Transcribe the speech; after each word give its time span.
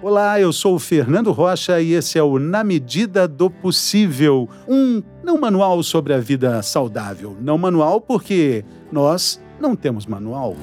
Olá, 0.00 0.40
eu 0.40 0.52
sou 0.52 0.76
o 0.76 0.78
Fernando 0.78 1.32
Rocha 1.32 1.80
e 1.80 1.92
esse 1.92 2.16
é 2.16 2.22
o 2.22 2.38
Na 2.38 2.62
Medida 2.62 3.26
do 3.26 3.50
Possível, 3.50 4.48
um 4.68 5.02
não 5.24 5.40
manual 5.40 5.82
sobre 5.82 6.14
a 6.14 6.20
vida 6.20 6.62
saudável. 6.62 7.36
Não 7.40 7.58
manual 7.58 8.00
porque 8.00 8.64
nós 8.92 9.42
não 9.60 9.74
temos 9.74 10.06
manual. 10.06 10.56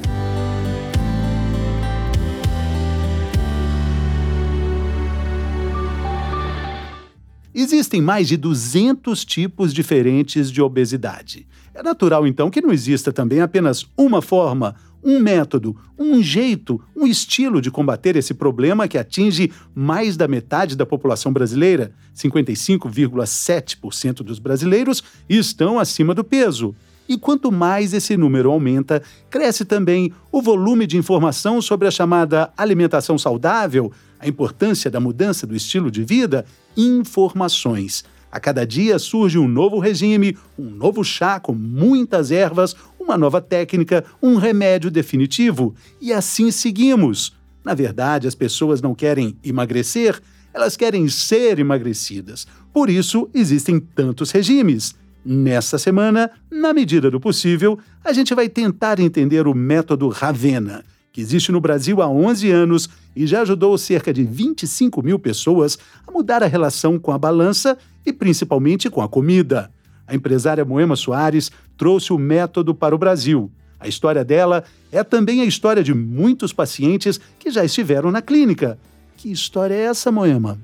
Existem 7.53 8.01
mais 8.01 8.29
de 8.29 8.37
200 8.37 9.25
tipos 9.25 9.73
diferentes 9.73 10.49
de 10.49 10.61
obesidade. 10.61 11.45
É 11.73 11.83
natural, 11.83 12.25
então, 12.25 12.49
que 12.49 12.61
não 12.61 12.71
exista 12.71 13.11
também 13.11 13.41
apenas 13.41 13.85
uma 13.97 14.21
forma, 14.21 14.75
um 15.05 15.19
método, 15.19 15.77
um 15.97 16.21
jeito, 16.23 16.81
um 16.95 17.05
estilo 17.05 17.61
de 17.61 17.69
combater 17.69 18.15
esse 18.15 18.33
problema 18.33 18.87
que 18.87 18.97
atinge 18.97 19.51
mais 19.75 20.17
da 20.17 20.27
metade 20.27 20.75
da 20.75 20.83
população 20.85 21.31
brasileira. 21.31 21.93
55,7% 22.15 24.23
dos 24.23 24.39
brasileiros 24.39 25.03
estão 25.29 25.77
acima 25.77 26.15
do 26.15 26.23
peso. 26.23 26.73
E 27.07 27.19
quanto 27.19 27.51
mais 27.51 27.93
esse 27.93 28.17
número 28.17 28.49
aumenta, 28.49 28.99
cresce 29.29 29.63
também 29.63 30.11
o 30.31 30.41
volume 30.41 30.87
de 30.87 30.97
informação 30.97 31.61
sobre 31.61 31.87
a 31.87 31.91
chamada 31.91 32.51
alimentação 32.57 33.15
saudável, 33.15 33.91
a 34.19 34.27
importância 34.27 34.89
da 34.89 34.99
mudança 34.99 35.45
do 35.45 35.55
estilo 35.55 35.91
de 35.91 36.03
vida, 36.03 36.43
informações. 36.75 38.03
A 38.35 38.39
cada 38.39 38.65
dia 38.65 38.99
surge 38.99 39.37
um 39.37 39.47
novo 39.47 39.79
regime, 39.79 40.37
um 40.59 40.69
novo 40.69 41.05
chá 41.05 41.39
com 41.39 41.53
muitas 41.53 42.31
ervas, 42.31 42.75
uma 43.05 43.17
nova 43.17 43.39
técnica, 43.39 44.03
um 44.21 44.35
remédio 44.35 44.89
definitivo. 44.89 45.75
E 46.01 46.11
assim 46.11 46.51
seguimos. 46.51 47.33
Na 47.63 47.73
verdade, 47.73 48.27
as 48.27 48.35
pessoas 48.35 48.81
não 48.81 48.93
querem 48.93 49.37
emagrecer, 49.43 50.19
elas 50.53 50.75
querem 50.75 51.07
ser 51.07 51.59
emagrecidas. 51.59 52.47
Por 52.73 52.89
isso, 52.89 53.29
existem 53.33 53.79
tantos 53.79 54.31
regimes. 54.31 54.95
Nessa 55.23 55.77
semana, 55.77 56.29
na 56.51 56.73
medida 56.73 57.09
do 57.09 57.19
possível, 57.19 57.79
a 58.03 58.11
gente 58.13 58.35
vai 58.35 58.49
tentar 58.49 58.99
entender 58.99 59.47
o 59.47 59.55
método 59.55 60.07
Ravena, 60.09 60.83
que 61.11 61.21
existe 61.21 61.51
no 61.51 61.61
Brasil 61.61 62.01
há 62.01 62.09
11 62.09 62.51
anos 62.51 62.89
e 63.15 63.25
já 63.25 63.41
ajudou 63.41 63.77
cerca 63.77 64.13
de 64.13 64.23
25 64.23 65.01
mil 65.01 65.17
pessoas 65.17 65.79
a 66.05 66.11
mudar 66.11 66.43
a 66.43 66.47
relação 66.47 66.99
com 66.99 67.11
a 67.11 67.17
balança 67.17 67.77
e 68.05 68.13
principalmente 68.13 68.89
com 68.89 69.01
a 69.01 69.09
comida. 69.09 69.71
A 70.07 70.15
empresária 70.15 70.63
Moema 70.63 70.95
Soares 70.95 71.51
trouxe 71.77 72.13
o 72.13 72.17
método 72.17 72.75
para 72.75 72.93
o 72.93 72.97
Brasil. 72.97 73.51
A 73.79 73.87
história 73.87 74.23
dela 74.23 74.63
é 74.91 75.03
também 75.03 75.41
a 75.41 75.45
história 75.45 75.83
de 75.83 75.93
muitos 75.93 76.53
pacientes 76.53 77.19
que 77.37 77.51
já 77.51 77.63
estiveram 77.63 78.11
na 78.11 78.21
clínica. 78.21 78.77
Que 79.17 79.31
história 79.31 79.73
é 79.73 79.83
essa, 79.83 80.11
Moema? 80.11 80.59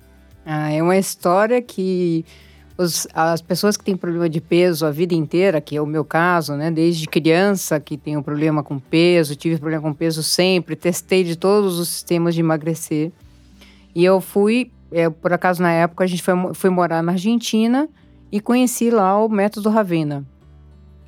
Ah, 0.45 0.71
é 0.71 0.81
uma 0.81 0.97
história 0.97 1.61
que 1.61 2.25
os, 2.77 3.07
as 3.13 3.41
pessoas 3.41 3.77
que 3.77 3.83
têm 3.83 3.95
problema 3.95 4.29
de 4.29 4.41
peso 4.41 4.85
a 4.85 4.91
vida 4.91 5.13
inteira, 5.13 5.61
que 5.61 5.75
é 5.75 5.81
o 5.81 5.85
meu 5.85 6.03
caso, 6.03 6.55
né? 6.55 6.71
Desde 6.71 7.07
criança 7.07 7.79
que 7.79 7.97
tenho 7.97 8.23
problema 8.23 8.63
com 8.63 8.79
peso, 8.79 9.35
tive 9.35 9.57
problema 9.57 9.83
com 9.83 9.93
peso 9.93 10.23
sempre, 10.23 10.75
testei 10.75 11.23
de 11.23 11.35
todos 11.35 11.77
os 11.77 11.89
sistemas 11.89 12.33
de 12.33 12.41
emagrecer. 12.41 13.11
E 13.93 14.03
eu 14.03 14.21
fui, 14.21 14.71
é, 14.91 15.09
por 15.09 15.33
acaso 15.33 15.61
na 15.61 15.71
época, 15.71 16.03
a 16.03 16.07
gente 16.07 16.23
foi, 16.23 16.33
foi 16.53 16.69
morar 16.69 17.03
na 17.03 17.11
Argentina 17.11 17.87
e 18.31 18.39
conheci 18.39 18.89
lá 18.89 19.23
o 19.23 19.29
método 19.29 19.69
Ravena 19.69 20.25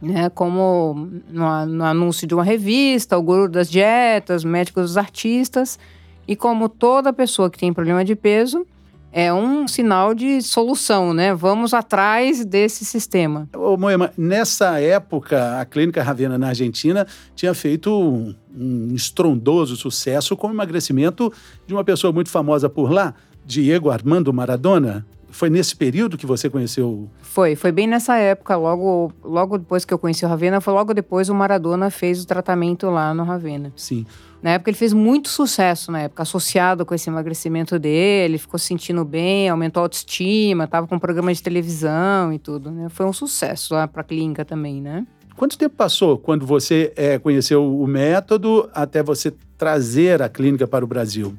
né, 0.03 0.29
como 0.29 1.09
no, 1.29 1.65
no, 1.65 1.83
anúncio 1.85 2.27
de 2.27 2.35
uma 2.35 2.43
revista, 2.43 3.17
o 3.17 3.23
guru 3.23 3.47
das 3.47 3.71
dietas, 3.71 4.43
médico 4.43 4.81
dos 4.81 4.97
artistas, 4.97 5.79
e 6.27 6.35
como 6.35 6.67
toda 6.67 7.13
pessoa 7.13 7.49
que 7.49 7.57
tem 7.57 7.71
problema 7.71 8.03
de 8.03 8.13
peso, 8.13 8.67
é 9.13 9.33
um 9.33 9.67
sinal 9.67 10.13
de 10.13 10.41
solução, 10.41 11.13
né? 11.13 11.35
Vamos 11.35 11.73
atrás 11.73 12.43
desse 12.43 12.83
sistema. 12.83 13.47
Ô, 13.55 13.77
Moema, 13.77 14.11
nessa 14.17 14.81
época, 14.81 15.61
a 15.61 15.65
Clínica 15.65 16.01
Ravena 16.01 16.37
na 16.37 16.47
Argentina 16.47 17.05
tinha 17.35 17.53
feito 17.53 17.91
um, 17.91 18.35
um 18.57 18.95
estrondoso 18.95 19.77
sucesso 19.77 20.35
com 20.35 20.47
o 20.47 20.51
emagrecimento 20.51 21.31
de 21.67 21.73
uma 21.73 21.83
pessoa 21.83 22.11
muito 22.11 22.29
famosa 22.29 22.67
por 22.67 22.91
lá, 22.91 23.13
Diego 23.45 23.91
Armando 23.91 24.33
Maradona. 24.33 25.05
Foi 25.33 25.49
nesse 25.49 25.75
período 25.75 26.15
que 26.15 26.27
você 26.27 26.47
conheceu? 26.47 27.09
Foi, 27.19 27.55
foi 27.55 27.71
bem 27.71 27.87
nessa 27.87 28.15
época, 28.17 28.55
logo, 28.55 29.11
logo 29.23 29.57
depois 29.57 29.83
que 29.83 29.91
eu 29.91 29.97
conheci 29.97 30.23
o 30.23 30.27
Ravena, 30.27 30.61
foi 30.61 30.71
logo 30.71 30.93
depois 30.93 31.27
o 31.27 31.33
Maradona 31.33 31.89
fez 31.89 32.21
o 32.21 32.27
tratamento 32.27 32.87
lá 32.91 33.15
no 33.15 33.23
Ravena. 33.23 33.73
Sim. 33.75 34.05
Na 34.43 34.51
época 34.51 34.69
ele 34.69 34.77
fez 34.77 34.93
muito 34.93 35.29
sucesso, 35.29 35.91
na 35.91 36.01
época, 36.01 36.21
associado 36.21 36.85
com 36.85 36.93
esse 36.93 37.09
emagrecimento 37.09 37.79
dele, 37.79 38.37
ficou 38.37 38.59
se 38.59 38.67
sentindo 38.67 39.03
bem, 39.03 39.49
aumentou 39.49 39.81
a 39.81 39.85
autoestima, 39.85 40.65
estava 40.65 40.85
com 40.85 40.95
um 40.95 40.99
programa 40.99 41.33
de 41.33 41.41
televisão 41.41 42.31
e 42.31 42.37
tudo, 42.37 42.69
né? 42.69 42.87
Foi 42.89 43.05
um 43.07 43.13
sucesso 43.13 43.73
lá 43.73 43.87
para 43.87 44.01
a 44.01 44.03
clínica 44.03 44.45
também, 44.45 44.83
né? 44.83 45.03
Quanto 45.35 45.57
tempo 45.57 45.75
passou 45.75 46.15
quando 46.15 46.45
você 46.45 46.93
é, 46.95 47.17
conheceu 47.17 47.65
o 47.65 47.87
método 47.87 48.69
até 48.71 49.01
você 49.01 49.33
trazer 49.57 50.21
a 50.21 50.29
clínica 50.29 50.67
para 50.67 50.85
o 50.85 50.87
Brasil? 50.87 51.35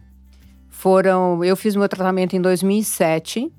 Foram, 0.68 1.44
eu 1.44 1.54
fiz 1.54 1.76
meu 1.76 1.88
tratamento 1.88 2.34
em 2.34 2.40
2007, 2.40 3.52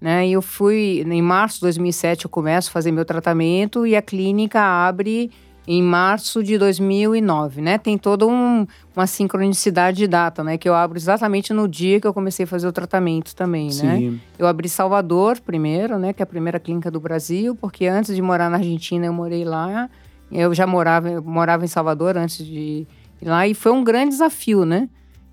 né? 0.00 0.26
E 0.26 0.32
eu 0.32 0.42
fui, 0.42 1.04
em 1.06 1.22
março 1.22 1.56
de 1.56 1.62
2007, 1.62 2.24
eu 2.24 2.30
começo 2.30 2.68
a 2.68 2.72
fazer 2.72 2.92
meu 2.92 3.04
tratamento 3.04 3.86
e 3.86 3.96
a 3.96 4.02
clínica 4.02 4.60
abre 4.60 5.30
em 5.66 5.82
março 5.82 6.44
de 6.44 6.56
2009, 6.56 7.60
né? 7.60 7.76
Tem 7.76 7.98
toda 7.98 8.24
um, 8.26 8.66
uma 8.94 9.06
sincronicidade 9.06 9.96
de 9.96 10.06
data, 10.06 10.44
né? 10.44 10.56
Que 10.56 10.68
eu 10.68 10.74
abro 10.74 10.96
exatamente 10.96 11.52
no 11.52 11.66
dia 11.66 12.00
que 12.00 12.06
eu 12.06 12.14
comecei 12.14 12.44
a 12.44 12.46
fazer 12.46 12.68
o 12.68 12.72
tratamento 12.72 13.34
também, 13.34 13.66
né? 13.66 13.72
Sim. 13.72 14.10
né? 14.10 14.18
Eu 14.38 14.46
abri 14.46 14.68
Salvador 14.68 15.40
primeiro, 15.40 15.98
né? 15.98 16.12
Que 16.12 16.22
é 16.22 16.24
a 16.24 16.26
primeira 16.26 16.60
clínica 16.60 16.90
do 16.90 17.00
Brasil, 17.00 17.56
porque 17.56 17.86
antes 17.86 18.14
de 18.14 18.22
morar 18.22 18.48
na 18.48 18.58
Argentina 18.58 19.06
eu 19.06 19.12
morei 19.12 19.44
lá. 19.44 19.90
Eu 20.30 20.54
já 20.54 20.66
morava, 20.66 21.10
eu 21.10 21.22
morava 21.22 21.64
em 21.64 21.68
Salvador 21.68 22.16
antes 22.16 22.44
de 22.44 22.86
ir 23.20 23.24
lá 23.24 23.46
e 23.46 23.54
foi 23.54 23.72
um 23.72 23.82
grande 23.82 24.10
desafio, 24.10 24.64
né? 24.64 24.88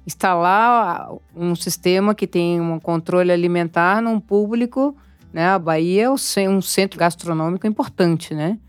Instalar 0.05 1.09
um 1.35 1.55
sistema 1.55 2.13
que 2.13 2.27
tem 2.27 2.59
um 2.59 2.79
controle 2.79 3.31
alimentar 3.31 4.01
num 4.01 4.19
público, 4.19 4.95
né? 5.31 5.49
A 5.49 5.59
Bahia 5.59 6.05
é 6.37 6.49
um 6.49 6.61
centro 6.61 6.99
gastronômico 6.99 7.65
importante, 7.65 8.33
né? 8.33 8.59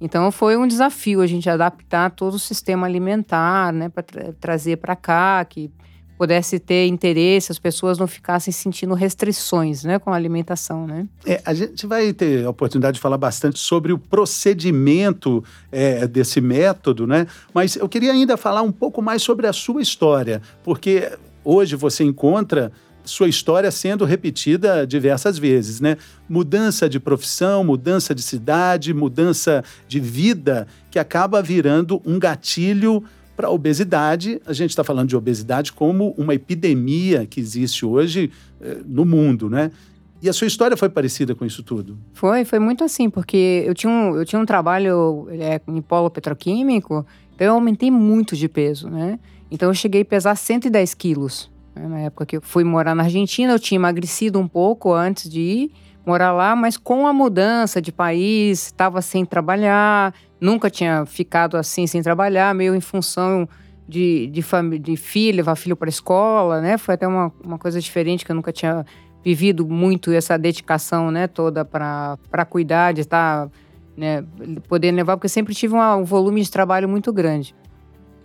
Então 0.00 0.30
foi 0.30 0.56
um 0.56 0.66
desafio 0.66 1.20
a 1.22 1.26
gente 1.26 1.48
adaptar 1.48 2.10
todo 2.10 2.34
o 2.34 2.38
sistema 2.38 2.86
alimentar, 2.86 3.72
né, 3.72 3.88
para 3.88 4.02
tra 4.02 4.32
trazer 4.34 4.76
para 4.76 4.94
cá 4.94 5.44
que 5.44 5.70
pudesse 6.16 6.58
ter 6.58 6.86
interesse, 6.86 7.52
as 7.52 7.58
pessoas 7.58 7.98
não 7.98 8.06
ficassem 8.06 8.52
sentindo 8.52 8.94
restrições 8.94 9.84
né, 9.84 9.98
com 9.98 10.10
a 10.10 10.16
alimentação. 10.16 10.86
Né? 10.86 11.06
É, 11.24 11.40
a 11.44 11.52
gente 11.52 11.86
vai 11.86 12.12
ter 12.12 12.44
a 12.44 12.50
oportunidade 12.50 12.96
de 12.96 13.00
falar 13.00 13.18
bastante 13.18 13.58
sobre 13.58 13.92
o 13.92 13.98
procedimento 13.98 15.44
é, 15.70 16.06
desse 16.06 16.40
método, 16.40 17.06
né? 17.06 17.26
mas 17.52 17.76
eu 17.76 17.88
queria 17.88 18.12
ainda 18.12 18.36
falar 18.36 18.62
um 18.62 18.72
pouco 18.72 19.02
mais 19.02 19.22
sobre 19.22 19.46
a 19.46 19.52
sua 19.52 19.82
história, 19.82 20.40
porque 20.64 21.12
hoje 21.44 21.76
você 21.76 22.02
encontra 22.02 22.72
sua 23.06 23.28
história 23.28 23.70
sendo 23.70 24.04
repetida 24.04 24.86
diversas 24.86 25.38
vezes, 25.38 25.80
né? 25.80 25.96
Mudança 26.28 26.88
de 26.88 26.98
profissão, 26.98 27.62
mudança 27.62 28.12
de 28.12 28.20
cidade, 28.20 28.92
mudança 28.92 29.62
de 29.86 30.00
vida, 30.00 30.66
que 30.90 30.98
acaba 30.98 31.40
virando 31.40 32.02
um 32.04 32.18
gatilho 32.18 33.04
para 33.36 33.48
a 33.48 33.50
obesidade, 33.50 34.40
a 34.46 34.52
gente 34.52 34.70
está 34.70 34.82
falando 34.82 35.08
de 35.08 35.16
obesidade 35.16 35.72
como 35.72 36.14
uma 36.16 36.34
epidemia 36.34 37.26
que 37.26 37.38
existe 37.38 37.84
hoje 37.84 38.30
eh, 38.60 38.78
no 38.84 39.04
mundo, 39.04 39.50
né? 39.50 39.70
E 40.22 40.28
a 40.28 40.32
sua 40.32 40.46
história 40.46 40.76
foi 40.76 40.88
parecida 40.88 41.34
com 41.34 41.44
isso 41.44 41.62
tudo? 41.62 41.98
Foi, 42.14 42.44
foi 42.44 42.58
muito 42.58 42.82
assim, 42.82 43.10
porque 43.10 43.62
eu 43.66 43.74
tinha 43.74 43.92
um, 43.92 44.16
eu 44.16 44.24
tinha 44.24 44.40
um 44.40 44.46
trabalho 44.46 45.28
é, 45.30 45.60
em 45.68 45.82
polo 45.82 46.08
petroquímico, 46.08 47.04
então 47.34 47.46
eu 47.46 47.52
aumentei 47.54 47.90
muito 47.90 48.34
de 48.34 48.48
peso, 48.48 48.88
né? 48.88 49.18
Então 49.50 49.68
eu 49.68 49.74
cheguei 49.74 50.00
a 50.00 50.04
pesar 50.04 50.34
110 50.34 50.94
quilos. 50.94 51.50
Né? 51.74 51.86
Na 51.86 51.98
época 52.00 52.24
que 52.24 52.38
eu 52.38 52.40
fui 52.40 52.64
morar 52.64 52.94
na 52.94 53.04
Argentina, 53.04 53.52
eu 53.52 53.58
tinha 53.58 53.76
emagrecido 53.76 54.38
um 54.40 54.48
pouco 54.48 54.92
antes 54.92 55.28
de 55.30 55.40
ir 55.40 55.72
morar 56.06 56.32
lá, 56.32 56.54
mas 56.54 56.76
com 56.76 57.06
a 57.06 57.12
mudança 57.12 57.82
de 57.82 57.90
país, 57.90 58.66
estava 58.66 59.02
sem 59.02 59.24
trabalhar, 59.24 60.14
nunca 60.40 60.70
tinha 60.70 61.04
ficado 61.04 61.56
assim 61.56 61.86
sem 61.86 62.00
trabalhar, 62.00 62.54
meio 62.54 62.74
em 62.76 62.80
função 62.80 63.48
de, 63.88 64.28
de, 64.28 64.42
de 64.78 64.96
filho, 64.96 65.38
levar 65.38 65.56
filho 65.56 65.76
para 65.76 65.88
escola, 65.88 66.60
né? 66.60 66.78
Foi 66.78 66.94
até 66.94 67.06
uma, 67.06 67.32
uma 67.44 67.58
coisa 67.58 67.80
diferente 67.80 68.24
que 68.24 68.30
eu 68.30 68.36
nunca 68.36 68.52
tinha 68.52 68.86
vivido 69.26 69.66
muito 69.66 70.12
essa 70.12 70.38
dedicação, 70.38 71.10
né, 71.10 71.26
toda 71.26 71.64
para 71.64 72.44
cuidar 72.48 72.92
de 72.92 73.00
estar, 73.00 73.50
né, 73.96 74.24
poder 74.68 74.92
levar, 74.92 75.16
porque 75.16 75.28
sempre 75.28 75.52
tive 75.52 75.74
uma, 75.74 75.96
um 75.96 76.04
volume 76.04 76.40
de 76.40 76.48
trabalho 76.48 76.88
muito 76.88 77.12
grande. 77.12 77.52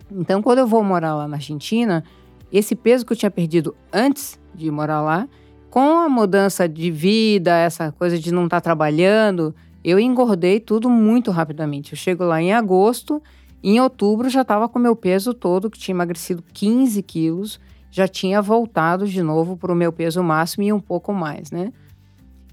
Então, 0.08 0.40
quando 0.40 0.58
eu 0.58 0.66
vou 0.66 0.84
morar 0.84 1.16
lá 1.16 1.26
na 1.26 1.38
Argentina, 1.38 2.04
esse 2.52 2.76
peso 2.76 3.04
que 3.04 3.12
eu 3.12 3.16
tinha 3.16 3.32
perdido 3.32 3.74
antes 3.92 4.38
de 4.54 4.70
morar 4.70 5.00
lá, 5.00 5.28
com 5.72 6.00
a 6.00 6.06
mudança 6.06 6.68
de 6.68 6.90
vida, 6.90 7.56
essa 7.56 7.90
coisa 7.92 8.18
de 8.18 8.30
não 8.30 8.44
estar 8.44 8.58
tá 8.58 8.60
trabalhando, 8.60 9.54
eu 9.82 9.98
engordei 9.98 10.60
tudo 10.60 10.90
muito 10.90 11.30
rapidamente. 11.30 11.92
Eu 11.92 11.96
chego 11.96 12.24
lá 12.24 12.42
em 12.42 12.52
agosto, 12.52 13.22
em 13.64 13.80
outubro 13.80 14.28
já 14.28 14.42
estava 14.42 14.68
com 14.68 14.78
meu 14.78 14.94
peso 14.94 15.32
todo, 15.32 15.70
que 15.70 15.78
tinha 15.78 15.94
emagrecido 15.94 16.44
15 16.52 17.02
quilos, 17.02 17.58
já 17.90 18.06
tinha 18.06 18.42
voltado 18.42 19.08
de 19.08 19.22
novo 19.22 19.56
para 19.56 19.72
o 19.72 19.74
meu 19.74 19.90
peso 19.90 20.22
máximo 20.22 20.62
e 20.62 20.70
um 20.74 20.78
pouco 20.78 21.10
mais, 21.10 21.50
né? 21.50 21.72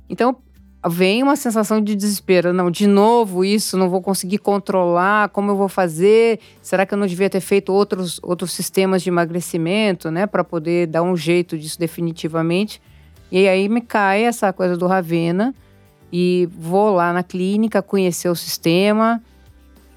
Então, 0.10 0.38
vem 0.88 1.22
uma 1.22 1.36
sensação 1.36 1.82
de 1.82 1.98
desespero. 1.98 2.54
Não, 2.54 2.72
de 2.72 2.88
novo 2.88 3.44
isso, 3.44 3.76
não 3.76 3.90
vou 3.90 4.02
conseguir 4.02 4.38
controlar, 4.38 5.28
como 5.28 5.52
eu 5.52 5.58
vou 5.58 5.68
fazer? 5.68 6.40
Será 6.62 6.86
que 6.86 6.94
eu 6.94 6.98
não 6.98 7.06
devia 7.06 7.30
ter 7.30 7.42
feito 7.42 7.74
outros, 7.74 8.18
outros 8.24 8.54
sistemas 8.54 9.04
de 9.04 9.10
emagrecimento, 9.10 10.10
né, 10.10 10.26
para 10.26 10.42
poder 10.42 10.88
dar 10.88 11.04
um 11.04 11.18
jeito 11.18 11.58
disso 11.58 11.78
definitivamente? 11.78 12.82
E 13.32 13.48
aí 13.48 13.70
me 13.70 13.82
cai 13.82 14.24
essa 14.24 14.52
coisa 14.52 14.76
do 14.76 14.88
Ravena 14.88 15.54
e 16.12 16.48
vou 16.52 16.92
lá 16.92 17.14
na 17.14 17.24
clínica 17.24 17.82
conhecer 17.82 18.30
o 18.30 18.36
sistema. 18.36 19.22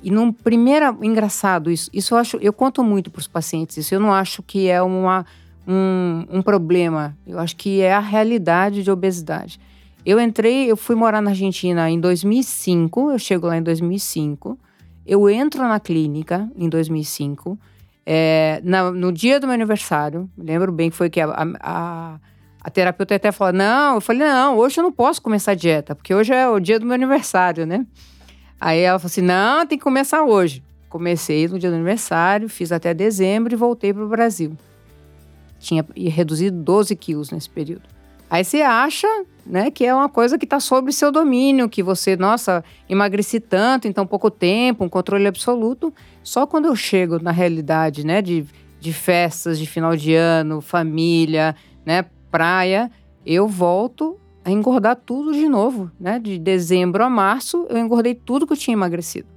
E 0.02 0.10
num 0.10 0.32
primeiro 0.32 0.98
engraçado 1.02 1.70
isso, 1.70 1.88
isso 1.92 2.14
eu 2.14 2.18
acho, 2.18 2.36
eu 2.38 2.52
conto 2.52 2.82
muito 2.82 3.10
para 3.10 3.20
os 3.20 3.28
pacientes 3.28 3.76
isso. 3.76 3.94
Eu 3.94 4.00
não 4.00 4.12
acho 4.12 4.42
que 4.42 4.68
é 4.68 4.82
uma 4.82 5.24
um, 5.66 6.26
um 6.30 6.42
problema. 6.42 7.16
Eu 7.26 7.38
acho 7.38 7.56
que 7.56 7.80
é 7.80 7.92
a 7.92 8.00
realidade 8.00 8.82
de 8.82 8.90
obesidade. 8.90 9.60
Eu 10.04 10.20
entrei, 10.20 10.70
eu 10.70 10.76
fui 10.76 10.96
morar 10.96 11.22
na 11.22 11.30
Argentina 11.30 11.88
em 11.88 12.00
2005, 12.00 13.12
eu 13.12 13.18
chego 13.18 13.46
lá 13.46 13.56
em 13.56 13.62
2005. 13.62 14.58
Eu 15.06 15.28
entro 15.30 15.62
na 15.62 15.78
clínica 15.78 16.50
em 16.56 16.68
2005. 16.68 17.58
É, 18.04 18.60
na, 18.64 18.90
no 18.90 19.12
dia 19.12 19.38
do 19.38 19.46
meu 19.46 19.54
aniversário, 19.54 20.28
lembro 20.36 20.72
bem 20.72 20.90
que 20.90 20.96
foi 20.96 21.08
que 21.08 21.20
a, 21.20 21.26
a, 21.26 21.46
a, 21.60 22.20
terapeuta 22.70 23.14
até 23.14 23.32
falou: 23.32 23.52
Não, 23.52 23.96
eu 23.96 24.00
falei: 24.00 24.22
Não, 24.22 24.56
hoje 24.56 24.78
eu 24.78 24.84
não 24.84 24.92
posso 24.92 25.20
começar 25.20 25.52
a 25.52 25.54
dieta, 25.54 25.94
porque 25.94 26.14
hoje 26.14 26.32
é 26.32 26.48
o 26.48 26.60
dia 26.60 26.78
do 26.78 26.86
meu 26.86 26.94
aniversário, 26.94 27.66
né? 27.66 27.86
Aí 28.60 28.80
ela 28.80 28.98
falou 28.98 29.10
assim: 29.10 29.22
Não, 29.22 29.66
tem 29.66 29.76
que 29.76 29.84
começar 29.84 30.22
hoje. 30.22 30.62
Comecei 30.88 31.48
no 31.48 31.58
dia 31.58 31.70
do 31.70 31.76
aniversário, 31.76 32.48
fiz 32.48 32.70
até 32.70 32.92
dezembro 32.92 33.52
e 33.52 33.56
voltei 33.56 33.92
para 33.92 34.04
o 34.04 34.08
Brasil. 34.08 34.56
Tinha 35.58 35.84
reduzido 35.96 36.56
12 36.56 36.94
quilos 36.96 37.30
nesse 37.30 37.48
período. 37.48 37.92
Aí 38.32 38.44
você 38.44 38.62
acha, 38.62 39.06
né, 39.44 39.70
que 39.70 39.84
é 39.84 39.94
uma 39.94 40.08
coisa 40.08 40.38
que 40.38 40.46
está 40.46 40.58
sob 40.58 40.90
seu 40.90 41.12
domínio, 41.12 41.68
que 41.68 41.82
você, 41.82 42.16
nossa, 42.16 42.64
emagreci 42.88 43.38
tanto 43.38 43.86
em 43.86 43.92
tão 43.92 44.06
pouco 44.06 44.30
tempo, 44.30 44.84
um 44.84 44.88
controle 44.88 45.26
absoluto. 45.26 45.92
Só 46.22 46.46
quando 46.46 46.64
eu 46.64 46.74
chego 46.74 47.22
na 47.22 47.30
realidade, 47.30 48.06
né, 48.06 48.22
de, 48.22 48.46
de 48.80 48.92
festas 48.92 49.58
de 49.58 49.66
final 49.66 49.94
de 49.94 50.14
ano, 50.14 50.62
família, 50.62 51.54
né, 51.84 52.06
praia, 52.32 52.90
eu 53.24 53.46
volto 53.46 54.18
a 54.44 54.50
engordar 54.50 54.96
tudo 54.96 55.32
de 55.32 55.48
novo, 55.48 55.90
né? 56.00 56.18
De 56.18 56.38
dezembro 56.38 57.04
a 57.04 57.10
março, 57.10 57.66
eu 57.68 57.78
engordei 57.78 58.14
tudo 58.14 58.46
que 58.46 58.54
eu 58.54 58.56
tinha 58.56 58.72
emagrecido. 58.72 59.28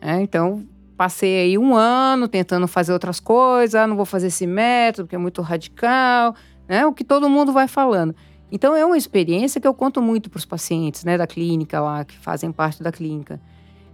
É, 0.00 0.20
então, 0.20 0.66
passei 0.96 1.42
aí 1.42 1.58
um 1.58 1.76
ano 1.76 2.26
tentando 2.26 2.66
fazer 2.66 2.92
outras 2.92 3.20
coisas, 3.20 3.74
ah, 3.74 3.86
não 3.86 3.94
vou 3.94 4.06
fazer 4.06 4.28
esse 4.28 4.46
método, 4.46 5.06
porque 5.06 5.14
é 5.14 5.18
muito 5.18 5.42
radical, 5.42 6.34
né? 6.66 6.84
O 6.86 6.92
que 6.92 7.04
todo 7.04 7.30
mundo 7.30 7.52
vai 7.52 7.68
falando. 7.68 8.14
Então 8.50 8.76
é 8.76 8.84
uma 8.84 8.98
experiência 8.98 9.60
que 9.60 9.66
eu 9.66 9.72
conto 9.72 10.02
muito 10.02 10.28
para 10.28 10.38
os 10.38 10.44
pacientes, 10.44 11.04
né, 11.04 11.16
da 11.16 11.26
clínica 11.26 11.80
lá 11.80 12.04
que 12.04 12.16
fazem 12.18 12.52
parte 12.52 12.82
da 12.82 12.92
clínica. 12.92 13.40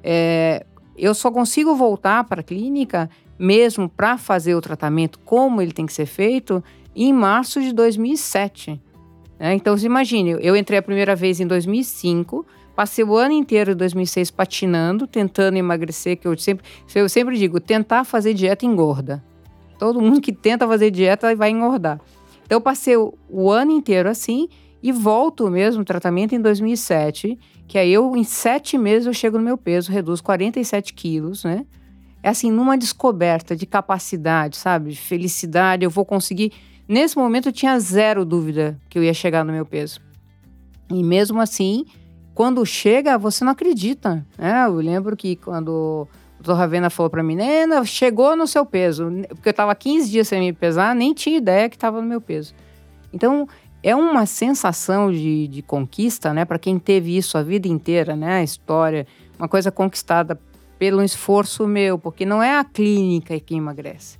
É, 0.02 0.66
eu 0.96 1.14
só 1.14 1.30
consigo 1.30 1.76
voltar 1.76 2.24
para 2.24 2.40
a 2.40 2.42
clínica 2.42 3.08
mesmo 3.38 3.88
para 3.88 4.18
fazer 4.18 4.56
o 4.56 4.60
tratamento 4.60 5.20
como 5.20 5.62
ele 5.62 5.70
tem 5.70 5.86
que 5.86 5.92
ser 5.92 6.06
feito 6.06 6.62
em 7.04 7.12
março 7.12 7.60
de 7.60 7.72
2007. 7.72 8.80
Né? 9.38 9.54
Então, 9.54 9.76
você 9.76 9.86
imagine, 9.86 10.36
eu 10.40 10.56
entrei 10.56 10.78
a 10.78 10.82
primeira 10.82 11.14
vez 11.14 11.40
em 11.40 11.46
2005, 11.46 12.44
passei 12.74 13.04
o 13.04 13.16
ano 13.16 13.32
inteiro 13.32 13.72
de 13.72 13.78
2006 13.78 14.30
patinando, 14.30 15.06
tentando 15.06 15.56
emagrecer, 15.56 16.16
que 16.16 16.26
eu 16.26 16.36
sempre, 16.36 16.64
eu 16.94 17.08
sempre 17.08 17.38
digo, 17.38 17.60
tentar 17.60 18.04
fazer 18.04 18.34
dieta 18.34 18.66
engorda. 18.66 19.22
Todo 19.78 20.00
mundo 20.00 20.20
que 20.20 20.32
tenta 20.32 20.66
fazer 20.66 20.90
dieta 20.90 21.34
vai 21.36 21.50
engordar. 21.50 22.00
Então, 22.44 22.56
eu 22.56 22.60
passei 22.60 22.96
o, 22.96 23.50
ano 23.50 23.70
inteiro 23.70 24.08
assim 24.08 24.48
e 24.82 24.90
volto 24.90 25.48
mesmo 25.50 25.84
tratamento 25.84 26.34
em 26.34 26.40
2007, 26.40 27.38
que 27.66 27.78
aí 27.78 27.92
eu, 27.92 28.16
em 28.16 28.24
sete 28.24 28.76
meses, 28.78 29.06
eu 29.06 29.12
chego 29.12 29.38
no 29.38 29.44
meu 29.44 29.58
peso, 29.58 29.92
reduzo 29.92 30.22
47 30.22 30.94
quilos, 30.94 31.44
né? 31.44 31.64
É 32.22 32.30
assim, 32.30 32.50
numa 32.50 32.76
descoberta 32.76 33.54
de 33.54 33.66
capacidade, 33.66 34.56
sabe? 34.56 34.90
De 34.90 34.98
felicidade, 34.98 35.84
eu 35.84 35.90
vou 35.90 36.04
conseguir. 36.04 36.52
Nesse 36.88 37.18
momento, 37.18 37.50
eu 37.50 37.52
tinha 37.52 37.78
zero 37.78 38.24
dúvida 38.24 38.80
que 38.88 38.98
eu 38.98 39.04
ia 39.04 39.12
chegar 39.12 39.44
no 39.44 39.52
meu 39.52 39.66
peso. 39.66 40.00
E 40.90 41.04
mesmo 41.04 41.38
assim, 41.38 41.84
quando 42.34 42.64
chega, 42.64 43.18
você 43.18 43.44
não 43.44 43.52
acredita, 43.52 44.26
né? 44.38 44.64
Eu 44.64 44.76
lembro 44.76 45.14
que 45.14 45.36
quando 45.36 45.68
o 45.68 46.08
doutor 46.42 46.54
Ravena 46.54 46.88
falou 46.88 47.10
para 47.10 47.22
mim, 47.22 47.36
Nena, 47.36 47.84
chegou 47.84 48.34
no 48.34 48.46
seu 48.46 48.64
peso. 48.64 49.10
Porque 49.28 49.48
eu 49.48 49.50
estava 49.50 49.74
15 49.74 50.10
dias 50.10 50.28
sem 50.28 50.40
me 50.40 50.52
pesar, 50.52 50.94
nem 50.94 51.12
tinha 51.12 51.36
ideia 51.36 51.68
que 51.68 51.76
estava 51.76 52.00
no 52.00 52.08
meu 52.08 52.22
peso. 52.22 52.54
Então, 53.12 53.46
é 53.82 53.94
uma 53.94 54.24
sensação 54.24 55.12
de, 55.12 55.46
de 55.48 55.62
conquista, 55.62 56.32
né? 56.32 56.44
Para 56.44 56.58
quem 56.58 56.78
teve 56.78 57.16
isso 57.16 57.36
a 57.36 57.42
vida 57.42 57.68
inteira, 57.68 58.16
né? 58.16 58.38
A 58.38 58.42
história, 58.42 59.06
uma 59.38 59.48
coisa 59.48 59.70
conquistada 59.70 60.40
pelo 60.78 61.02
esforço 61.02 61.66
meu, 61.66 61.98
porque 61.98 62.24
não 62.24 62.42
é 62.42 62.58
a 62.58 62.64
clínica 62.64 63.38
que 63.38 63.54
emagrece. 63.54 64.17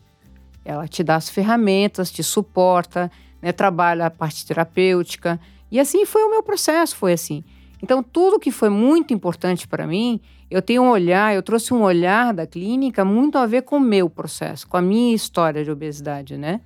Ela 0.69 0.87
te 0.87 1.03
dá 1.03 1.17
as 1.17 1.31
ferramentas, 1.31 2.11
te 2.11 2.23
suporta, 2.23 3.11
né? 3.41 3.53
trabalha 3.53 4.05
a 4.05 4.11
parte 4.11 4.45
terapêutica. 4.45 5.41
E 5.71 5.81
assim 5.81 6.05
foi 6.05 6.23
o 6.25 6.31
meu 6.31 6.43
processo, 6.43 6.95
foi 6.95 7.15
assim. 7.15 7.43
Então, 7.83 8.03
tudo 8.03 8.39
que 8.39 8.51
foi 8.51 8.69
muito 8.69 9.15
importante 9.15 9.67
para 9.67 9.87
mim, 9.87 10.21
eu 10.51 10.61
tenho 10.61 10.83
um 10.83 10.91
olhar, 10.91 11.35
eu 11.35 11.43
trouxe 11.43 11.73
um 11.73 11.81
olhar 11.81 12.35
da 12.35 12.47
clínica 12.47 13.03
muito 13.03 13.39
a 13.39 13.47
ver 13.47 13.63
com 13.63 13.79
o 13.79 13.81
meu 13.81 14.11
processo, 14.11 14.69
com 14.69 14.77
a 14.77 14.83
minha 14.83 15.15
história 15.15 15.65
de 15.65 15.71
obesidade, 15.71 16.37
né? 16.37 16.61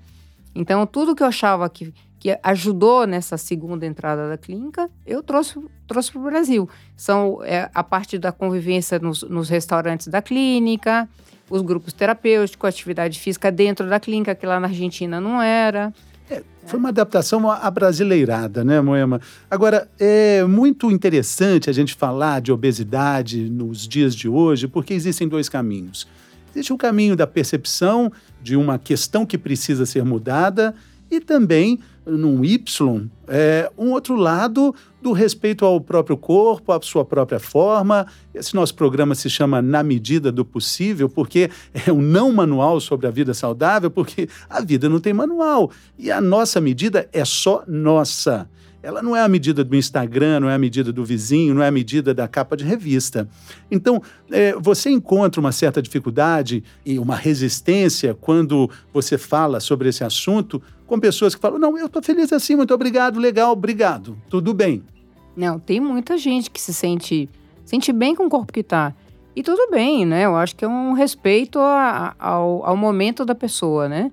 Então, 0.53 0.85
tudo 0.85 1.15
que 1.15 1.23
eu 1.23 1.29
achava 1.29 1.71
que, 1.71 1.95
que 2.19 2.37
ajudou 2.43 3.07
nessa 3.07 3.37
segunda 3.37 3.87
entrada 3.87 4.29
da 4.29 4.37
clínica, 4.37 4.91
eu 5.07 5.23
trouxe, 5.23 5.61
trouxe 5.87 6.11
para 6.11 6.21
o 6.21 6.25
Brasil. 6.25 6.69
São 6.97 7.39
é, 7.45 7.71
a 7.73 7.85
parte 7.85 8.19
da 8.19 8.33
convivência 8.33 8.99
nos, 8.99 9.23
nos 9.23 9.49
restaurantes 9.49 10.09
da 10.09 10.21
clínica, 10.21 11.09
os 11.51 11.63
grupos 11.63 11.93
terapêuticos, 11.93 12.69
atividade 12.69 13.19
física 13.19 13.51
dentro 13.51 13.89
da 13.89 14.01
clínica, 14.01 14.35
que 14.35 14.47
lá 14.47 14.59
na 14.59 14.69
Argentina 14.69 15.21
não 15.21 15.41
era. 15.41 15.93
É, 16.31 16.43
foi 16.67 16.79
uma 16.79 16.89
adaptação 16.89 17.51
abrasileirada, 17.51 18.65
né, 18.65 18.81
Moema? 18.81 19.21
Agora, 19.51 19.89
é 19.99 20.45
muito 20.45 20.91
interessante 20.91 21.69
a 21.69 21.73
gente 21.73 21.95
falar 21.95 22.41
de 22.41 22.53
obesidade 22.53 23.51
nos 23.51 23.87
dias 23.87 24.15
de 24.15 24.29
hoje, 24.29 24.67
porque 24.67 24.95
existem 24.95 25.29
dois 25.29 25.49
caminhos. 25.49 26.07
Existe 26.55 26.73
o 26.73 26.79
caminho 26.79 27.17
da 27.17 27.27
percepção 27.27 28.13
de 28.43 28.57
uma 28.57 28.79
questão 28.79 29.25
que 29.25 29.39
precisa 29.39 29.87
ser 29.87 30.05
mudada 30.05 30.75
e 31.11 31.21
também 31.21 31.79
num 32.05 32.45
Y, 32.45 33.09
é, 33.29 33.71
um 33.79 33.93
outro 33.93 34.17
lado 34.17 34.75
do 35.01 35.13
respeito 35.13 35.65
ao 35.65 35.81
próprio 35.81 36.17
corpo, 36.17 36.73
à 36.73 36.81
sua 36.83 37.05
própria 37.05 37.39
forma. 37.39 38.07
Esse 38.35 38.55
nosso 38.55 38.75
programa 38.75 39.15
se 39.15 39.29
chama 39.29 39.63
Na 39.63 39.83
Medida 39.83 40.31
do 40.31 40.45
Possível, 40.45 41.09
porque 41.09 41.51
é 41.87 41.93
um 41.93 42.01
não 42.01 42.33
manual 42.33 42.81
sobre 42.81 43.07
a 43.07 43.11
vida 43.11 43.35
saudável, 43.35 43.91
porque 43.91 44.29
a 44.49 44.61
vida 44.61 44.89
não 44.89 45.01
tem 45.01 45.13
manual 45.13 45.71
e 45.99 46.11
a 46.11 46.21
nossa 46.21 46.61
medida 46.61 47.09
é 47.13 47.25
só 47.25 47.63
nossa. 47.67 48.49
Ela 48.83 49.01
não 49.01 49.15
é 49.15 49.21
a 49.21 49.29
medida 49.29 49.63
do 49.63 49.77
Instagram, 49.77 50.41
não 50.41 50.51
é 50.51 50.55
a 50.55 50.59
medida 50.59 50.93
do 50.93 51.05
vizinho, 51.05 51.55
não 51.55 51.63
é 51.63 51.69
a 51.69 51.71
medida 51.71 52.13
da 52.13 52.27
capa 52.27 52.57
de 52.57 52.65
revista. 52.65 53.29
Então, 53.71 54.03
é, 54.31 54.55
você 54.55 54.91
encontra 54.91 55.41
uma 55.41 55.53
certa 55.53 55.81
dificuldade 55.81 56.65
e 56.85 56.99
uma 56.99 57.15
resistência 57.15 58.17
quando 58.21 58.69
você 58.93 59.17
fala 59.17 59.61
sobre 59.61 59.89
esse 59.89 60.03
assunto 60.03 60.61
com 60.87 60.99
pessoas 60.99 61.35
que 61.35 61.41
falam: 61.41 61.59
não, 61.59 61.79
eu 61.79 61.87
estou 61.87 62.03
feliz 62.03 62.33
assim, 62.33 62.57
muito 62.57 62.75
obrigado, 62.75 63.21
legal, 63.21 63.53
obrigado, 63.53 64.17
tudo 64.29 64.53
bem. 64.53 64.83
Não, 65.37 65.59
tem 65.59 65.81
muita 65.81 66.19
gente 66.19 66.51
que 66.51 66.61
se 66.61 66.75
sente, 66.75 67.31
sente 67.65 67.93
bem 67.93 68.15
com 68.15 68.27
o 68.27 68.29
corpo 68.29 68.53
que 68.53 68.61
está. 68.61 68.95
E 69.35 69.43
tudo 69.43 69.71
bem, 69.71 70.05
né? 70.05 70.27
Eu 70.27 70.37
acho 70.37 70.55
que 70.55 70.65
é 70.65 70.69
um 70.69 70.93
respeito 70.93 71.59
a, 71.59 72.15
ao, 72.19 72.67
ao 72.67 72.77
momento 72.77 73.25
da 73.25 73.35
pessoa, 73.35 73.89
né? 73.89 74.13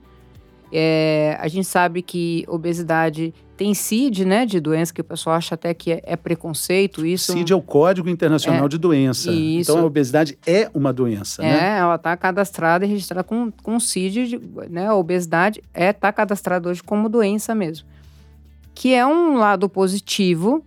É, 0.71 1.37
a 1.39 1.47
gente 1.47 1.65
sabe 1.65 2.01
que 2.01 2.45
obesidade 2.47 3.33
tem 3.57 3.73
CID, 3.73 4.23
né, 4.23 4.45
de 4.45 4.59
doença, 4.59 4.93
que 4.93 5.01
o 5.01 5.03
pessoal 5.03 5.35
acha 5.35 5.55
até 5.55 5.73
que 5.73 5.91
é, 5.91 6.01
é 6.05 6.15
preconceito. 6.15 7.05
Isso 7.05 7.33
CID 7.33 7.51
é 7.51 7.55
o 7.55 7.61
Código 7.61 8.07
Internacional 8.07 8.65
é, 8.65 8.69
de 8.69 8.77
Doença. 8.77 9.31
Isso. 9.31 9.71
Então 9.71 9.83
a 9.83 9.85
obesidade 9.85 10.37
é 10.47 10.69
uma 10.73 10.93
doença, 10.93 11.43
é, 11.43 11.45
né? 11.45 11.77
ela 11.79 11.95
está 11.95 12.15
cadastrada 12.15 12.85
e 12.85 12.87
registrada 12.87 13.23
com, 13.23 13.51
com 13.63 13.79
CID, 13.79 14.39
né? 14.69 14.87
A 14.87 14.95
obesidade 14.95 15.61
é 15.73 15.89
está 15.89 16.13
cadastrada 16.13 16.69
hoje 16.69 16.81
como 16.81 17.09
doença 17.09 17.53
mesmo. 17.53 17.85
Que 18.73 18.93
é 18.93 19.05
um 19.05 19.35
lado 19.37 19.67
positivo, 19.67 20.63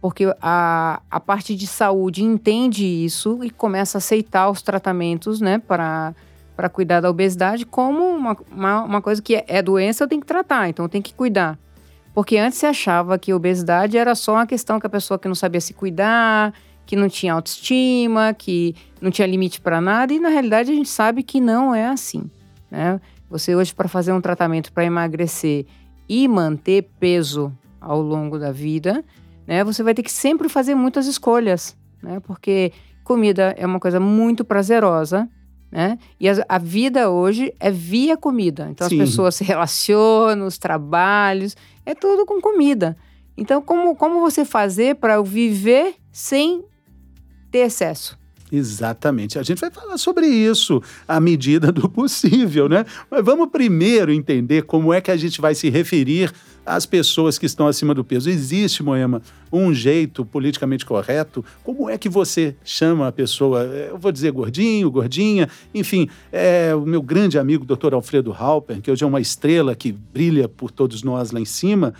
porque 0.00 0.24
a, 0.40 1.02
a 1.10 1.20
parte 1.20 1.54
de 1.54 1.66
saúde 1.66 2.24
entende 2.24 2.84
isso 2.84 3.40
e 3.42 3.50
começa 3.50 3.98
a 3.98 4.00
aceitar 4.00 4.48
os 4.48 4.62
tratamentos, 4.62 5.38
né, 5.38 5.58
para 5.58 6.14
para 6.56 6.68
cuidar 6.68 7.00
da 7.00 7.10
obesidade 7.10 7.64
como 7.64 8.04
uma, 8.04 8.36
uma, 8.50 8.84
uma, 8.84 9.02
coisa 9.02 9.20
que 9.22 9.42
é, 9.46 9.62
doença, 9.62 10.04
eu 10.04 10.08
tenho 10.08 10.20
que 10.20 10.26
tratar, 10.26 10.68
então 10.68 10.84
eu 10.84 10.88
tenho 10.88 11.02
que 11.02 11.14
cuidar. 11.14 11.58
Porque 12.14 12.36
antes 12.36 12.58
se 12.58 12.66
achava 12.66 13.18
que 13.18 13.32
obesidade 13.32 13.96
era 13.96 14.14
só 14.14 14.34
uma 14.34 14.46
questão 14.46 14.78
que 14.78 14.86
a 14.86 14.90
pessoa 14.90 15.18
que 15.18 15.26
não 15.26 15.34
sabia 15.34 15.60
se 15.60 15.72
cuidar, 15.72 16.52
que 16.84 16.94
não 16.94 17.08
tinha 17.08 17.32
autoestima, 17.32 18.34
que 18.34 18.74
não 19.00 19.10
tinha 19.10 19.26
limite 19.26 19.60
para 19.60 19.80
nada, 19.80 20.12
e 20.12 20.20
na 20.20 20.28
realidade 20.28 20.70
a 20.70 20.74
gente 20.74 20.90
sabe 20.90 21.22
que 21.22 21.40
não 21.40 21.74
é 21.74 21.86
assim. 21.86 22.30
Né? 22.70 23.00
Você 23.30 23.56
hoje, 23.56 23.74
para 23.74 23.88
fazer 23.88 24.12
um 24.12 24.20
tratamento 24.20 24.70
para 24.72 24.84
emagrecer 24.84 25.64
e 26.06 26.28
manter 26.28 26.90
peso 27.00 27.50
ao 27.80 28.00
longo 28.02 28.38
da 28.38 28.52
vida, 28.52 29.02
né, 29.46 29.64
você 29.64 29.82
vai 29.82 29.94
ter 29.94 30.02
que 30.02 30.12
sempre 30.12 30.48
fazer 30.48 30.74
muitas 30.74 31.06
escolhas, 31.06 31.76
né? 32.02 32.20
Porque 32.20 32.72
comida 33.02 33.54
é 33.56 33.66
uma 33.66 33.80
coisa 33.80 33.98
muito 33.98 34.44
prazerosa, 34.44 35.28
né? 35.72 35.98
E 36.20 36.28
a, 36.28 36.44
a 36.46 36.58
vida 36.58 37.08
hoje 37.08 37.54
é 37.58 37.70
via 37.70 38.14
comida. 38.14 38.68
Então 38.70 38.86
Sim. 38.86 39.00
as 39.00 39.08
pessoas 39.08 39.34
se 39.34 39.42
relacionam, 39.42 40.46
os 40.46 40.58
trabalhos, 40.58 41.56
é 41.86 41.94
tudo 41.94 42.26
com 42.26 42.40
comida. 42.42 42.94
Então, 43.34 43.62
como, 43.62 43.96
como 43.96 44.20
você 44.20 44.44
fazer 44.44 44.96
para 44.96 45.20
viver 45.22 45.94
sem 46.12 46.62
ter 47.50 47.60
excesso? 47.60 48.18
Exatamente. 48.52 49.38
A 49.38 49.42
gente 49.42 49.58
vai 49.58 49.70
falar 49.70 49.96
sobre 49.96 50.26
isso 50.26 50.82
à 51.08 51.18
medida 51.18 51.72
do 51.72 51.88
possível, 51.90 52.68
né? 52.68 52.84
Mas 53.10 53.24
vamos 53.24 53.48
primeiro 53.48 54.12
entender 54.12 54.64
como 54.64 54.92
é 54.92 55.00
que 55.00 55.10
a 55.10 55.16
gente 55.16 55.40
vai 55.40 55.54
se 55.54 55.70
referir 55.70 56.30
às 56.64 56.86
pessoas 56.86 57.38
que 57.38 57.46
estão 57.46 57.66
acima 57.66 57.94
do 57.94 58.04
peso. 58.04 58.30
Existe, 58.30 58.82
Moema, 58.82 59.22
um 59.52 59.72
jeito 59.74 60.24
politicamente 60.24 60.86
correto? 60.86 61.44
Como 61.62 61.88
é 61.88 61.98
que 61.98 62.08
você 62.08 62.56
chama 62.64 63.08
a 63.08 63.12
pessoa? 63.12 63.62
Eu 63.62 63.98
vou 63.98 64.12
dizer 64.12 64.30
gordinho, 64.32 64.90
gordinha, 64.90 65.48
enfim, 65.74 66.08
é 66.30 66.74
o 66.74 66.82
meu 66.82 67.02
grande 67.02 67.38
amigo, 67.38 67.64
Dr. 67.64 67.94
Alfredo 67.94 68.32
Halper, 68.32 68.80
que 68.80 68.90
hoje 68.90 69.04
é 69.04 69.06
uma 69.06 69.20
estrela 69.20 69.74
que 69.74 69.92
brilha 69.92 70.48
por 70.48 70.70
todos 70.70 71.02
nós 71.02 71.30
lá 71.30 71.40
em 71.40 71.44
cima, 71.44 71.94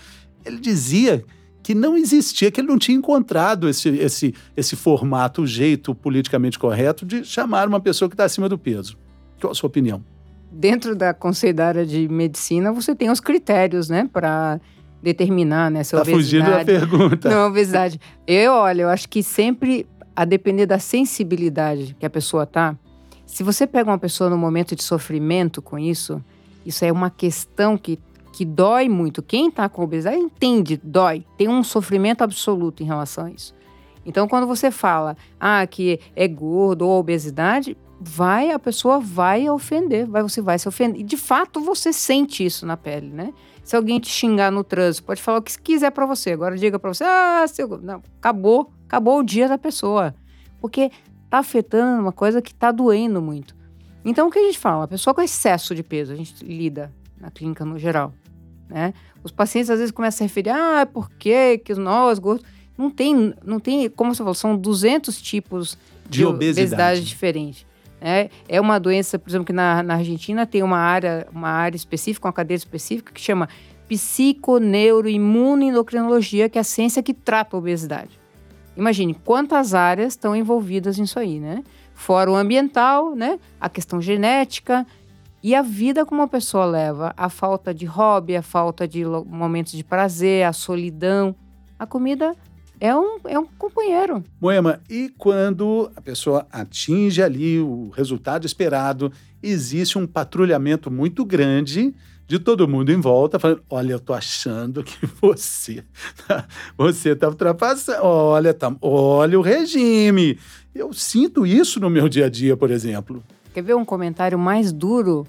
ele 0.44 0.58
dizia 0.58 1.24
que 1.62 1.74
não 1.74 1.96
existia, 1.96 2.50
que 2.50 2.60
ele 2.60 2.68
não 2.68 2.78
tinha 2.78 2.98
encontrado 2.98 3.68
esse, 3.68 3.88
esse, 3.88 4.34
esse 4.56 4.74
formato, 4.74 5.42
o 5.42 5.46
jeito 5.46 5.94
politicamente 5.94 6.58
correto 6.58 7.06
de 7.06 7.24
chamar 7.24 7.68
uma 7.68 7.80
pessoa 7.80 8.08
que 8.08 8.14
está 8.14 8.24
acima 8.24 8.48
do 8.48 8.58
peso. 8.58 8.98
Qual 9.40 9.52
a 9.52 9.54
sua 9.54 9.68
opinião? 9.68 10.02
Dentro 10.52 10.94
da 10.94 11.14
Conselho 11.14 11.62
área 11.62 11.86
de 11.86 12.08
Medicina, 12.08 12.72
você 12.72 12.94
tem 12.94 13.10
os 13.10 13.20
critérios, 13.20 13.88
né, 13.88 14.08
para 14.12 14.60
determinar 15.02 15.70
né, 15.70 15.82
se 15.82 15.92
tá 15.92 16.02
obesidade. 16.02 16.22
Está 16.22 16.46
fugindo 16.46 16.50
da 16.50 16.64
pergunta. 16.64 17.30
Não, 17.30 17.48
obesidade. 17.48 18.00
Eu, 18.26 18.52
olha, 18.52 18.82
eu 18.82 18.88
acho 18.88 19.08
que 19.08 19.22
sempre, 19.22 19.86
a 20.14 20.24
depender 20.24 20.66
da 20.66 20.78
sensibilidade 20.78 21.96
que 21.98 22.06
a 22.06 22.10
pessoa 22.10 22.46
tá, 22.46 22.76
se 23.26 23.42
você 23.42 23.66
pega 23.66 23.90
uma 23.90 23.98
pessoa 23.98 24.28
no 24.28 24.36
momento 24.36 24.76
de 24.76 24.82
sofrimento 24.82 25.62
com 25.62 25.78
isso, 25.78 26.22
isso 26.66 26.84
é 26.84 26.92
uma 26.92 27.10
questão 27.10 27.76
que 27.76 27.98
que 28.32 28.44
dói 28.44 28.88
muito. 28.88 29.22
Quem 29.22 29.48
está 29.48 29.68
com 29.68 29.82
obesidade 29.82 30.16
entende, 30.16 30.80
dói. 30.82 31.24
Tem 31.36 31.48
um 31.48 31.62
sofrimento 31.62 32.22
absoluto 32.22 32.82
em 32.82 32.86
relação 32.86 33.26
a 33.26 33.30
isso. 33.30 33.54
Então, 34.04 34.26
quando 34.26 34.46
você 34.46 34.70
fala 34.70 35.16
ah, 35.38 35.64
que 35.66 36.00
é 36.16 36.26
gordo 36.26 36.88
ou 36.88 36.98
obesidade, 36.98 37.76
vai 38.04 38.50
a 38.50 38.58
pessoa 38.58 38.98
vai 38.98 39.48
ofender, 39.48 40.06
vai 40.06 40.22
você 40.22 40.40
vai 40.40 40.58
se 40.58 40.68
ofender. 40.68 41.00
E 41.00 41.04
de 41.04 41.16
fato 41.16 41.60
você 41.60 41.92
sente 41.92 42.44
isso 42.44 42.66
na 42.66 42.76
pele, 42.76 43.08
né? 43.08 43.32
Se 43.62 43.76
alguém 43.76 44.00
te 44.00 44.08
xingar 44.08 44.50
no 44.50 44.64
trânsito, 44.64 45.06
pode 45.06 45.22
falar 45.22 45.38
o 45.38 45.42
que 45.42 45.56
quiser 45.58 45.90
para 45.90 46.04
você. 46.04 46.32
Agora 46.32 46.56
diga 46.56 46.78
para 46.78 46.92
você: 46.92 47.04
"Ah, 47.04 47.44
seu, 47.46 47.68
não, 47.78 48.02
acabou, 48.18 48.72
acabou 48.86 49.20
o 49.20 49.22
dia 49.22 49.48
da 49.48 49.56
pessoa". 49.56 50.14
Porque 50.60 50.90
tá 51.30 51.38
afetando 51.38 52.02
uma 52.02 52.12
coisa 52.12 52.42
que 52.42 52.54
tá 52.54 52.70
doendo 52.70 53.22
muito. 53.22 53.56
Então 54.04 54.28
o 54.28 54.30
que 54.30 54.38
a 54.38 54.42
gente 54.42 54.58
fala? 54.58 54.84
A 54.84 54.88
pessoa 54.88 55.14
com 55.14 55.22
excesso 55.22 55.74
de 55.74 55.82
peso, 55.82 56.12
a 56.12 56.16
gente 56.16 56.44
lida 56.44 56.92
na 57.20 57.30
clínica 57.30 57.64
no 57.64 57.78
geral. 57.78 58.12
Né? 58.68 58.92
Os 59.22 59.30
pacientes 59.30 59.70
às 59.70 59.78
vezes 59.78 59.92
começam 59.92 60.16
a 60.16 60.18
se 60.18 60.24
referir, 60.24 60.50
ah, 60.50 60.86
por 60.86 61.10
que, 61.10 61.58
que 61.58 61.74
nós 61.74 62.18
gordos... 62.18 62.44
Não 62.76 62.90
tem, 62.90 63.34
não 63.44 63.60
tem, 63.60 63.88
como 63.90 64.14
você 64.14 64.18
falou, 64.18 64.34
são 64.34 64.56
200 64.56 65.20
tipos 65.20 65.78
de, 66.04 66.18
de 66.18 66.24
obesidade, 66.24 66.60
obesidade 66.60 67.04
diferentes. 67.04 67.66
É, 68.02 68.28
é 68.48 68.60
uma 68.60 68.80
doença, 68.80 69.18
por 69.18 69.30
exemplo, 69.30 69.46
que 69.46 69.52
na, 69.52 69.82
na 69.82 69.94
Argentina 69.94 70.46
tem 70.46 70.62
uma 70.62 70.78
área, 70.78 71.26
uma 71.32 71.48
área 71.48 71.76
específica, 71.76 72.26
uma 72.26 72.32
cadeira 72.32 72.58
específica 72.58 73.12
que 73.12 73.20
chama 73.20 73.48
psiconeuroimunoendocrinologia, 73.88 76.48
que 76.48 76.58
é 76.58 76.60
a 76.60 76.64
ciência 76.64 77.02
que 77.02 77.14
trata 77.14 77.56
a 77.56 77.58
obesidade. 77.58 78.20
Imagine 78.76 79.14
quantas 79.14 79.74
áreas 79.74 80.14
estão 80.14 80.34
envolvidas 80.34 80.98
nisso 80.98 81.18
aí, 81.18 81.38
né? 81.38 81.62
Fora 81.94 82.30
o 82.30 82.34
ambiental, 82.34 83.14
né? 83.14 83.38
A 83.60 83.68
questão 83.68 84.00
genética, 84.00 84.86
e 85.42 85.56
a 85.56 85.62
vida 85.62 86.06
como 86.06 86.20
uma 86.20 86.28
pessoa 86.28 86.64
leva, 86.64 87.12
a 87.16 87.28
falta 87.28 87.74
de 87.74 87.84
hobby, 87.84 88.36
a 88.36 88.42
falta 88.42 88.86
de 88.86 89.04
momentos 89.04 89.72
de 89.72 89.82
prazer, 89.82 90.44
a 90.44 90.52
solidão. 90.52 91.34
A 91.76 91.84
comida 91.84 92.36
é 92.82 92.96
um, 92.96 93.18
é 93.28 93.38
um 93.38 93.46
companheiro. 93.56 94.24
Moema, 94.40 94.80
e 94.90 95.08
quando 95.16 95.88
a 95.94 96.00
pessoa 96.00 96.48
atinge 96.50 97.22
ali 97.22 97.60
o 97.60 97.90
resultado 97.90 98.44
esperado, 98.44 99.12
existe 99.40 99.96
um 99.96 100.04
patrulhamento 100.04 100.90
muito 100.90 101.24
grande 101.24 101.94
de 102.26 102.40
todo 102.40 102.66
mundo 102.66 102.90
em 102.90 103.00
volta, 103.00 103.38
falando: 103.38 103.62
olha, 103.70 103.92
eu 103.92 104.00
tô 104.00 104.12
achando 104.12 104.82
que 104.82 105.06
você 105.22 105.84
tá, 106.26 106.44
você 106.76 107.14
tá 107.14 107.28
ultrapassando. 107.28 108.00
Olha, 108.02 108.52
tá, 108.52 108.74
olha 108.82 109.38
o 109.38 109.42
regime. 109.42 110.36
Eu 110.74 110.92
sinto 110.92 111.46
isso 111.46 111.78
no 111.78 111.88
meu 111.88 112.08
dia 112.08 112.26
a 112.26 112.28
dia, 112.28 112.56
por 112.56 112.72
exemplo. 112.72 113.22
Quer 113.54 113.62
ver 113.62 113.76
um 113.76 113.84
comentário 113.84 114.36
mais 114.36 114.72
duro? 114.72 115.24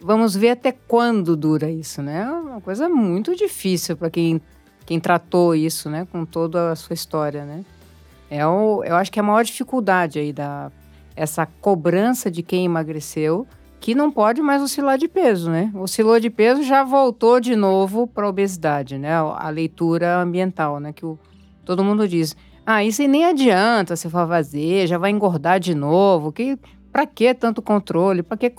Vamos 0.00 0.34
ver 0.34 0.50
até 0.50 0.72
quando 0.72 1.36
dura 1.36 1.70
isso, 1.70 2.02
né? 2.02 2.22
É 2.22 2.28
uma 2.28 2.60
coisa 2.60 2.88
muito 2.88 3.36
difícil 3.36 3.96
para 3.96 4.10
quem, 4.10 4.40
quem 4.88 4.98
tratou 4.98 5.54
isso, 5.54 5.90
né? 5.90 6.08
Com 6.10 6.24
toda 6.24 6.72
a 6.72 6.74
sua 6.74 6.94
história, 6.94 7.44
né? 7.44 7.62
É 8.30 8.46
o, 8.46 8.82
eu 8.82 8.96
acho 8.96 9.12
que 9.12 9.18
é 9.18 9.22
a 9.22 9.22
maior 9.22 9.44
dificuldade 9.44 10.18
aí 10.18 10.32
da 10.32 10.72
essa 11.14 11.44
cobrança 11.44 12.30
de 12.30 12.42
quem 12.42 12.64
emagreceu, 12.64 13.46
que 13.80 13.94
não 13.94 14.10
pode 14.10 14.40
mais 14.40 14.62
oscilar 14.62 14.96
de 14.96 15.06
peso, 15.06 15.50
né? 15.50 15.70
Oscilou 15.74 16.18
de 16.18 16.30
peso, 16.30 16.62
já 16.62 16.84
voltou 16.84 17.38
de 17.38 17.54
novo 17.54 18.06
para 18.06 18.24
a 18.24 18.30
obesidade, 18.30 18.96
né? 18.96 19.12
A 19.14 19.50
leitura 19.50 20.22
ambiental, 20.22 20.80
né? 20.80 20.90
Que 20.90 21.04
o, 21.04 21.18
todo 21.66 21.84
mundo 21.84 22.08
diz, 22.08 22.34
ah, 22.64 22.82
isso 22.82 23.06
nem 23.06 23.26
adianta 23.26 23.94
você 23.94 24.08
fazer, 24.08 24.86
já 24.86 24.96
vai 24.96 25.10
engordar 25.10 25.60
de 25.60 25.74
novo, 25.74 26.32
que 26.32 26.58
para 26.90 27.04
que 27.04 27.34
tanto 27.34 27.60
controle? 27.60 28.22
Para 28.22 28.38
que 28.38 28.50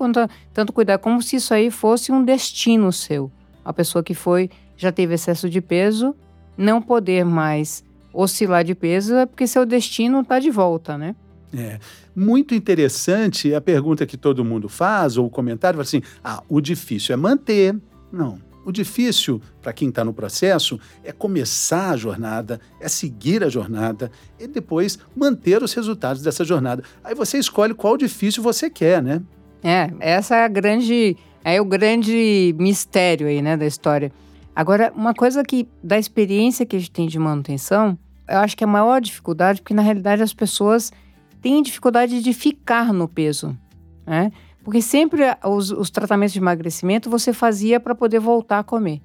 tanto 0.54 0.72
cuidado? 0.74 1.00
Como 1.00 1.24
se 1.24 1.38
isso 1.38 1.56
aí 1.56 1.72
fosse 1.72 2.12
um 2.12 2.24
destino 2.24 2.92
seu. 2.92 3.32
A 3.66 3.74
pessoa 3.74 4.04
que 4.04 4.14
foi, 4.14 4.52
já 4.80 4.94
teve 4.94 5.14
excesso 5.14 5.50
de 5.50 5.60
peso, 5.60 6.16
não 6.58 6.82
poder 6.82 7.26
mais 7.26 7.84
oscilar 8.14 8.64
de 8.64 8.74
peso 8.74 9.14
é 9.16 9.26
porque 9.26 9.46
seu 9.46 9.66
destino 9.66 10.22
está 10.22 10.40
de 10.40 10.50
volta, 10.50 10.98
né? 10.98 11.16
É. 11.54 11.80
Muito 12.16 12.56
interessante 12.56 13.54
a 13.54 13.60
pergunta 13.60 14.06
que 14.06 14.16
todo 14.18 14.46
mundo 14.46 14.70
faz, 14.70 15.18
ou 15.18 15.26
o 15.26 15.30
comentário, 15.30 15.80
assim: 15.82 16.02
ah, 16.24 16.42
o 16.48 16.62
difícil 16.62 17.14
é 17.14 17.18
manter. 17.18 17.76
Não. 18.12 18.40
O 18.66 18.72
difícil 18.72 19.42
para 19.62 19.74
quem 19.74 19.90
está 19.90 20.04
no 20.04 20.14
processo 20.14 20.80
é 21.04 21.12
começar 21.12 21.92
a 21.92 21.98
jornada, 21.98 22.60
é 22.80 22.88
seguir 22.88 23.44
a 23.44 23.50
jornada 23.50 24.12
e 24.40 24.48
depois 24.48 25.00
manter 25.16 25.62
os 25.64 25.74
resultados 25.74 26.22
dessa 26.22 26.46
jornada. 26.46 26.84
Aí 27.04 27.16
você 27.16 27.38
escolhe 27.38 27.74
qual 27.74 27.98
difícil 27.98 28.44
você 28.44 28.70
quer, 28.70 29.02
né? 29.02 29.22
É, 29.64 29.90
essa 30.00 30.36
é 30.36 30.44
a 30.44 30.48
grande, 30.48 31.18
é 31.44 31.60
o 31.60 31.66
grande 31.66 32.54
mistério 32.58 33.28
aí, 33.28 33.42
né, 33.42 33.58
da 33.58 33.66
história. 33.66 34.12
Agora, 34.60 34.92
uma 34.94 35.14
coisa 35.14 35.42
que 35.42 35.70
da 35.82 35.98
experiência 35.98 36.66
que 36.66 36.76
a 36.76 36.80
gente 36.80 36.92
tem 36.92 37.08
de 37.08 37.18
manutenção, 37.18 37.98
eu 38.28 38.40
acho 38.40 38.58
que 38.58 38.64
é 38.66 38.68
a 38.68 38.70
maior 38.70 39.00
dificuldade, 39.00 39.62
porque 39.62 39.74
na 39.74 39.82
realidade 39.82 40.22
as 40.22 40.34
pessoas 40.34 40.92
têm 41.42 41.64
dificuldade 41.64 42.22
de 42.22 42.34
ficar 42.34 42.92
no 42.92 43.08
peso, 43.08 43.58
né? 44.06 44.34
Porque 44.62 44.82
sempre 44.82 45.22
os, 45.46 45.72
os 45.72 45.90
tratamentos 45.90 46.34
de 46.34 46.40
emagrecimento 46.40 47.10
você 47.10 47.32
fazia 47.32 47.80
para 47.80 47.96
poder 47.96 48.20
voltar 48.20 48.60
a 48.60 48.64
comer. 48.64 49.02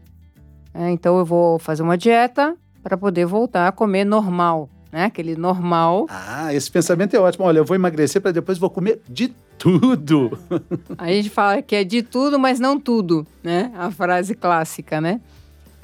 É, 0.74 0.90
então 0.90 1.18
eu 1.18 1.24
vou 1.24 1.56
fazer 1.60 1.84
uma 1.84 1.96
dieta 1.96 2.56
para 2.82 2.98
poder 2.98 3.24
voltar 3.24 3.68
a 3.68 3.70
comer 3.70 4.04
normal, 4.04 4.68
né? 4.90 5.04
Aquele 5.04 5.36
normal. 5.36 6.06
Ah, 6.10 6.52
esse 6.52 6.68
pensamento 6.68 7.14
é 7.14 7.20
ótimo. 7.20 7.44
Olha, 7.44 7.58
eu 7.58 7.64
vou 7.64 7.76
emagrecer 7.76 8.20
para 8.20 8.32
depois 8.32 8.58
vou 8.58 8.70
comer 8.70 9.00
de 9.08 9.32
tudo. 9.56 10.36
A 10.98 11.06
gente 11.12 11.30
fala 11.30 11.62
que 11.62 11.76
é 11.76 11.84
de 11.84 12.02
tudo, 12.02 12.40
mas 12.40 12.58
não 12.58 12.80
tudo, 12.80 13.24
né? 13.40 13.70
A 13.76 13.92
frase 13.92 14.34
clássica, 14.34 15.00
né? 15.00 15.20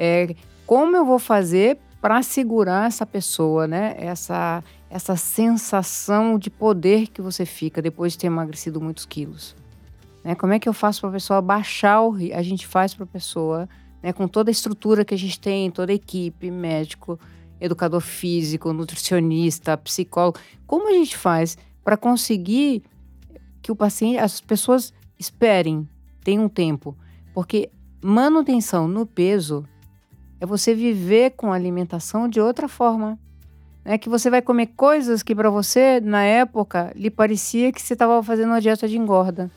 É, 0.02 0.34
como 0.64 0.96
eu 0.96 1.04
vou 1.04 1.18
fazer 1.18 1.78
para 2.00 2.22
segurar 2.22 2.86
essa 2.86 3.04
pessoa, 3.04 3.68
né? 3.68 3.94
Essa 3.98 4.64
essa 4.90 5.14
sensação 5.14 6.36
de 6.36 6.50
poder 6.50 7.06
que 7.06 7.22
você 7.22 7.46
fica 7.46 7.80
depois 7.80 8.12
de 8.12 8.18
ter 8.18 8.26
emagrecido 8.26 8.80
muitos 8.80 9.06
quilos. 9.06 9.54
Né? 10.24 10.34
Como 10.34 10.52
é 10.52 10.58
que 10.58 10.68
eu 10.68 10.72
faço 10.72 11.00
para 11.02 11.10
a 11.10 11.12
pessoa 11.12 11.40
baixar 11.40 12.02
o 12.02 12.16
A 12.34 12.42
gente 12.42 12.66
faz 12.66 12.92
para 12.92 13.04
a 13.04 13.06
pessoa, 13.06 13.68
né? 14.02 14.12
com 14.12 14.26
toda 14.26 14.50
a 14.50 14.52
estrutura 14.52 15.04
que 15.04 15.14
a 15.14 15.18
gente 15.18 15.38
tem, 15.38 15.70
toda 15.70 15.92
a 15.92 15.94
equipe, 15.94 16.50
médico, 16.50 17.20
educador 17.60 18.00
físico, 18.00 18.72
nutricionista, 18.72 19.76
psicólogo. 19.76 20.40
Como 20.66 20.88
a 20.88 20.92
gente 20.92 21.16
faz 21.16 21.56
para 21.84 21.96
conseguir 21.96 22.82
que 23.62 23.70
o 23.70 23.76
paciente, 23.76 24.18
as 24.18 24.40
pessoas 24.40 24.92
esperem, 25.16 25.88
tenham 26.24 26.46
um 26.46 26.48
tempo? 26.48 26.96
Porque 27.32 27.70
manutenção 28.02 28.88
no 28.88 29.06
peso 29.06 29.64
é 30.40 30.46
você 30.46 30.74
viver 30.74 31.32
com 31.36 31.52
a 31.52 31.54
alimentação 31.54 32.28
de 32.28 32.40
outra 32.40 32.66
forma. 32.66 33.18
É 33.84 33.98
que 33.98 34.08
você 34.08 34.30
vai 34.30 34.40
comer 34.40 34.68
coisas 34.76 35.22
que 35.22 35.34
para 35.34 35.50
você, 35.50 36.00
na 36.00 36.22
época, 36.22 36.92
lhe 36.94 37.10
parecia 37.10 37.72
que 37.72 37.80
você 37.80 37.92
estava 37.92 38.22
fazendo 38.22 38.48
uma 38.48 38.60
dieta 38.60 38.88
de 38.88 38.96
engorda. 38.96 39.50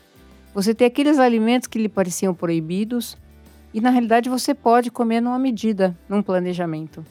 você 0.54 0.74
ter 0.74 0.84
aqueles 0.84 1.18
alimentos 1.18 1.66
que 1.66 1.78
lhe 1.78 1.88
pareciam 1.88 2.32
proibidos 2.32 3.18
e 3.72 3.80
na 3.80 3.90
realidade 3.90 4.30
você 4.30 4.54
pode 4.54 4.90
comer 4.90 5.20
numa 5.20 5.38
medida, 5.38 5.96
num 6.08 6.22
planejamento. 6.22 7.04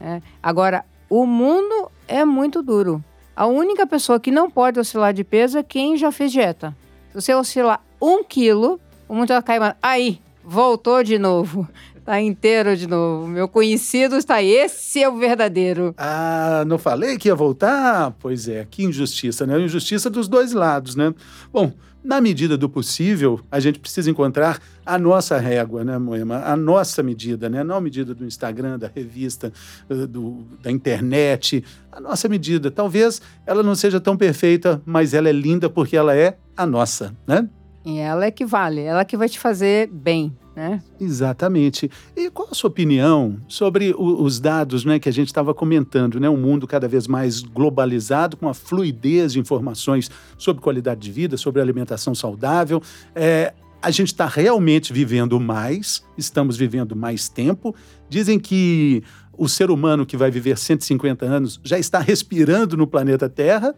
É. 0.00 0.22
Agora, 0.42 0.84
o 1.10 1.26
mundo 1.26 1.90
é 2.08 2.24
muito 2.24 2.62
duro. 2.62 3.04
A 3.36 3.46
única 3.46 3.86
pessoa 3.86 4.18
que 4.18 4.30
não 4.30 4.50
pode 4.50 4.80
oscilar 4.80 5.12
de 5.12 5.24
peso 5.24 5.58
é 5.58 5.62
quem 5.62 5.96
já 5.96 6.10
fez 6.10 6.32
dieta. 6.32 6.74
Se 7.08 7.20
você 7.20 7.34
oscilar 7.34 7.84
um 8.00 8.24
quilo, 8.24 8.80
o 9.06 9.14
mundo 9.14 9.28
vai 9.28 9.42
cair. 9.42 9.76
Aí, 9.82 10.20
voltou 10.42 11.02
de 11.02 11.18
novo. 11.18 11.68
Tá 12.10 12.20
inteiro 12.20 12.76
de 12.76 12.88
novo. 12.88 13.28
Meu 13.28 13.46
conhecido 13.46 14.16
está 14.16 14.34
aí. 14.34 14.50
Esse 14.50 15.00
é 15.00 15.08
o 15.08 15.16
verdadeiro. 15.16 15.94
Ah, 15.96 16.64
não 16.66 16.76
falei 16.76 17.16
que 17.16 17.28
ia 17.28 17.36
voltar? 17.36 18.10
Pois 18.18 18.48
é, 18.48 18.66
que 18.68 18.82
injustiça, 18.82 19.46
né? 19.46 19.60
Injustiça 19.60 20.10
dos 20.10 20.26
dois 20.26 20.52
lados, 20.52 20.96
né? 20.96 21.14
Bom, 21.52 21.72
na 22.02 22.20
medida 22.20 22.56
do 22.56 22.68
possível, 22.68 23.38
a 23.48 23.60
gente 23.60 23.78
precisa 23.78 24.10
encontrar 24.10 24.58
a 24.84 24.98
nossa 24.98 25.38
régua, 25.38 25.84
né, 25.84 25.98
Moema? 25.98 26.42
A 26.44 26.56
nossa 26.56 27.00
medida, 27.00 27.48
né? 27.48 27.62
Não 27.62 27.76
a 27.76 27.80
medida 27.80 28.12
do 28.12 28.26
Instagram, 28.26 28.76
da 28.76 28.90
revista, 28.92 29.52
eh, 29.88 29.94
do, 30.04 30.44
da 30.60 30.68
internet. 30.68 31.62
A 31.92 32.00
nossa 32.00 32.28
medida. 32.28 32.72
Talvez 32.72 33.22
ela 33.46 33.62
não 33.62 33.76
seja 33.76 34.00
tão 34.00 34.16
perfeita, 34.16 34.82
mas 34.84 35.14
ela 35.14 35.28
é 35.28 35.32
linda 35.32 35.70
porque 35.70 35.96
ela 35.96 36.16
é 36.16 36.36
a 36.56 36.66
nossa, 36.66 37.14
né? 37.24 37.48
E 37.84 37.98
ela 37.98 38.26
é 38.26 38.30
que 38.32 38.44
vale, 38.44 38.82
ela 38.82 39.04
que 39.04 39.16
vai 39.16 39.28
te 39.28 39.38
fazer 39.38 39.88
bem, 39.88 40.36
né? 40.54 40.82
Exatamente. 41.00 41.90
E 42.16 42.30
qual 42.30 42.48
a 42.50 42.54
sua 42.54 42.68
opinião 42.68 43.38
sobre 43.48 43.94
o, 43.96 44.22
os 44.22 44.40
dados 44.40 44.84
né, 44.84 44.98
que 44.98 45.08
a 45.08 45.12
gente 45.12 45.28
estava 45.28 45.54
comentando, 45.54 46.18
né? 46.18 46.28
Um 46.28 46.36
mundo 46.36 46.66
cada 46.66 46.88
vez 46.88 47.06
mais 47.06 47.40
globalizado, 47.40 48.36
com 48.36 48.48
a 48.48 48.54
fluidez 48.54 49.32
de 49.32 49.40
informações 49.40 50.10
sobre 50.36 50.62
qualidade 50.62 51.00
de 51.00 51.10
vida, 51.10 51.36
sobre 51.36 51.62
alimentação 51.62 52.14
saudável. 52.14 52.82
É, 53.14 53.54
a 53.80 53.90
gente 53.90 54.08
está 54.08 54.26
realmente 54.26 54.92
vivendo 54.92 55.40
mais, 55.40 56.04
estamos 56.18 56.56
vivendo 56.56 56.94
mais 56.94 57.28
tempo. 57.28 57.74
Dizem 58.08 58.38
que 58.38 59.02
o 59.36 59.48
ser 59.48 59.70
humano 59.70 60.04
que 60.04 60.16
vai 60.16 60.30
viver 60.30 60.58
150 60.58 61.24
anos 61.24 61.60
já 61.64 61.78
está 61.78 61.98
respirando 62.00 62.76
no 62.76 62.86
planeta 62.86 63.28
Terra 63.28 63.74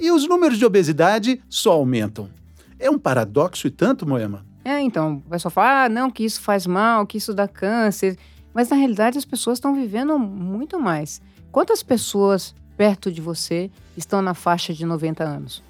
e 0.00 0.10
os 0.10 0.26
números 0.26 0.58
de 0.58 0.64
obesidade 0.64 1.40
só 1.48 1.72
aumentam. 1.72 2.30
É 2.78 2.90
um 2.90 2.98
paradoxo 2.98 3.66
e 3.66 3.70
tanto, 3.70 4.06
Moema? 4.06 4.45
É, 4.66 4.80
então, 4.80 5.22
o 5.24 5.30
pessoal 5.30 5.52
fala, 5.52 5.84
ah, 5.84 5.88
não, 5.88 6.10
que 6.10 6.24
isso 6.24 6.40
faz 6.40 6.66
mal, 6.66 7.06
que 7.06 7.18
isso 7.18 7.32
dá 7.32 7.46
câncer. 7.46 8.18
Mas 8.52 8.68
na 8.68 8.74
realidade 8.74 9.16
as 9.16 9.24
pessoas 9.24 9.58
estão 9.58 9.72
vivendo 9.72 10.18
muito 10.18 10.80
mais. 10.80 11.22
Quantas 11.52 11.84
pessoas 11.84 12.52
perto 12.76 13.12
de 13.12 13.20
você 13.20 13.70
estão 13.96 14.20
na 14.20 14.34
faixa 14.34 14.74
de 14.74 14.84
90 14.84 15.22
anos? 15.22 15.62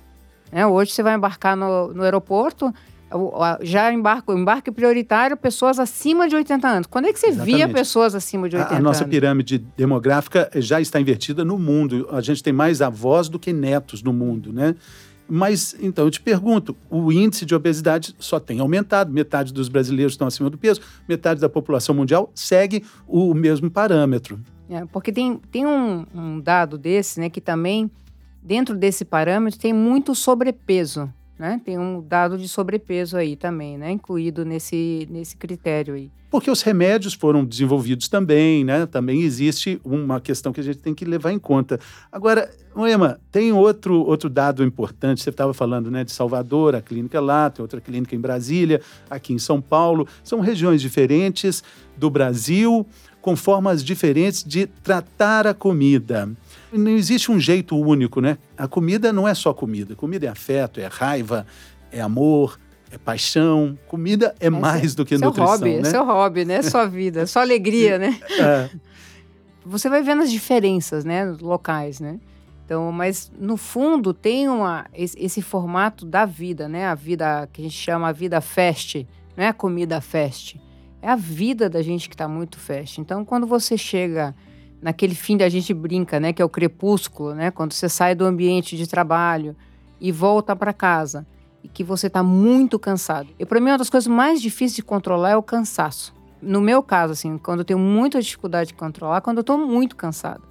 É, 0.50 0.66
hoje 0.66 0.92
você 0.92 1.02
vai 1.02 1.14
embarcar 1.14 1.54
no, 1.54 1.92
no 1.92 2.04
aeroporto, 2.04 2.72
já 3.60 3.92
embarca, 3.92 4.32
embarque 4.32 4.70
prioritário 4.70 5.36
pessoas 5.36 5.78
acima 5.78 6.26
de 6.26 6.34
80 6.34 6.66
anos. 6.66 6.86
Quando 6.86 7.04
é 7.04 7.12
que 7.12 7.18
você 7.18 7.26
Exatamente. 7.26 7.54
via 7.54 7.68
pessoas 7.68 8.14
acima 8.14 8.48
de 8.48 8.56
80 8.56 8.76
anos? 8.76 8.80
A 8.80 8.82
nossa 8.82 9.04
anos? 9.04 9.10
pirâmide 9.10 9.58
demográfica 9.58 10.48
já 10.54 10.80
está 10.80 10.98
invertida 10.98 11.44
no 11.44 11.58
mundo. 11.58 12.08
A 12.12 12.22
gente 12.22 12.42
tem 12.42 12.52
mais 12.52 12.80
avós 12.80 13.28
do 13.28 13.38
que 13.38 13.52
netos 13.52 14.02
no 14.02 14.14
mundo, 14.14 14.54
né? 14.54 14.74
Mas 15.28 15.74
então 15.80 16.04
eu 16.04 16.10
te 16.10 16.20
pergunto: 16.20 16.76
o 16.90 17.12
índice 17.12 17.44
de 17.44 17.54
obesidade 17.54 18.14
só 18.18 18.38
tem 18.38 18.60
aumentado, 18.60 19.12
metade 19.12 19.52
dos 19.52 19.68
brasileiros 19.68 20.14
estão 20.14 20.26
acima 20.26 20.48
do 20.48 20.58
peso, 20.58 20.80
metade 21.08 21.40
da 21.40 21.48
população 21.48 21.94
mundial 21.94 22.30
segue 22.34 22.84
o 23.06 23.34
mesmo 23.34 23.70
parâmetro. 23.70 24.40
É, 24.68 24.84
porque 24.86 25.12
tem, 25.12 25.38
tem 25.50 25.66
um, 25.66 26.04
um 26.14 26.40
dado 26.40 26.76
desse, 26.76 27.20
né, 27.20 27.30
que 27.30 27.40
também, 27.40 27.90
dentro 28.42 28.76
desse 28.76 29.04
parâmetro, 29.04 29.60
tem 29.60 29.72
muito 29.72 30.14
sobrepeso. 30.14 31.12
Né? 31.38 31.60
Tem 31.64 31.78
um 31.78 32.00
dado 32.00 32.38
de 32.38 32.48
sobrepeso 32.48 33.16
aí 33.16 33.36
também, 33.36 33.76
né? 33.76 33.90
Incluído 33.90 34.44
nesse, 34.44 35.06
nesse 35.10 35.36
critério 35.36 35.94
aí. 35.94 36.10
Porque 36.30 36.50
os 36.50 36.62
remédios 36.62 37.14
foram 37.14 37.44
desenvolvidos 37.44 38.08
também, 38.08 38.64
né? 38.64 38.84
Também 38.86 39.22
existe 39.22 39.80
uma 39.84 40.20
questão 40.20 40.52
que 40.52 40.60
a 40.60 40.62
gente 40.62 40.78
tem 40.78 40.94
que 40.94 41.04
levar 41.04 41.32
em 41.32 41.38
conta. 41.38 41.78
Agora, 42.10 42.50
Moema, 42.74 43.20
tem 43.30 43.52
outro, 43.52 44.00
outro 44.00 44.28
dado 44.28 44.64
importante. 44.64 45.22
Você 45.22 45.30
estava 45.30 45.54
falando 45.54 45.90
né, 45.90 46.04
de 46.04 46.12
Salvador, 46.12 46.74
a 46.74 46.82
clínica 46.82 47.20
lá, 47.20 47.48
tem 47.48 47.62
outra 47.62 47.80
clínica 47.80 48.14
em 48.14 48.20
Brasília, 48.20 48.80
aqui 49.08 49.32
em 49.32 49.38
São 49.38 49.60
Paulo. 49.60 50.08
São 50.24 50.40
regiões 50.40 50.80
diferentes 50.82 51.62
do 51.96 52.10
Brasil, 52.10 52.86
com 53.22 53.36
formas 53.36 53.82
diferentes 53.82 54.42
de 54.44 54.66
tratar 54.66 55.46
a 55.46 55.54
comida 55.54 56.28
não 56.76 56.92
existe 56.92 57.30
um 57.30 57.38
jeito 57.38 57.76
único, 57.76 58.20
né? 58.20 58.38
A 58.56 58.66
comida 58.66 59.12
não 59.12 59.26
é 59.26 59.34
só 59.34 59.52
comida. 59.52 59.94
Comida 59.94 60.26
é 60.26 60.28
afeto, 60.28 60.80
é 60.80 60.86
raiva, 60.86 61.46
é 61.90 62.00
amor, 62.00 62.58
é 62.90 62.98
paixão. 62.98 63.78
Comida 63.86 64.34
é, 64.40 64.46
é 64.46 64.50
mais 64.50 64.94
do 64.94 65.04
que 65.04 65.16
seu 65.16 65.28
nutrição, 65.28 65.52
hobby, 65.52 65.76
né? 65.76 65.90
Seu 65.90 66.04
hobby, 66.04 66.44
né? 66.44 66.62
Sua 66.62 66.86
vida, 66.86 67.26
sua 67.26 67.42
alegria, 67.42 67.98
né? 67.98 68.18
É. 68.38 68.70
Você 69.64 69.88
vai 69.88 70.02
vendo 70.02 70.22
as 70.22 70.30
diferenças, 70.30 71.04
né? 71.04 71.24
Locais, 71.40 71.98
né? 71.98 72.20
Então, 72.64 72.90
mas 72.90 73.30
no 73.38 73.56
fundo 73.56 74.12
tem 74.12 74.48
uma, 74.48 74.86
esse, 74.92 75.16
esse, 75.22 75.40
formato 75.40 76.04
da 76.04 76.24
vida, 76.24 76.68
né? 76.68 76.86
A 76.86 76.94
vida 76.94 77.48
que 77.52 77.60
a 77.60 77.64
gente 77.64 77.76
chama 77.76 78.08
a 78.08 78.12
vida 78.12 78.40
fast, 78.40 79.06
não 79.36 79.44
é 79.44 79.48
a 79.48 79.52
comida 79.52 80.00
fast. 80.00 80.60
É 81.00 81.08
a 81.08 81.16
vida 81.16 81.70
da 81.70 81.80
gente 81.82 82.08
que 82.08 82.14
está 82.14 82.26
muito 82.26 82.58
fast. 82.58 83.00
Então, 83.00 83.24
quando 83.24 83.46
você 83.46 83.78
chega 83.78 84.34
naquele 84.86 85.16
fim 85.16 85.36
da 85.36 85.48
gente 85.48 85.74
brinca, 85.74 86.20
né, 86.20 86.32
que 86.32 86.40
é 86.40 86.44
o 86.44 86.48
crepúsculo, 86.48 87.34
né, 87.34 87.50
quando 87.50 87.72
você 87.72 87.88
sai 87.88 88.14
do 88.14 88.24
ambiente 88.24 88.76
de 88.76 88.86
trabalho 88.86 89.56
e 90.00 90.12
volta 90.12 90.54
para 90.54 90.72
casa 90.72 91.26
e 91.60 91.66
que 91.66 91.82
você 91.82 92.06
está 92.06 92.22
muito 92.22 92.78
cansado. 92.78 93.30
E 93.36 93.44
para 93.44 93.58
mim 93.58 93.70
uma 93.70 93.78
das 93.78 93.90
coisas 93.90 94.06
mais 94.06 94.40
difíceis 94.40 94.76
de 94.76 94.84
controlar 94.84 95.30
é 95.30 95.36
o 95.36 95.42
cansaço. 95.42 96.14
No 96.40 96.60
meu 96.60 96.84
caso, 96.84 97.14
assim, 97.14 97.36
quando 97.36 97.60
eu 97.60 97.64
tenho 97.64 97.80
muita 97.80 98.22
dificuldade 98.22 98.68
de 98.68 98.74
controlar, 98.74 99.22
quando 99.22 99.38
eu 99.38 99.40
estou 99.40 99.58
muito 99.58 99.96
cansado. 99.96 100.44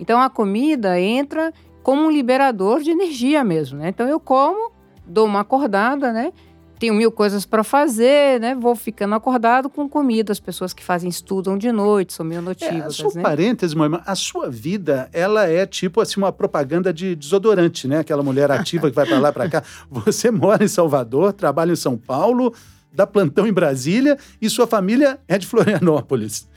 Então 0.00 0.22
a 0.22 0.30
comida 0.30 0.98
entra 0.98 1.52
como 1.82 2.00
um 2.00 2.10
liberador 2.10 2.80
de 2.80 2.90
energia 2.90 3.44
mesmo, 3.44 3.78
né? 3.78 3.90
Então 3.90 4.08
eu 4.08 4.18
como, 4.18 4.72
dou 5.06 5.26
uma 5.26 5.40
acordada, 5.40 6.14
né? 6.14 6.32
Tenho 6.78 6.94
mil 6.94 7.10
coisas 7.10 7.46
para 7.46 7.64
fazer, 7.64 8.40
né? 8.40 8.54
Vou 8.54 8.76
ficando 8.76 9.14
acordado 9.14 9.68
com 9.68 9.88
comida. 9.88 10.32
As 10.32 10.40
pessoas 10.40 10.72
que 10.72 10.84
fazem 10.84 11.08
estudam 11.08 11.56
de 11.56 11.72
noite, 11.72 12.12
são 12.12 12.24
meio 12.24 12.42
notívagas, 12.42 12.98
é, 12.98 13.02
só 13.02 13.08
né? 13.14 13.22
parênteses, 13.22 13.74
mãe, 13.74 13.90
a 14.04 14.14
sua 14.14 14.50
vida, 14.50 15.08
ela 15.12 15.48
é 15.48 15.66
tipo 15.66 16.00
assim 16.00 16.20
uma 16.20 16.32
propaganda 16.32 16.92
de 16.92 17.14
desodorante, 17.14 17.88
né? 17.88 18.00
Aquela 18.00 18.22
mulher 18.22 18.50
ativa 18.50 18.88
que 18.88 18.94
vai 18.94 19.06
para 19.06 19.18
lá 19.18 19.32
para 19.32 19.48
cá. 19.48 19.62
Você 19.90 20.30
mora 20.30 20.64
em 20.64 20.68
Salvador, 20.68 21.32
trabalha 21.32 21.72
em 21.72 21.76
São 21.76 21.96
Paulo, 21.96 22.52
dá 22.92 23.06
plantão 23.06 23.46
em 23.46 23.52
Brasília 23.52 24.18
e 24.40 24.48
sua 24.50 24.66
família 24.66 25.18
é 25.26 25.38
de 25.38 25.46
Florianópolis. 25.46 26.48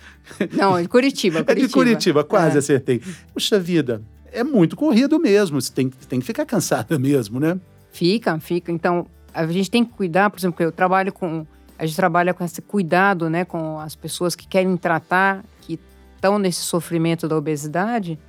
Não, 0.54 0.78
é 0.78 0.82
de 0.82 0.88
Curitiba. 0.88 1.44
Curitiba. 1.44 1.52
É 1.52 1.56
de 1.56 1.74
Curitiba, 1.74 2.24
quase 2.24 2.56
é. 2.56 2.60
acertei. 2.60 3.02
Puxa 3.34 3.60
vida, 3.60 4.02
é 4.32 4.44
muito 4.44 4.76
corrido 4.76 5.20
mesmo. 5.20 5.62
Você 5.62 5.72
tem, 5.72 5.90
tem 5.90 6.20
que 6.20 6.26
ficar 6.26 6.46
cansada 6.46 7.00
mesmo, 7.00 7.40
né? 7.40 7.60
Fica, 7.92 8.40
fica. 8.40 8.72
Então, 8.72 9.08
a 9.34 9.46
gente 9.48 9.70
tem 9.70 9.84
que 9.84 9.92
cuidar, 9.92 10.30
por 10.30 10.40
exemplo, 10.40 10.64
eu 10.64 10.72
trabalho 10.72 11.12
com 11.14 11.46
a 11.78 11.86
gente 11.86 11.96
trabalha 11.96 12.34
com 12.34 12.44
esse 12.44 12.62
cuidado, 12.62 13.30
né, 13.30 13.46
com 13.46 13.80
as 13.80 13.96
pessoas 13.96 14.36
que 14.36 14.46
querem 14.46 14.76
tratar, 14.76 15.46
que 15.62 15.80
estão 16.14 16.38
nesse 16.38 16.60
sofrimento 16.60 17.26
da 17.26 17.38
obesidade, 17.38 18.20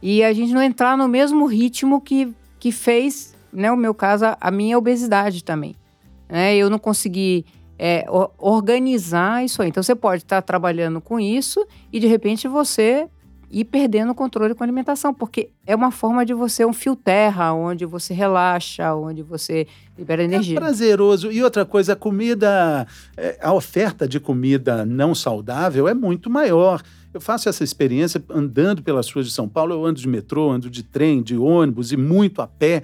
e 0.00 0.24
a 0.24 0.32
gente 0.32 0.54
não 0.54 0.62
entrar 0.62 0.96
no 0.96 1.06
mesmo 1.06 1.44
ritmo 1.44 2.00
que, 2.00 2.34
que 2.58 2.72
fez, 2.72 3.34
né, 3.52 3.70
o 3.70 3.76
meu 3.76 3.94
caso, 3.94 4.24
a 4.40 4.50
minha 4.50 4.78
obesidade 4.78 5.44
também. 5.44 5.76
Né? 6.26 6.56
Eu 6.56 6.70
não 6.70 6.78
consegui 6.78 7.44
é, 7.78 8.06
organizar 8.38 9.44
isso 9.44 9.60
aí. 9.60 9.68
Então, 9.68 9.82
você 9.82 9.94
pode 9.94 10.22
estar 10.22 10.40
trabalhando 10.40 11.00
com 11.00 11.20
isso 11.20 11.66
e, 11.92 12.00
de 12.00 12.06
repente, 12.06 12.48
você 12.48 13.08
e 13.54 13.64
perdendo 13.64 14.10
o 14.10 14.14
controle 14.16 14.52
com 14.52 14.64
a 14.64 14.66
alimentação, 14.66 15.14
porque 15.14 15.48
é 15.64 15.76
uma 15.76 15.92
forma 15.92 16.26
de 16.26 16.34
você 16.34 16.64
um 16.64 16.72
fio 16.72 16.96
terra, 16.96 17.52
onde 17.52 17.86
você 17.86 18.12
relaxa, 18.12 18.92
onde 18.96 19.22
você 19.22 19.68
libera 19.96 20.22
é 20.22 20.24
energia. 20.24 20.56
É 20.56 20.60
prazeroso. 20.60 21.30
E 21.30 21.40
outra 21.40 21.64
coisa, 21.64 21.92
a 21.92 21.96
comida, 21.96 22.84
é, 23.16 23.38
a 23.40 23.52
oferta 23.52 24.08
de 24.08 24.18
comida 24.18 24.84
não 24.84 25.14
saudável 25.14 25.86
é 25.86 25.94
muito 25.94 26.28
maior. 26.28 26.82
Eu 27.14 27.20
faço 27.20 27.48
essa 27.48 27.62
experiência 27.62 28.20
andando 28.28 28.82
pelas 28.82 29.08
ruas 29.08 29.26
de 29.26 29.32
São 29.32 29.48
Paulo, 29.48 29.72
eu 29.72 29.86
ando 29.86 30.00
de 30.00 30.08
metrô, 30.08 30.50
ando 30.50 30.68
de 30.68 30.82
trem, 30.82 31.22
de 31.22 31.36
ônibus 31.36 31.92
e 31.92 31.96
muito 31.96 32.42
a 32.42 32.48
pé 32.48 32.82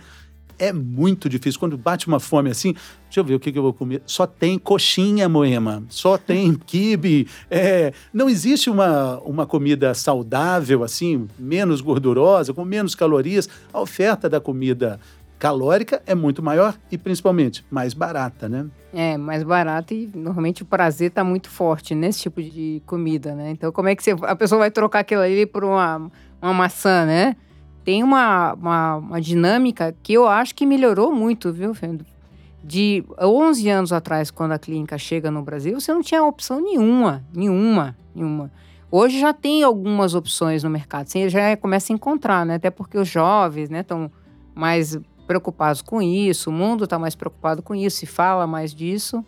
é 0.61 0.73
muito 0.73 1.29
difícil. 1.29 1.59
Quando 1.59 1.77
bate 1.77 2.07
uma 2.07 2.21
fome 2.21 2.51
assim, 2.51 2.75
deixa 3.05 3.19
eu 3.19 3.25
ver 3.25 3.35
o 3.35 3.41
que, 3.41 3.51
que 3.51 3.59
eu 3.59 3.63
vou 3.63 3.73
comer. 3.73 4.03
Só 4.05 4.27
tem 4.27 4.59
coxinha, 4.59 5.29
Moema. 5.29 5.83
Só 5.89 6.19
tem 6.19 6.55
quibe. 6.67 7.27
É, 7.51 7.93
não 8.13 8.29
existe 8.29 8.69
uma, 8.69 9.19
uma 9.21 9.47
comida 9.47 9.95
saudável, 9.95 10.85
assim, 10.85 11.27
menos 11.39 11.81
gordurosa, 11.81 12.53
com 12.53 12.65
menos 12.65 12.95
calorias. 12.95 13.49
A 13.73 13.81
oferta 13.81 14.29
da 14.29 14.39
comida 14.41 15.01
calórica 15.39 16.03
é 16.07 16.15
muito 16.15 16.43
maior 16.43 16.77
e 16.93 16.99
principalmente 16.99 17.65
mais 17.71 17.95
barata, 17.95 18.47
né? 18.47 18.67
É, 18.93 19.17
mais 19.17 19.43
barata 19.43 19.95
e 19.95 20.11
normalmente 20.15 20.63
o 20.63 20.67
prazer 20.67 21.09
está 21.09 21.25
muito 21.25 21.49
forte 21.49 21.95
nesse 21.95 22.21
tipo 22.21 22.43
de 22.43 22.83
comida, 22.85 23.35
né? 23.35 23.51
Então 23.51 23.73
como 23.73 23.89
é 23.89 23.97
que 23.97 24.03
você, 24.03 24.15
a 24.21 24.37
pessoa 24.37 24.59
vai 24.59 24.71
trocar 24.71 24.99
aquilo 24.99 25.23
ali 25.23 25.47
por 25.47 25.65
uma, 25.65 26.11
uma 26.43 26.53
maçã, 26.53 27.07
né? 27.07 27.37
Tem 27.85 28.03
uma, 28.03 28.55
uma, 28.55 28.97
uma, 28.97 29.21
dinâmica 29.21 29.95
que 30.03 30.13
eu 30.13 30.29
acho 30.29 30.55
que 30.55 30.67
melhorou 30.67 31.13
muito, 31.13 31.53
viu, 31.53 31.75
Fendo? 31.75 32.05
de 32.63 33.05
11 33.19 33.69
anos 33.69 33.93
atrás, 33.93 34.31
quando 34.31 34.53
a 34.53 34.59
clínica 34.59 34.99
chega 34.99 35.31
no 35.31 35.43
Brasil, 35.43 35.81
você 35.81 35.93
não 35.93 36.03
tinha 36.03 36.23
opção 36.23 36.61
nenhuma, 36.61 37.25
nenhuma, 37.35 37.97
nenhuma. 38.15 38.51
Hoje 38.91 39.19
já 39.19 39.33
tem 39.33 39.63
algumas 39.63 40.15
opções 40.15 40.63
no 40.63 40.71
mercado, 40.71 41.07
você 41.07 41.29
já 41.29 41.57
começa 41.57 41.93
a 41.93 41.95
encontrar, 41.95 42.45
né? 42.45 42.57
Até 42.57 42.71
porque 42.71 42.99
os 42.99 43.09
jovens 43.09 43.71
estão 43.71 44.03
né, 44.03 44.11
mais 44.55 44.99
preocupados 45.27 45.81
com 45.81 46.03
isso, 46.03 46.51
o 46.51 46.53
mundo 46.53 46.85
está 46.85 46.99
mais 46.99 47.15
preocupado 47.15 47.63
com 47.63 47.75
isso, 47.75 47.99
se 47.99 48.07
fala 48.07 48.47
mais 48.47 48.75
disso. 48.75 49.25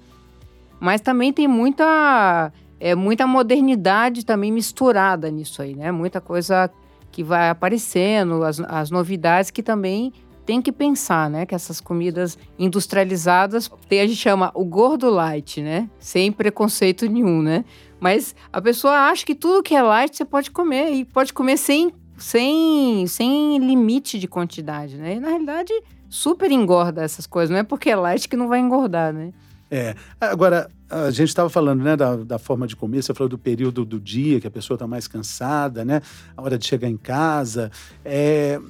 Mas 0.80 1.00
também 1.00 1.32
tem 1.32 1.46
muita, 1.46 2.52
é, 2.80 2.94
muita 2.96 3.24
modernidade 3.24 4.26
também 4.26 4.50
misturada 4.50 5.30
nisso 5.30 5.62
aí, 5.62 5.76
né? 5.76 5.92
Muita 5.92 6.20
coisa 6.20 6.68
que 7.12 7.22
vai 7.22 7.50
aparecendo, 7.50 8.42
as, 8.42 8.58
as 8.60 8.90
novidades 8.90 9.50
que 9.50 9.62
também 9.62 10.12
tem 10.44 10.60
que 10.60 10.72
pensar, 10.72 11.30
né? 11.30 11.46
Que 11.46 11.54
essas 11.54 11.80
comidas 11.80 12.36
industrializadas, 12.58 13.70
a 13.90 13.94
gente 13.94 14.16
chama 14.16 14.50
o 14.54 14.64
gordo 14.64 15.08
light, 15.10 15.60
né? 15.60 15.88
Sem 15.98 16.32
preconceito 16.32 17.06
nenhum, 17.06 17.42
né? 17.42 17.64
Mas 18.00 18.34
a 18.52 18.60
pessoa 18.60 19.10
acha 19.10 19.24
que 19.24 19.34
tudo 19.34 19.62
que 19.62 19.76
é 19.76 19.82
light 19.82 20.16
você 20.16 20.24
pode 20.24 20.50
comer 20.50 20.90
e 20.90 21.04
pode 21.04 21.32
comer 21.32 21.56
sem, 21.56 21.92
sem, 22.16 23.06
sem 23.06 23.58
limite 23.58 24.18
de 24.18 24.26
quantidade, 24.26 24.96
né? 24.96 25.14
E 25.16 25.20
na 25.20 25.28
realidade 25.28 25.72
super 26.08 26.50
engorda 26.50 27.02
essas 27.02 27.26
coisas, 27.26 27.50
não 27.50 27.58
é 27.58 27.62
porque 27.62 27.90
é 27.90 27.96
light 27.96 28.28
que 28.28 28.36
não 28.36 28.48
vai 28.48 28.58
engordar, 28.58 29.12
né? 29.12 29.32
É. 29.74 29.94
Agora, 30.20 30.68
a 30.90 31.10
gente 31.10 31.30
estava 31.30 31.48
falando 31.48 31.82
né, 31.82 31.96
da, 31.96 32.16
da, 32.16 32.38
forma 32.38 32.66
de 32.66 32.76
comer, 32.76 33.02
você 33.02 33.14
falou 33.14 33.30
do 33.30 33.38
período 33.38 33.86
do 33.86 33.98
dia, 33.98 34.38
que 34.38 34.46
a 34.46 34.50
pessoa 34.50 34.74
está 34.74 34.86
mais 34.86 35.08
cansada, 35.08 35.82
né? 35.82 36.02
A 36.36 36.42
hora 36.42 36.58
de 36.58 36.66
chegar 36.66 36.90
em 36.90 36.96
casa. 36.98 37.70
É, 38.04 38.60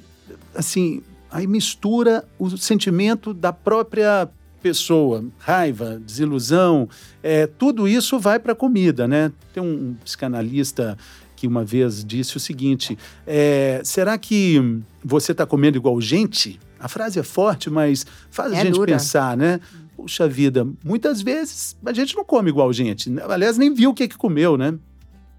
assim, 0.55 1.01
aí 1.29 1.45
mistura 1.45 2.23
o 2.39 2.55
sentimento 2.55 3.33
da 3.33 3.51
própria 3.51 4.29
pessoa, 4.61 5.25
raiva, 5.39 5.99
desilusão, 5.99 6.87
é, 7.21 7.47
tudo 7.47 7.85
isso 7.85 8.17
vai 8.17 8.39
para 8.39 8.53
a 8.53 8.55
comida, 8.55 9.05
né? 9.05 9.29
Tem 9.53 9.61
um 9.61 9.97
psicanalista 10.05 10.97
que 11.35 11.45
uma 11.45 11.65
vez 11.65 12.01
disse 12.05 12.37
o 12.37 12.39
seguinte: 12.39 12.97
é, 13.27 13.81
será 13.83 14.17
que 14.17 14.81
você 15.03 15.33
está 15.33 15.45
comendo 15.45 15.77
igual 15.77 15.99
gente? 15.99 16.57
A 16.79 16.87
frase 16.87 17.19
é 17.19 17.23
forte, 17.23 17.69
mas 17.69 18.05
faz 18.29 18.53
é 18.53 18.61
a 18.61 18.63
gente 18.63 18.75
dura. 18.75 18.93
pensar, 18.93 19.35
né? 19.35 19.59
Puxa 20.03 20.27
vida, 20.27 20.67
muitas 20.83 21.21
vezes 21.21 21.77
a 21.85 21.93
gente 21.93 22.13
não 22.13 22.25
come 22.25 22.49
igual 22.49 22.73
gente. 22.73 23.09
Aliás, 23.21 23.57
nem 23.57 23.73
viu 23.73 23.91
o 23.91 23.93
que, 23.93 24.05
que 24.05 24.17
comeu, 24.17 24.57
né? 24.57 24.77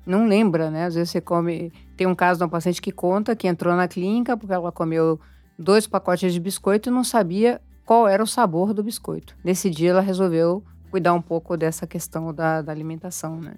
Não 0.07 0.27
lembra, 0.27 0.71
né? 0.71 0.87
Às 0.87 0.95
vezes 0.95 1.11
você 1.11 1.21
come. 1.21 1.71
Tem 1.99 2.07
um 2.07 2.15
caso 2.15 2.39
de 2.39 2.45
uma 2.45 2.49
paciente 2.49 2.81
que 2.81 2.91
conta 2.91 3.37
que 3.37 3.47
entrou 3.47 3.77
na 3.77 3.87
clínica 3.87 4.39
porque 4.39 4.55
ela 4.55 4.73
comeu 4.73 5.21
dois 5.59 5.87
pacotes 5.87 6.33
de 6.33 6.41
biscoito 6.41 6.89
e 6.89 6.93
não 6.93 7.05
sabia 7.05 7.61
qual 7.85 8.09
era 8.09 8.23
o 8.23 8.27
sabor 8.27 8.73
do 8.73 8.83
biscoito. 8.83 9.37
Nesse 9.45 9.69
dia 9.69 9.91
ela 9.91 10.01
resolveu 10.01 10.65
cuidar 10.91 11.13
um 11.13 11.21
pouco 11.21 11.59
dessa 11.59 11.87
questão 11.87 12.33
da, 12.33 12.63
da 12.63 12.73
alimentação, 12.73 13.39
né? 13.39 13.57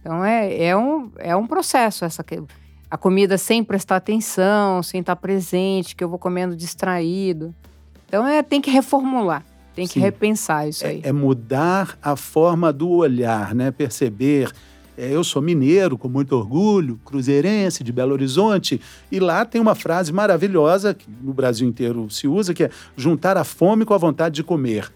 Então 0.00 0.24
é, 0.24 0.62
é, 0.62 0.76
um, 0.76 1.10
é 1.18 1.34
um 1.34 1.44
processo 1.48 2.04
essa 2.04 2.24
a 2.88 2.96
comida 2.96 3.36
sem 3.36 3.64
prestar 3.64 3.96
atenção, 3.96 4.80
sem 4.80 5.00
estar 5.00 5.16
presente, 5.16 5.96
que 5.96 6.04
eu 6.04 6.08
vou 6.08 6.20
comendo 6.20 6.54
distraído. 6.54 7.52
Então 8.06 8.24
é 8.24 8.44
tem 8.44 8.60
que 8.60 8.70
reformular. 8.70 9.44
Tem 9.76 9.86
que 9.86 9.92
Sim. 9.92 10.00
repensar 10.00 10.66
isso 10.66 10.86
é, 10.86 10.88
aí. 10.88 11.00
É, 11.04 11.12
mudar 11.12 11.98
a 12.02 12.16
forma 12.16 12.72
do 12.72 12.88
olhar, 12.88 13.54
né? 13.54 13.70
Perceber. 13.70 14.50
É, 14.96 15.12
eu 15.12 15.22
sou 15.22 15.42
mineiro, 15.42 15.98
com 15.98 16.08
muito 16.08 16.34
orgulho, 16.34 16.98
cruzeirense, 17.04 17.84
de 17.84 17.92
Belo 17.92 18.14
Horizonte, 18.14 18.80
e 19.12 19.20
lá 19.20 19.44
tem 19.44 19.60
uma 19.60 19.74
frase 19.74 20.10
maravilhosa, 20.10 20.94
que 20.94 21.06
no 21.22 21.34
Brasil 21.34 21.68
inteiro 21.68 22.08
se 22.08 22.26
usa, 22.26 22.54
que 22.54 22.64
é 22.64 22.70
juntar 22.96 23.36
a 23.36 23.44
fome 23.44 23.84
com 23.84 23.92
a 23.92 23.98
vontade 23.98 24.36
de 24.36 24.42
comer. 24.42 24.90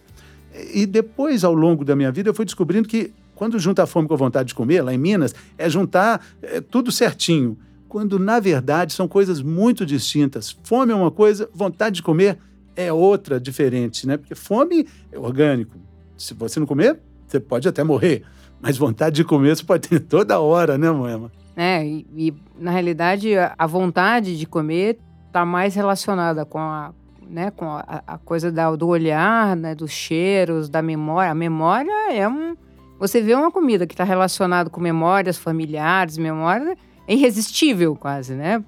E 0.72 0.86
depois, 0.86 1.44
ao 1.44 1.52
longo 1.52 1.84
da 1.84 1.94
minha 1.94 2.10
vida, 2.10 2.30
eu 2.30 2.34
fui 2.34 2.46
descobrindo 2.46 2.88
que 2.88 3.12
quando 3.34 3.58
junta 3.58 3.82
a 3.82 3.86
fome 3.86 4.08
com 4.08 4.14
a 4.14 4.16
vontade 4.16 4.48
de 4.48 4.54
comer, 4.54 4.80
lá 4.80 4.94
em 4.94 4.98
Minas, 4.98 5.34
é 5.58 5.68
juntar 5.68 6.24
é, 6.40 6.62
tudo 6.62 6.90
certinho. 6.90 7.58
Quando, 7.86 8.18
na 8.18 8.40
verdade, 8.40 8.94
são 8.94 9.06
coisas 9.06 9.42
muito 9.42 9.84
distintas. 9.84 10.56
Fome 10.64 10.92
é 10.92 10.94
uma 10.94 11.10
coisa, 11.10 11.50
vontade 11.52 11.96
de 11.96 12.02
comer 12.02 12.38
é 12.76 12.92
outra 12.92 13.40
diferente, 13.40 14.06
né? 14.06 14.16
Porque 14.16 14.34
fome 14.34 14.86
é 15.10 15.18
orgânico. 15.18 15.76
Se 16.16 16.34
você 16.34 16.60
não 16.60 16.66
comer, 16.66 16.98
você 17.26 17.40
pode 17.40 17.68
até 17.68 17.82
morrer. 17.82 18.24
Mas 18.60 18.76
vontade 18.76 19.16
de 19.16 19.24
comer 19.24 19.56
você 19.56 19.64
pode 19.64 19.88
ter 19.88 20.00
toda 20.00 20.38
hora, 20.40 20.76
né, 20.76 20.90
Moema? 20.90 21.30
É, 21.56 21.84
e, 21.84 22.06
e 22.16 22.34
na 22.58 22.70
realidade 22.70 23.30
a 23.36 23.66
vontade 23.66 24.38
de 24.38 24.46
comer 24.46 24.98
está 25.26 25.44
mais 25.44 25.74
relacionada 25.74 26.44
com 26.44 26.58
a, 26.58 26.92
né, 27.28 27.50
com 27.50 27.66
a, 27.66 28.02
a 28.06 28.18
coisa 28.18 28.50
da, 28.50 28.74
do 28.74 28.88
olhar, 28.88 29.56
né, 29.56 29.74
dos 29.74 29.90
cheiros, 29.90 30.68
da 30.68 30.82
memória. 30.82 31.30
A 31.30 31.34
memória 31.34 32.12
é 32.12 32.28
um. 32.28 32.56
Você 32.98 33.22
vê 33.22 33.34
uma 33.34 33.50
comida 33.50 33.86
que 33.86 33.94
está 33.94 34.04
relacionada 34.04 34.68
com 34.68 34.80
memórias 34.80 35.38
familiares, 35.38 36.18
memória, 36.18 36.76
é 37.08 37.14
irresistível 37.14 37.96
quase, 37.96 38.34
né? 38.34 38.62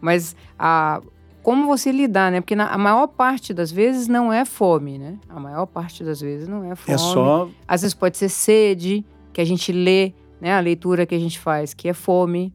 Mas 0.00 0.36
a, 0.56 1.00
como 1.44 1.66
você 1.66 1.92
lidar, 1.92 2.32
né? 2.32 2.40
Porque 2.40 2.56
na, 2.56 2.68
a 2.68 2.78
maior 2.78 3.06
parte 3.06 3.52
das 3.52 3.70
vezes 3.70 4.08
não 4.08 4.32
é 4.32 4.46
fome, 4.46 4.98
né? 4.98 5.18
A 5.28 5.38
maior 5.38 5.66
parte 5.66 6.02
das 6.02 6.18
vezes 6.18 6.48
não 6.48 6.64
é 6.64 6.74
fome. 6.74 6.94
É 6.94 6.98
só. 6.98 7.50
Às 7.68 7.82
vezes 7.82 7.92
pode 7.92 8.16
ser 8.16 8.30
sede, 8.30 9.04
que 9.30 9.42
a 9.42 9.44
gente 9.44 9.70
lê, 9.70 10.14
né? 10.40 10.56
A 10.56 10.60
leitura 10.60 11.04
que 11.04 11.14
a 11.14 11.18
gente 11.18 11.38
faz, 11.38 11.74
que 11.74 11.86
é 11.86 11.92
fome. 11.92 12.50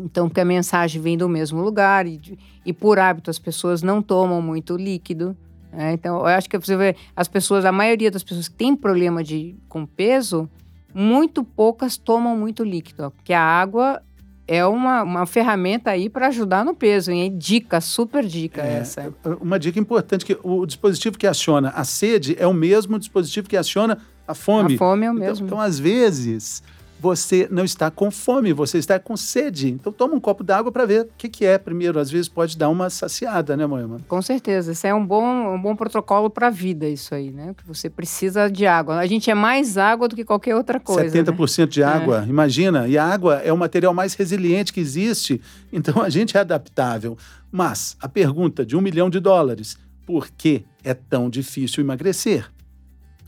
Então, 0.00 0.26
porque 0.26 0.40
a 0.40 0.44
mensagem 0.44 1.02
vem 1.02 1.18
do 1.18 1.28
mesmo 1.28 1.60
lugar 1.60 2.06
e, 2.06 2.18
e 2.64 2.72
por 2.72 2.98
hábito 2.98 3.28
as 3.28 3.38
pessoas 3.38 3.82
não 3.82 4.00
tomam 4.00 4.40
muito 4.40 4.74
líquido. 4.74 5.36
Né? 5.70 5.92
Então, 5.92 6.16
eu 6.20 6.26
acho 6.26 6.48
que 6.48 6.58
você 6.58 6.74
vê 6.74 6.96
as 7.14 7.28
pessoas, 7.28 7.66
a 7.66 7.72
maioria 7.72 8.10
das 8.10 8.24
pessoas 8.24 8.48
que 8.48 8.56
tem 8.56 8.74
problema 8.74 9.22
de, 9.22 9.54
com 9.68 9.84
peso, 9.84 10.48
muito 10.94 11.44
poucas 11.44 11.98
tomam 11.98 12.38
muito 12.38 12.64
líquido, 12.64 13.10
porque 13.10 13.34
a 13.34 13.42
água 13.42 14.02
é 14.46 14.64
uma, 14.64 15.02
uma 15.02 15.26
ferramenta 15.26 15.90
aí 15.90 16.08
para 16.08 16.28
ajudar 16.28 16.64
no 16.64 16.74
peso, 16.74 17.10
hein? 17.10 17.34
Dica, 17.36 17.80
super 17.80 18.24
dica 18.24 18.62
é, 18.62 18.78
essa. 18.78 19.14
Uma 19.40 19.58
dica 19.58 19.78
importante 19.78 20.24
que 20.24 20.36
o 20.42 20.66
dispositivo 20.66 21.16
que 21.16 21.26
aciona 21.26 21.70
a 21.70 21.84
sede 21.84 22.36
é 22.38 22.46
o 22.46 22.52
mesmo 22.52 22.98
dispositivo 22.98 23.48
que 23.48 23.56
aciona 23.56 23.98
a 24.26 24.34
fome. 24.34 24.74
A 24.74 24.78
fome 24.78 25.06
é 25.06 25.10
o 25.10 25.14
então, 25.14 25.26
mesmo. 25.26 25.46
Então, 25.46 25.60
às 25.60 25.78
vezes, 25.78 26.62
você 27.02 27.48
não 27.50 27.64
está 27.64 27.90
com 27.90 28.12
fome, 28.12 28.52
você 28.52 28.78
está 28.78 28.96
com 28.96 29.16
sede. 29.16 29.68
Então 29.72 29.92
toma 29.92 30.14
um 30.14 30.20
copo 30.20 30.44
d'água 30.44 30.70
para 30.70 30.86
ver 30.86 31.02
o 31.02 31.08
que, 31.18 31.28
que, 31.28 31.44
é 31.44 31.58
primeiro. 31.58 31.98
Às 31.98 32.08
vezes 32.08 32.28
pode 32.28 32.56
dar 32.56 32.68
uma 32.68 32.88
saciada, 32.88 33.56
né, 33.56 33.66
Moema? 33.66 33.98
Com 34.06 34.22
certeza. 34.22 34.70
Isso 34.70 34.86
é 34.86 34.94
um 34.94 35.04
bom, 35.04 35.52
um 35.52 35.60
bom 35.60 35.74
protocolo 35.74 36.30
para 36.30 36.46
a 36.46 36.50
vida, 36.50 36.88
isso 36.88 37.12
aí, 37.12 37.32
né? 37.32 37.56
Que 37.56 37.66
você 37.66 37.90
precisa 37.90 38.48
de 38.48 38.68
água. 38.68 38.98
A 38.98 39.06
gente 39.08 39.28
é 39.28 39.34
mais 39.34 39.76
água 39.76 40.06
do 40.06 40.14
que 40.14 40.24
qualquer 40.24 40.54
outra 40.54 40.78
coisa. 40.78 41.10
70% 41.10 41.58
né? 41.58 41.66
de 41.66 41.82
água, 41.82 42.22
é. 42.24 42.28
imagina. 42.28 42.86
E 42.86 42.96
a 42.96 43.04
água 43.04 43.40
é 43.44 43.52
o 43.52 43.58
material 43.58 43.92
mais 43.92 44.14
resiliente 44.14 44.72
que 44.72 44.78
existe. 44.78 45.40
Então 45.72 46.00
a 46.00 46.08
gente 46.08 46.36
é 46.36 46.40
adaptável. 46.40 47.18
Mas 47.50 47.96
a 48.00 48.08
pergunta 48.08 48.64
de 48.64 48.76
um 48.76 48.80
milhão 48.80 49.10
de 49.10 49.18
dólares: 49.18 49.76
por 50.06 50.30
que 50.30 50.64
é 50.84 50.94
tão 50.94 51.28
difícil 51.28 51.82
emagrecer? 51.82 52.48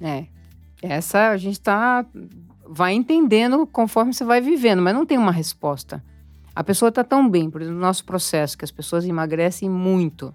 É. 0.00 0.26
Essa 0.80 1.30
a 1.30 1.37
gente 1.38 1.54
está 1.54 2.04
vai 2.66 2.94
entendendo 2.94 3.66
conforme 3.66 4.12
você 4.12 4.24
vai 4.24 4.40
vivendo, 4.40 4.83
mas 4.83 4.94
não 4.94 5.07
tem 5.07 5.18
uma 5.18 5.33
resposta. 5.33 6.03
A 6.55 6.62
pessoa 6.62 6.88
está 6.88 7.03
tão 7.03 7.29
bem, 7.29 7.50
por 7.50 7.61
exemplo, 7.61 7.79
no 7.79 7.85
nosso 7.85 8.05
processo, 8.05 8.57
que 8.57 8.64
as 8.64 8.70
pessoas 8.70 9.05
emagrecem 9.05 9.68
muito, 9.68 10.35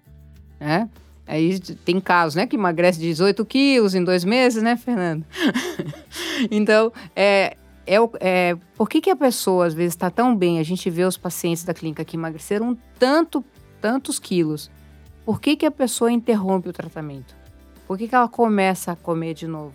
né? 0.59 0.89
Aí 1.25 1.59
tem 1.59 1.99
casos, 1.99 2.33
né, 2.33 2.47
que 2.47 2.55
emagrece 2.55 2.99
18 2.99 3.45
quilos 3.45 3.93
em 3.93 4.03
dois 4.03 4.25
meses, 4.25 4.63
né, 4.63 4.75
Fernando? 4.75 5.23
então, 6.49 6.91
é, 7.15 7.55
é, 7.85 7.97
é, 8.19 8.57
por 8.75 8.89
que, 8.89 8.99
que 8.99 9.11
a 9.11 9.15
pessoa 9.15 9.67
às 9.67 9.73
vezes 9.73 9.93
está 9.93 10.09
tão 10.09 10.35
bem? 10.35 10.59
A 10.59 10.63
gente 10.63 10.89
vê 10.89 11.03
os 11.03 11.17
pacientes 11.17 11.63
da 11.63 11.73
clínica 11.73 12.03
que 12.03 12.17
emagreceram 12.17 12.75
tanto, 12.97 13.45
tantos 13.79 14.17
quilos. 14.17 14.71
Por 15.23 15.39
que, 15.39 15.55
que 15.55 15.67
a 15.67 15.71
pessoa 15.71 16.11
interrompe 16.11 16.69
o 16.69 16.73
tratamento? 16.73 17.35
Por 17.87 17.97
que, 17.97 18.07
que 18.07 18.15
ela 18.15 18.27
começa 18.27 18.91
a 18.91 18.95
comer 18.95 19.35
de 19.35 19.47
novo? 19.47 19.73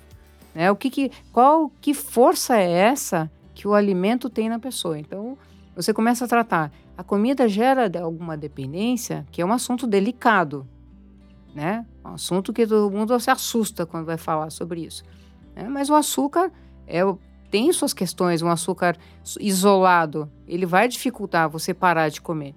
Né? 0.55 0.71
O 0.71 0.77
que, 0.77 0.88
que 0.88 1.11
qual 1.33 1.71
que 1.81 1.93
força 1.93 2.57
é 2.57 2.71
essa 2.71 3.31
que 3.55 3.67
o 3.67 3.75
alimento 3.75 4.31
tem 4.31 4.49
na 4.49 4.59
pessoa? 4.59 4.99
Então 4.99 5.37
você 5.75 5.93
começa 5.93 6.25
a 6.25 6.29
tratar. 6.29 6.71
A 6.97 7.03
comida 7.03 7.49
gera 7.49 7.90
alguma 8.01 8.37
dependência, 8.37 9.27
que 9.33 9.43
é 9.43 9.45
um 9.45 9.53
assunto 9.53 9.87
delicado, 9.87 10.67
né? 11.53 11.85
Um 12.05 12.14
assunto 12.14 12.53
que 12.53 12.67
todo 12.67 12.90
mundo 12.90 13.19
se 13.19 13.31
assusta 13.31 13.85
quando 13.85 14.07
vai 14.07 14.17
falar 14.17 14.51
sobre 14.51 14.85
isso. 14.85 15.03
Né? 15.57 15.69
Mas 15.69 15.90
o 15.90 15.95
açúcar 15.95 16.53
é, 16.87 17.01
tem 17.51 17.73
suas 17.73 17.93
questões. 17.93 18.43
Um 18.43 18.49
açúcar 18.49 18.97
isolado, 19.40 20.31
ele 20.47 20.67
vai 20.67 20.87
dificultar 20.87 21.49
você 21.49 21.75
parar 21.75 22.09
de 22.09 22.21
comer. 22.21 22.55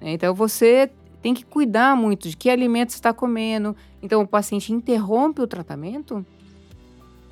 Né? 0.00 0.12
Então 0.12 0.34
você 0.34 0.90
tem 1.20 1.34
que 1.34 1.44
cuidar 1.44 1.96
muito 1.96 2.28
de 2.28 2.36
que 2.36 2.48
alimento 2.48 2.90
está 2.90 3.12
comendo. 3.12 3.76
Então 4.02 4.22
o 4.22 4.28
paciente 4.28 4.72
interrompe 4.72 5.40
o 5.40 5.46
tratamento 5.46 6.24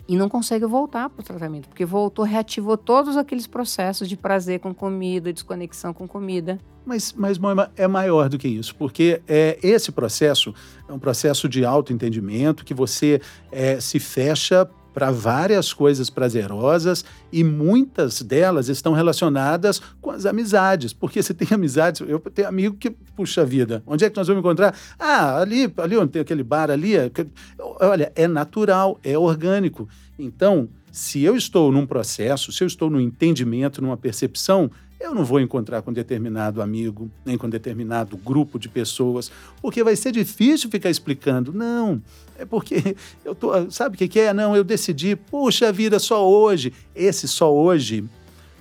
e 0.09 0.17
não 0.17 0.29
consegue 0.29 0.67
voltar 0.67 1.09
para 1.09 1.21
o 1.21 1.25
tratamento, 1.25 1.69
porque 1.69 1.85
voltou, 1.85 2.25
reativou 2.25 2.77
todos 2.77 3.17
aqueles 3.17 3.47
processos 3.47 4.09
de 4.09 4.17
prazer 4.17 4.61
com 4.61 4.75
comida, 4.75 5.33
desconexão 5.33 5.93
com 5.93 6.07
comida. 6.07 6.59
Mas, 6.85 7.12
mas 7.12 7.38
Moema, 7.38 7.71
é 7.77 7.87
maior 7.87 8.29
do 8.29 8.37
que 8.37 8.49
isso, 8.49 8.75
porque 8.75 9.23
é, 9.29 9.59
esse 9.62 9.93
processo 9.93 10.53
é 10.88 10.93
um 10.93 10.99
processo 10.99 11.49
de 11.49 11.65
autoentendimento 11.65 12.65
que 12.65 12.75
você 12.75 13.21
é, 13.53 13.79
se 13.81 14.01
fecha 14.01 14.69
para 14.92 15.11
várias 15.11 15.72
coisas 15.72 16.11
prazerosas 16.11 17.05
e 17.33 17.42
muitas 17.42 18.22
delas 18.22 18.68
estão 18.68 18.92
relacionadas 18.92 19.81
com 20.00 20.11
as 20.11 20.26
amizades, 20.26 20.92
porque 20.92 21.22
você 21.22 21.33
tem 21.35 21.48
amizades, 21.50 22.00
eu 22.07 22.18
tenho 22.20 22.48
amigo 22.48 22.76
que, 22.76 22.90
puxa 22.90 23.44
vida, 23.44 23.83
onde 23.87 24.05
é 24.05 24.11
que 24.11 24.16
nós 24.16 24.26
vamos 24.26 24.40
encontrar? 24.40 24.74
Ah, 24.98 25.38
ali, 25.40 25.72
ali 25.76 25.96
onde 25.96 26.12
tem 26.12 26.22
aquele 26.22 26.42
bar 26.42 26.70
ali, 26.70 26.96
é 26.96 27.11
olha, 27.59 28.12
é 28.14 28.26
natural, 28.26 28.98
é 29.02 29.16
orgânico. 29.16 29.88
Então, 30.18 30.68
se 30.90 31.22
eu 31.22 31.35
estou 31.35 31.72
num 31.72 31.87
processo, 31.87 32.52
se 32.52 32.62
eu 32.62 32.66
estou 32.66 32.90
no 32.90 33.00
entendimento, 33.00 33.81
numa 33.81 33.96
percepção, 33.96 34.70
eu 35.03 35.15
não 35.15 35.25
vou 35.25 35.41
encontrar 35.41 35.83
com 35.83 35.93
determinado 35.93 36.62
amigo, 36.62 37.11
nem 37.25 37.37
com 37.37 37.49
determinado 37.49 38.17
grupo 38.17 38.59
de 38.59 38.69
pessoas, 38.69 39.31
porque 39.61 39.83
vai 39.83 39.97
ser 39.97 40.12
difícil 40.12 40.71
ficar 40.71 40.91
explicando. 40.91 41.53
Não, 41.53 42.01
é 42.38 42.45
porque 42.45 42.97
eu 43.25 43.35
tô. 43.35 43.71
Sabe 43.71 43.97
o 43.97 43.99
que, 43.99 44.09
que 44.09 44.21
é? 44.21 44.33
Não, 44.33 44.57
eu 44.57 44.65
decidi, 44.65 45.17
puxa 45.17 45.73
vida, 45.73 45.99
só 45.99 46.29
hoje. 46.29 46.73
Esse 46.95 47.27
só 47.27 47.53
hoje 47.53 48.05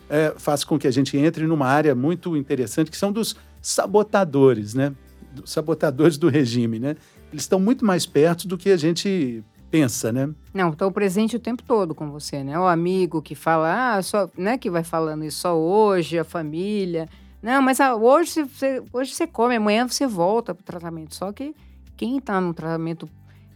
é, 0.10 0.34
faz 0.38 0.64
com 0.64 0.78
que 0.78 0.88
a 0.88 0.92
gente 0.92 1.18
entre 1.18 1.46
numa 1.48 1.68
área 1.68 1.96
muito 1.96 2.36
interessante, 2.36 2.92
que 2.92 2.98
são 2.98 3.12
dos 3.12 3.36
sabotadores, 3.62 4.74
né? 4.74 4.94
Dos 5.34 5.52
sabotadores 5.52 6.18
do 6.18 6.28
regime, 6.28 6.80
né? 6.80 6.96
Eles 7.32 7.44
estão 7.44 7.60
muito 7.60 7.86
mais 7.86 8.06
perto 8.06 8.48
do 8.48 8.58
que 8.58 8.70
a 8.72 8.78
gente 8.78 9.42
pensa, 9.72 10.12
né? 10.12 10.30
Não, 10.54 10.70
estou 10.70 10.92
presente 10.92 11.38
o 11.38 11.40
tempo 11.40 11.64
todo 11.64 11.96
com 11.96 12.12
você, 12.12 12.44
né? 12.44 12.60
O 12.60 12.68
amigo 12.68 13.22
que 13.22 13.34
fala, 13.34 13.96
ah, 13.96 14.04
só, 14.04 14.30
né, 14.38 14.58
que 14.58 14.70
vai 14.70 14.84
falando 14.84 15.24
isso 15.24 15.40
só 15.40 15.58
hoje, 15.58 16.20
a 16.20 16.26
família. 16.26 17.08
Não, 17.42 17.62
mas 17.62 17.80
ah, 17.80 17.96
hoje, 17.96 18.44
você, 18.44 18.84
hoje 18.92 19.14
você 19.14 19.26
come, 19.26 19.56
amanhã 19.56 19.88
você 19.88 20.06
volta 20.06 20.54
para 20.54 20.62
o 20.62 20.66
tratamento. 20.66 21.16
Só 21.16 21.32
que 21.32 21.56
quem 21.96 22.18
está 22.18 22.42
no 22.42 22.54
tratamento 22.54 23.10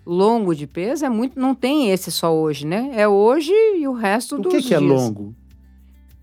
longo 0.06 0.56
de 0.56 0.66
peso 0.66 1.06
é 1.06 1.10
muito, 1.10 1.38
não 1.40 1.54
tem 1.54 1.92
esse 1.92 2.12
só 2.12 2.34
hoje, 2.34 2.66
né? 2.66 2.92
É 2.94 3.08
hoje 3.08 3.52
e 3.52 3.88
o 3.88 3.94
resto 3.94 4.36
o 4.36 4.40
dos 4.40 4.54
que 4.54 4.62
que 4.62 4.68
dias. 4.70 4.82
é 4.82 4.86
longo? 4.86 5.36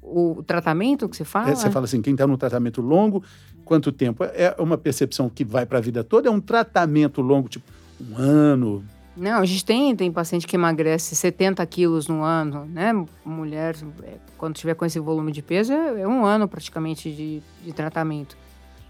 O 0.00 0.42
tratamento 0.44 1.08
que 1.08 1.16
você 1.16 1.24
fala? 1.24 1.50
É, 1.50 1.54
você 1.54 1.70
fala 1.70 1.84
assim, 1.84 2.00
quem 2.00 2.14
está 2.14 2.26
no 2.26 2.36
tratamento 2.36 2.80
longo, 2.80 3.22
quanto 3.64 3.92
tempo? 3.92 4.24
É 4.24 4.54
uma 4.58 4.78
percepção 4.78 5.28
que 5.28 5.44
vai 5.44 5.66
para 5.66 5.78
a 5.78 5.80
vida 5.80 6.02
toda? 6.02 6.28
É 6.28 6.30
um 6.30 6.40
tratamento 6.40 7.20
longo, 7.20 7.48
tipo 7.48 7.70
um 8.00 8.16
ano, 8.16 8.84
não, 9.16 9.40
a 9.40 9.44
gente 9.44 9.64
tem, 9.64 9.94
tem 9.94 10.10
paciente 10.10 10.46
que 10.46 10.56
emagrece 10.56 11.14
70 11.14 11.64
quilos 11.66 12.08
no 12.08 12.22
ano, 12.22 12.64
né? 12.64 12.92
Mulher, 13.24 13.76
é, 14.02 14.14
quando 14.38 14.54
tiver 14.54 14.74
com 14.74 14.86
esse 14.86 14.98
volume 14.98 15.30
de 15.32 15.42
peso, 15.42 15.72
é, 15.72 16.00
é 16.00 16.08
um 16.08 16.24
ano 16.24 16.48
praticamente 16.48 17.10
de, 17.12 17.42
de 17.62 17.72
tratamento. 17.72 18.36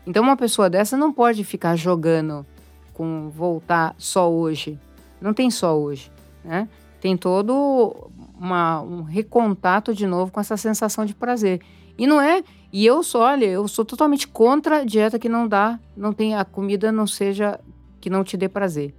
Então, 0.06 0.22
uma 0.22 0.36
pessoa 0.36 0.70
dessa 0.70 0.96
não 0.96 1.12
pode 1.12 1.42
ficar 1.42 1.74
jogando 1.74 2.46
com 2.94 3.30
voltar 3.30 3.94
só 3.98 4.30
hoje. 4.30 4.78
Não 5.20 5.34
tem 5.34 5.50
só 5.50 5.76
hoje, 5.76 6.10
né? 6.44 6.68
Tem 7.00 7.16
todo 7.16 8.10
uma, 8.38 8.80
um 8.80 9.02
recontato 9.02 9.92
de 9.92 10.06
novo 10.06 10.30
com 10.30 10.40
essa 10.40 10.56
sensação 10.56 11.04
de 11.04 11.14
prazer. 11.14 11.60
E 11.98 12.06
não 12.06 12.20
é. 12.20 12.44
E 12.72 12.86
eu 12.86 13.02
sou, 13.02 13.22
olha, 13.22 13.46
eu 13.46 13.66
sou 13.66 13.84
totalmente 13.84 14.28
contra 14.28 14.78
a 14.78 14.84
dieta 14.84 15.18
que 15.18 15.28
não 15.28 15.48
dá, 15.48 15.80
não 15.96 16.12
tem 16.12 16.36
a 16.36 16.44
comida 16.44 16.92
não 16.92 17.06
seja 17.06 17.58
que 18.00 18.08
não 18.08 18.22
te 18.22 18.36
dê 18.36 18.48
prazer. 18.48 18.94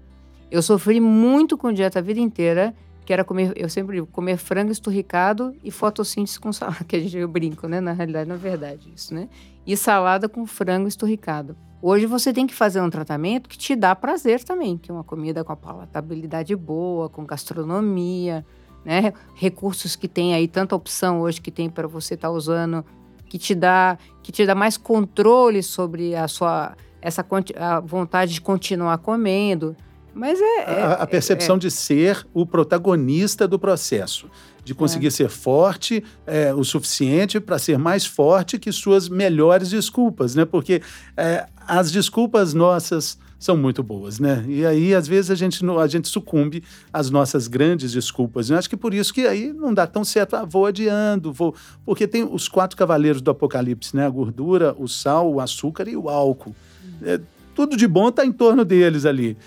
Eu 0.54 0.62
sofri 0.62 1.00
muito 1.00 1.58
com 1.58 1.74
dieta 1.74 1.98
a 1.98 2.02
vida 2.04 2.20
inteira, 2.20 2.76
que 3.04 3.12
era 3.12 3.24
comer, 3.24 3.54
eu 3.56 3.68
sempre 3.68 3.96
digo, 3.96 4.06
comer 4.06 4.38
frango 4.38 4.72
esturricado 4.72 5.52
e 5.64 5.72
fotossíntese 5.72 6.40
com 6.40 6.54
salada, 6.54 6.84
que 6.88 6.96
a 6.96 7.00
gente 7.00 7.18
eu 7.18 7.28
brinco, 7.28 7.68
né? 7.68 7.82
Na 7.82 7.92
realidade, 7.92 8.30
na 8.30 8.36
verdade, 8.36 8.94
isso, 8.96 9.16
né? 9.16 9.30
E 9.66 9.76
salada 9.76 10.30
com 10.30 10.46
frango 10.46 10.88
esturricado. 10.88 11.58
Hoje 11.82 12.06
você 12.06 12.32
tem 12.32 12.46
que 12.46 12.54
fazer 12.54 12.80
um 12.82 12.90
tratamento 12.92 13.50
que 13.50 13.58
te 13.58 13.76
dá 13.76 13.96
prazer 13.96 14.44
também, 14.44 14.78
que 14.78 14.92
é 14.92 14.94
uma 14.94 15.04
comida 15.04 15.44
com 15.44 15.52
a 15.52 15.56
palatabilidade 15.56 16.56
boa, 16.56 17.10
com 17.10 17.26
gastronomia, 17.26 18.46
né? 18.86 19.12
Recursos 19.34 19.96
que 19.96 20.08
tem 20.08 20.36
aí, 20.36 20.48
tanta 20.48 20.76
opção 20.76 21.22
hoje 21.22 21.42
que 21.42 21.50
tem 21.50 21.68
para 21.68 21.88
você 21.88 22.14
estar 22.14 22.28
tá 22.28 22.32
usando, 22.32 22.86
que 23.26 23.40
te 23.40 23.56
dá, 23.56 23.98
que 24.22 24.32
te 24.32 24.46
dá 24.46 24.54
mais 24.54 24.78
controle 24.78 25.64
sobre 25.64 26.16
a 26.16 26.28
sua 26.28 26.78
essa 27.02 27.26
a 27.58 27.80
vontade 27.80 28.36
de 28.36 28.40
continuar 28.40 29.00
comendo. 29.00 29.76
Mas 30.14 30.40
é. 30.40 30.60
é 30.60 30.82
a, 30.84 30.94
a, 30.94 31.08
percepção 31.08 31.56
é, 31.56 31.60
de 31.60 31.72
ser 31.72 32.26
o 32.34 32.46
protagonista 32.46 33.48
do 33.48 33.58
processo, 33.58 34.30
de 34.64 34.76
conseguir 34.76 35.08
é. 35.08 35.12
ser 35.12 35.30
forte 35.30 36.04
é, 36.26 36.54
o 36.54 36.64
suficiente 36.64 37.40
para 37.40 37.58
ser 37.58 37.78
mais 37.78 38.06
forte 38.06 38.60
que 38.60 38.72
suas 38.72 39.10
melhores 39.10 39.70
desculpas, 39.72 40.36
né? 40.36 40.46
Porque 40.46 40.82
é, 41.18 41.48
as 41.68 41.92
desculpas 41.92 42.54
nossas 42.54 43.18
são 43.44 43.58
muito 43.58 43.84
boas, 43.84 44.20
né? 44.20 44.46
E 44.48 44.66
aí, 44.66 44.96
às 44.96 45.06
vezes, 45.06 45.30
a 45.30 45.36
gente, 45.36 45.60
a 45.66 45.88
gente 45.88 46.08
sucumbe 46.08 46.64
às 46.94 47.10
nossas 47.10 47.48
grandes 47.50 47.92
desculpas. 47.92 48.50
Eu 48.50 48.58
acho 48.58 48.70
que 48.70 48.78
por 48.78 48.94
isso 48.94 49.14
que 49.14 49.28
aí 49.28 49.52
não 49.52 49.74
dá 49.74 49.86
tão 49.86 50.06
certo. 50.06 50.36
Ah, 50.36 50.46
vou 50.46 50.66
adiando, 50.66 51.34
vou. 51.34 51.54
Porque 51.86 52.08
tem 52.08 52.24
os 52.24 52.48
quatro 52.48 52.78
cavaleiros 52.78 53.22
do 53.22 53.32
Apocalipse, 53.32 53.96
né? 53.98 54.06
A 54.06 54.10
gordura, 54.10 54.74
o 54.78 54.88
sal, 54.88 55.30
o 55.30 55.42
açúcar 55.42 55.90
e 55.90 55.98
o 55.98 56.08
álcool. 56.08 56.56
É, 57.02 57.20
tudo 57.54 57.76
de 57.76 57.88
bom 57.88 58.08
está 58.08 58.26
em 58.26 58.32
torno 58.32 58.64
deles 58.64 59.06
ali 59.06 59.38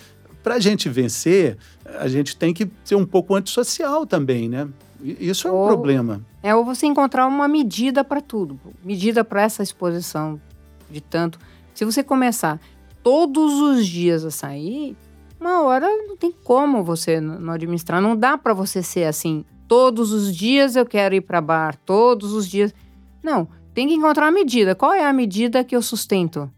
para 0.46 0.54
a 0.54 0.60
gente 0.60 0.88
vencer, 0.88 1.58
a 1.98 2.06
gente 2.06 2.36
tem 2.36 2.54
que 2.54 2.70
ser 2.84 2.94
um 2.94 3.04
pouco 3.04 3.34
antissocial 3.34 4.06
também, 4.06 4.48
né? 4.48 4.68
Isso 5.02 5.48
é 5.48 5.50
um 5.50 5.56
ou, 5.56 5.66
problema. 5.66 6.24
É, 6.40 6.54
ou 6.54 6.64
você 6.64 6.86
encontrar 6.86 7.26
uma 7.26 7.48
medida 7.48 8.04
para 8.04 8.20
tudo, 8.20 8.56
medida 8.84 9.24
para 9.24 9.42
essa 9.42 9.60
exposição 9.60 10.40
de 10.88 11.00
tanto. 11.00 11.36
Se 11.74 11.84
você 11.84 12.00
começar 12.00 12.60
todos 13.02 13.54
os 13.54 13.84
dias 13.88 14.24
a 14.24 14.30
sair, 14.30 14.96
uma 15.40 15.62
hora 15.62 15.88
não 16.06 16.16
tem 16.16 16.30
como 16.30 16.84
você 16.84 17.20
não 17.20 17.52
administrar. 17.52 18.00
Não 18.00 18.16
dá 18.16 18.38
para 18.38 18.54
você 18.54 18.84
ser 18.84 19.02
assim, 19.02 19.44
todos 19.66 20.12
os 20.12 20.32
dias 20.32 20.76
eu 20.76 20.86
quero 20.86 21.16
ir 21.16 21.22
para 21.22 21.40
bar, 21.40 21.76
todos 21.84 22.32
os 22.32 22.46
dias. 22.46 22.72
Não, 23.20 23.48
tem 23.74 23.88
que 23.88 23.94
encontrar 23.94 24.26
uma 24.26 24.30
medida. 24.30 24.76
Qual 24.76 24.92
é 24.92 25.04
a 25.04 25.12
medida 25.12 25.64
que 25.64 25.74
eu 25.74 25.82
sustento? 25.82 26.48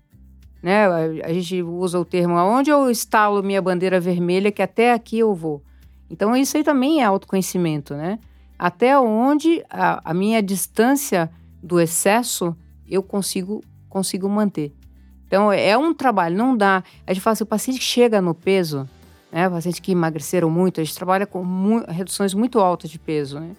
Né? 0.63 0.87
A 1.25 1.33
gente 1.33 1.63
usa 1.63 1.99
o 1.99 2.05
termo 2.05 2.37
aonde 2.37 2.71
eu 2.71 2.91
instalo 2.91 3.43
minha 3.43 3.63
bandeira 3.63 4.01
vermelha 4.01 4.51
que 4.51 4.63
até 4.63 4.93
aqui 4.93 5.19
eu 5.19 5.35
vou. 5.35 5.63
Então 6.11 6.35
isso 6.35 6.57
aí 6.57 6.65
também 6.65 7.01
é 7.01 7.05
autoconhecimento, 7.05 7.95
né? 7.95 8.19
Até 8.59 8.99
onde 8.99 9.63
a, 9.71 10.11
a 10.11 10.15
minha 10.15 10.43
distância 10.43 11.31
do 11.63 11.79
excesso 11.79 12.57
eu 12.89 13.03
consigo 13.03 13.63
consigo 13.89 14.29
manter. 14.29 14.75
Então 15.27 15.53
é 15.53 15.77
um 15.77 15.95
trabalho, 15.95 16.37
não 16.37 16.57
dá. 16.57 16.83
A 17.07 17.13
gente 17.13 17.23
fala 17.23 17.33
assim, 17.35 17.45
o 17.45 17.47
paciente 17.47 17.81
chega 17.83 18.21
no 18.21 18.35
peso, 18.35 18.89
né? 19.31 19.49
Pacientes 19.49 19.81
que 19.81 19.93
emagreceram 19.93 20.51
muito, 20.51 20.81
a 20.81 20.85
gente 20.85 20.97
trabalha 20.97 21.27
com 21.27 21.45
mu 21.45 21.85
reduções 21.87 22.35
muito 22.35 22.59
altas 22.59 22.91
de 22.91 22.99
peso, 22.99 23.39
né? 23.39 23.51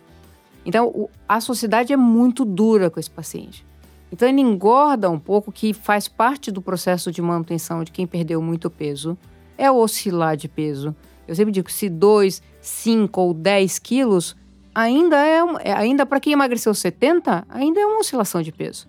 Então 0.65 0.88
o, 0.88 1.09
a 1.27 1.39
sociedade 1.39 1.93
é 1.93 1.97
muito 1.97 2.43
dura 2.43 2.89
com 2.89 2.99
esse 2.99 3.09
paciente. 3.09 3.65
Então 4.12 4.28
ele 4.28 4.41
engorda 4.41 5.10
um 5.10 5.19
pouco, 5.19 5.52
que 5.52 5.74
faz 5.74 6.08
parte 6.08 6.52
do 6.52 6.62
processo 6.62 7.12
de 7.12 7.22
manutenção 7.22 7.84
de 7.84 7.91
quem 7.91 8.08
perdeu 8.08 8.41
muito 8.41 8.69
peso, 8.69 9.17
é 9.58 9.69
oscilar 9.72 10.36
de 10.36 10.48
peso. 10.48 10.95
Eu 11.28 11.36
sempre 11.36 11.52
digo 11.52 11.67
que 11.67 11.74
se 11.74 11.89
2, 11.89 12.41
5 12.60 13.22
ou 13.22 13.34
10 13.34 13.78
quilos, 13.80 14.36
ainda 14.74 15.17
é, 15.17 15.39
é 15.62 15.74
ainda 15.74 16.06
para 16.06 16.19
quem 16.19 16.34
emagreceu 16.34 16.74
70, 16.74 17.45
ainda 17.50 17.80
é 17.80 17.86
uma 17.86 18.00
oscilação 18.00 18.41
de 18.41 18.52
peso. 18.52 18.88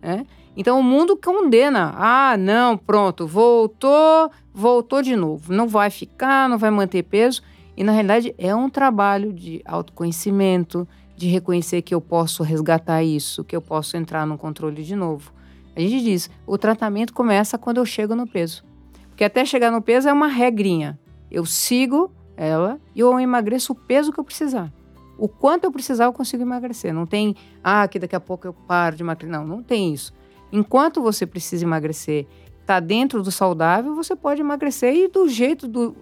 Né? 0.00 0.26
Então 0.56 0.78
o 0.78 0.82
mundo 0.82 1.16
condena. 1.16 1.92
Ah, 1.96 2.36
não, 2.38 2.76
pronto, 2.76 3.26
voltou, 3.26 4.30
voltou 4.52 5.02
de 5.02 5.16
novo. 5.16 5.52
Não 5.52 5.66
vai 5.66 5.90
ficar, 5.90 6.48
não 6.48 6.58
vai 6.58 6.70
manter 6.70 7.02
peso. 7.02 7.42
E 7.76 7.82
na 7.82 7.92
realidade 7.92 8.34
é 8.36 8.54
um 8.54 8.68
trabalho 8.68 9.32
de 9.32 9.62
autoconhecimento, 9.64 10.86
de 11.16 11.28
reconhecer 11.28 11.82
que 11.82 11.94
eu 11.94 12.00
posso 12.00 12.42
resgatar 12.42 13.02
isso, 13.02 13.44
que 13.44 13.54
eu 13.54 13.62
posso 13.62 13.96
entrar 13.96 14.26
no 14.26 14.36
controle 14.38 14.82
de 14.82 14.96
novo. 14.96 15.32
A 15.74 15.80
gente 15.80 16.02
diz, 16.02 16.30
o 16.46 16.58
tratamento 16.58 17.12
começa 17.12 17.56
quando 17.56 17.78
eu 17.78 17.86
chego 17.86 18.14
no 18.14 18.26
peso. 18.26 18.64
Porque 19.08 19.24
até 19.24 19.44
chegar 19.44 19.70
no 19.70 19.80
peso 19.80 20.08
é 20.08 20.12
uma 20.12 20.26
regrinha. 20.26 20.98
Eu 21.30 21.46
sigo 21.46 22.10
ela 22.36 22.80
e 22.94 23.00
eu 23.00 23.18
emagreço 23.18 23.72
o 23.72 23.76
peso 23.76 24.12
que 24.12 24.20
eu 24.20 24.24
precisar. 24.24 24.72
O 25.18 25.28
quanto 25.28 25.64
eu 25.64 25.72
precisar, 25.72 26.06
eu 26.06 26.12
consigo 26.12 26.42
emagrecer. 26.42 26.92
Não 26.92 27.06
tem, 27.06 27.36
ah, 27.62 27.86
que 27.86 27.98
daqui 27.98 28.16
a 28.16 28.20
pouco 28.20 28.46
eu 28.46 28.52
paro 28.52 28.96
de 28.96 29.02
emagrecer. 29.02 29.30
Não, 29.30 29.46
não 29.46 29.62
tem 29.62 29.94
isso. 29.94 30.12
Enquanto 30.50 31.00
você 31.00 31.26
precisa 31.26 31.64
emagrecer, 31.64 32.26
está 32.60 32.80
dentro 32.80 33.22
do 33.22 33.30
saudável, 33.30 33.94
você 33.94 34.16
pode 34.16 34.40
emagrecer 34.40 34.94
e 34.94 35.08
do 35.08 35.28
jeito 35.28 35.68
do. 35.68 35.96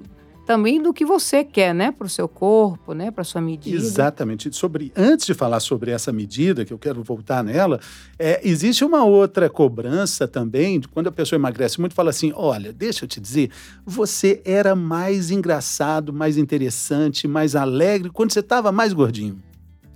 Também 0.51 0.83
do 0.83 0.93
que 0.93 1.05
você 1.05 1.45
quer, 1.45 1.73
né, 1.73 1.93
para 1.93 2.09
o 2.09 2.11
seu 2.11 2.29
corpo, 2.29 2.93
né, 2.93 3.13
para 3.13 3.23
sua 3.23 3.41
medida. 3.41 3.77
Exatamente. 3.77 4.53
Sobre, 4.53 4.93
antes 4.97 5.25
de 5.25 5.33
falar 5.33 5.61
sobre 5.61 5.93
essa 5.93 6.11
medida, 6.11 6.65
que 6.65 6.73
eu 6.73 6.79
quero 6.79 7.05
voltar 7.05 7.45
nela, 7.45 7.79
é, 8.19 8.41
existe 8.43 8.85
uma 8.85 9.05
outra 9.05 9.49
cobrança 9.49 10.27
também, 10.27 10.81
quando 10.93 11.07
a 11.07 11.13
pessoa 11.13 11.37
emagrece 11.37 11.79
muito, 11.79 11.95
fala 11.95 12.11
assim: 12.11 12.33
olha, 12.35 12.73
deixa 12.73 13.05
eu 13.05 13.09
te 13.09 13.21
dizer, 13.21 13.53
você 13.87 14.43
era 14.45 14.75
mais 14.75 15.31
engraçado, 15.31 16.13
mais 16.13 16.37
interessante, 16.37 17.29
mais 17.29 17.55
alegre 17.55 18.11
quando 18.11 18.33
você 18.33 18.41
estava 18.41 18.73
mais 18.73 18.93
gordinho. 18.93 19.41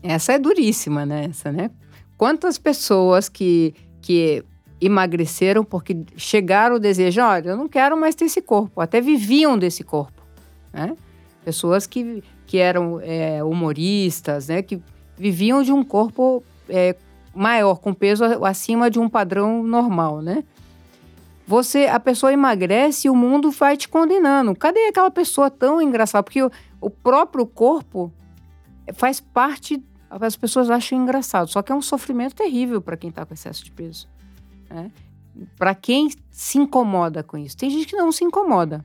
Essa 0.05 0.35
é 0.35 0.39
duríssima, 0.39 1.05
né? 1.05 1.25
Essa, 1.31 1.51
né? 1.51 1.69
Quantas 2.17 2.59
pessoas 2.59 3.29
que, 3.29 3.75
que 4.01 4.45
emagreceram 4.81 5.65
porque 5.65 6.05
chegaram 6.17 6.77
o 6.77 6.79
desejo, 6.79 7.23
olha, 7.23 7.49
eu 7.49 7.57
não 7.57 7.67
quero 7.67 7.97
mais 7.97 8.15
ter 8.15 8.27
esse 8.27 8.41
corpo, 8.41 8.81
até 8.81 9.01
viviam 9.01 9.59
desse 9.59 9.83
corpo, 9.83 10.24
né? 10.75 10.97
Pessoas 11.45 11.87
que, 11.87 12.23
que 12.47 12.59
eram 12.59 13.01
é, 13.03 13.43
humoristas, 13.45 14.49
né? 14.49 14.63
Que 14.63 14.83
viviam 15.17 15.63
de 15.63 15.73
um 15.73 15.85
corpo 15.85 16.43
é, 16.69 16.97
maior, 17.35 17.77
com 17.77 17.95
peso 17.95 18.25
acima 18.45 18.91
de 18.91 18.99
um 18.99 19.09
padrão 19.09 19.63
normal, 19.63 20.21
né? 20.21 20.45
Você, 21.47 21.87
a 21.87 22.01
pessoa 22.01 22.33
emagrece 22.33 23.07
e 23.07 23.11
o 23.11 23.15
mundo 23.15 23.51
vai 23.51 23.77
te 23.77 23.89
condenando. 23.89 24.55
Cadê 24.57 24.89
aquela 24.89 25.11
pessoa 25.11 25.51
tão 25.51 25.81
engraçada? 25.81 26.23
Porque 26.23 26.43
o, 26.43 26.51
o 26.81 26.89
próprio 26.89 27.47
corpo 27.47 28.13
faz 28.95 29.21
parte 29.21 29.83
as 30.23 30.37
pessoas 30.37 30.71
acham 30.71 31.03
engraçado, 31.03 31.49
só 31.49 31.63
que 31.63 31.73
é 31.73 31.75
um 31.75 31.83
sofrimento 31.83 32.35
terrível 32.35 32.81
para 32.81 32.97
quem 32.97 33.11
está 33.11 33.27
com 33.27 33.35
excesso 33.35 33.65
de 33.65 33.73
peso. 33.73 34.09
Né? 34.71 34.91
Para 35.59 35.75
quem 35.75 36.09
se 36.31 36.59
incomoda 36.59 37.23
com 37.23 37.37
isso. 37.37 37.57
Tem 37.57 37.69
gente 37.69 37.87
que 37.87 37.97
não 37.97 38.13
se 38.13 38.25
incomoda, 38.25 38.85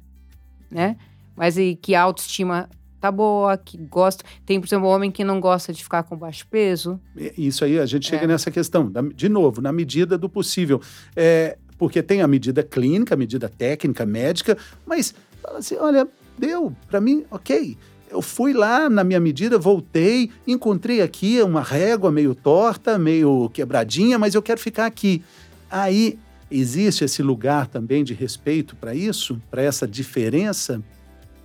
né? 0.71 0.97
Mas 1.39 1.57
e 1.57 1.73
que 1.73 1.95
a 1.95 2.01
autoestima 2.01 2.69
tá 2.99 3.09
boa, 3.09 3.57
que 3.57 3.77
gosta. 3.77 4.25
Tem, 4.45 4.59
por 4.59 4.67
exemplo, 4.67 4.89
um 4.89 4.91
homem 4.91 5.09
que 5.09 5.23
não 5.23 5.39
gosta 5.39 5.71
de 5.71 5.81
ficar 5.81 6.03
com 6.03 6.17
baixo 6.17 6.45
peso. 6.51 6.99
Isso 7.37 7.63
aí, 7.63 7.79
a 7.79 7.85
gente 7.85 8.09
chega 8.09 8.25
é. 8.25 8.27
nessa 8.27 8.51
questão. 8.51 8.91
De 9.15 9.29
novo, 9.29 9.61
na 9.61 9.71
medida 9.71 10.17
do 10.17 10.27
possível. 10.27 10.81
É, 11.15 11.57
porque 11.77 12.03
tem 12.03 12.21
a 12.21 12.27
medida 12.27 12.61
clínica, 12.61 13.13
a 13.13 13.17
medida 13.17 13.47
técnica, 13.47 14.05
médica, 14.05 14.57
mas 14.85 15.15
fala 15.41 15.59
assim: 15.59 15.77
olha, 15.77 16.05
deu, 16.37 16.75
para 16.89 16.99
mim, 16.99 17.23
ok. 17.31 17.77
Eu 18.11 18.21
fui 18.21 18.51
lá 18.51 18.89
na 18.89 19.05
minha 19.05 19.19
medida, 19.19 19.57
voltei, 19.57 20.31
encontrei 20.45 21.01
aqui 21.01 21.41
uma 21.41 21.61
régua 21.61 22.11
meio 22.11 22.35
torta, 22.35 22.99
meio 22.99 23.49
quebradinha, 23.53 24.19
mas 24.19 24.35
eu 24.35 24.41
quero 24.41 24.59
ficar 24.59 24.87
aqui. 24.87 25.23
Aí 25.71 26.19
existe 26.51 27.05
esse 27.05 27.23
lugar 27.23 27.67
também 27.67 28.03
de 28.03 28.13
respeito 28.13 28.75
para 28.75 28.93
isso, 28.93 29.41
para 29.49 29.61
essa 29.61 29.87
diferença? 29.87 30.83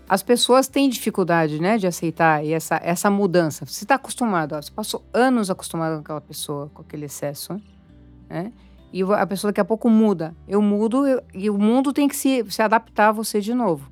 As 0.08 0.22
pessoas 0.22 0.68
têm 0.68 0.88
dificuldade, 0.88 1.60
né, 1.60 1.78
de 1.78 1.86
aceitar 1.86 2.44
essa, 2.44 2.78
essa 2.82 3.10
mudança. 3.10 3.64
Você 3.64 3.84
está 3.84 3.94
acostumado, 3.94 4.54
ó, 4.54 4.60
você 4.60 4.70
passou 4.70 5.04
anos 5.12 5.50
acostumado 5.50 5.94
com 5.94 6.00
aquela 6.00 6.20
pessoa, 6.20 6.70
com 6.74 6.82
aquele 6.82 7.06
excesso, 7.06 7.60
né? 8.28 8.52
E 8.92 9.02
a 9.02 9.26
pessoa 9.26 9.50
daqui 9.50 9.60
a 9.60 9.64
pouco 9.64 9.90
muda. 9.90 10.36
Eu 10.46 10.62
mudo 10.62 11.06
eu, 11.06 11.20
e 11.34 11.50
o 11.50 11.58
mundo 11.58 11.92
tem 11.92 12.06
que 12.06 12.14
se, 12.14 12.44
se 12.48 12.62
adaptar 12.62 13.08
a 13.08 13.12
você 13.12 13.40
de 13.40 13.52
novo. 13.52 13.90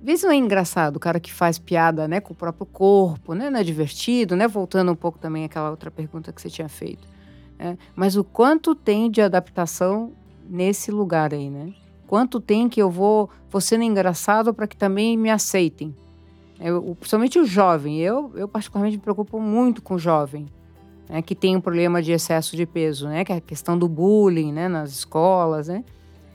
Vê 0.00 0.16
se 0.16 0.24
não 0.24 0.32
é 0.32 0.36
engraçado 0.36 0.96
o 0.96 1.00
cara 1.00 1.20
que 1.20 1.32
faz 1.32 1.58
piada, 1.58 2.08
né, 2.08 2.20
com 2.20 2.32
o 2.32 2.36
próprio 2.36 2.66
corpo, 2.66 3.34
né? 3.34 3.48
Não 3.50 3.60
é 3.60 3.62
divertido, 3.62 4.34
né? 4.34 4.48
Voltando 4.48 4.90
um 4.90 4.96
pouco 4.96 5.18
também 5.18 5.44
àquela 5.44 5.70
outra 5.70 5.90
pergunta 5.90 6.32
que 6.32 6.42
você 6.42 6.50
tinha 6.50 6.68
feito. 6.68 7.06
Né? 7.58 7.78
Mas 7.94 8.16
o 8.16 8.24
quanto 8.24 8.74
tem 8.74 9.10
de 9.10 9.20
adaptação 9.20 10.12
nesse 10.48 10.90
lugar 10.90 11.32
aí, 11.32 11.48
né? 11.48 11.72
Quanto 12.14 12.40
tem 12.40 12.68
que 12.68 12.80
eu 12.80 12.88
vou, 12.88 13.28
vou 13.50 13.60
sendo 13.60 13.82
engraçado 13.82 14.54
para 14.54 14.68
que 14.68 14.76
também 14.76 15.16
me 15.16 15.30
aceitem. 15.30 15.92
Eu, 16.60 16.94
principalmente 16.94 17.40
o 17.40 17.44
jovem. 17.44 17.98
Eu, 17.98 18.30
eu 18.36 18.46
particularmente 18.46 18.98
me 18.98 19.02
preocupo 19.02 19.40
muito 19.40 19.82
com 19.82 19.94
o 19.94 19.98
jovem, 19.98 20.46
né? 21.08 21.20
Que 21.22 21.34
tem 21.34 21.56
um 21.56 21.60
problema 21.60 22.00
de 22.00 22.12
excesso 22.12 22.56
de 22.56 22.66
peso, 22.66 23.08
né? 23.08 23.24
Que 23.24 23.32
é 23.32 23.36
a 23.38 23.40
questão 23.40 23.76
do 23.76 23.88
bullying, 23.88 24.52
né? 24.52 24.68
Nas 24.68 24.92
escolas, 24.92 25.66
né? 25.66 25.82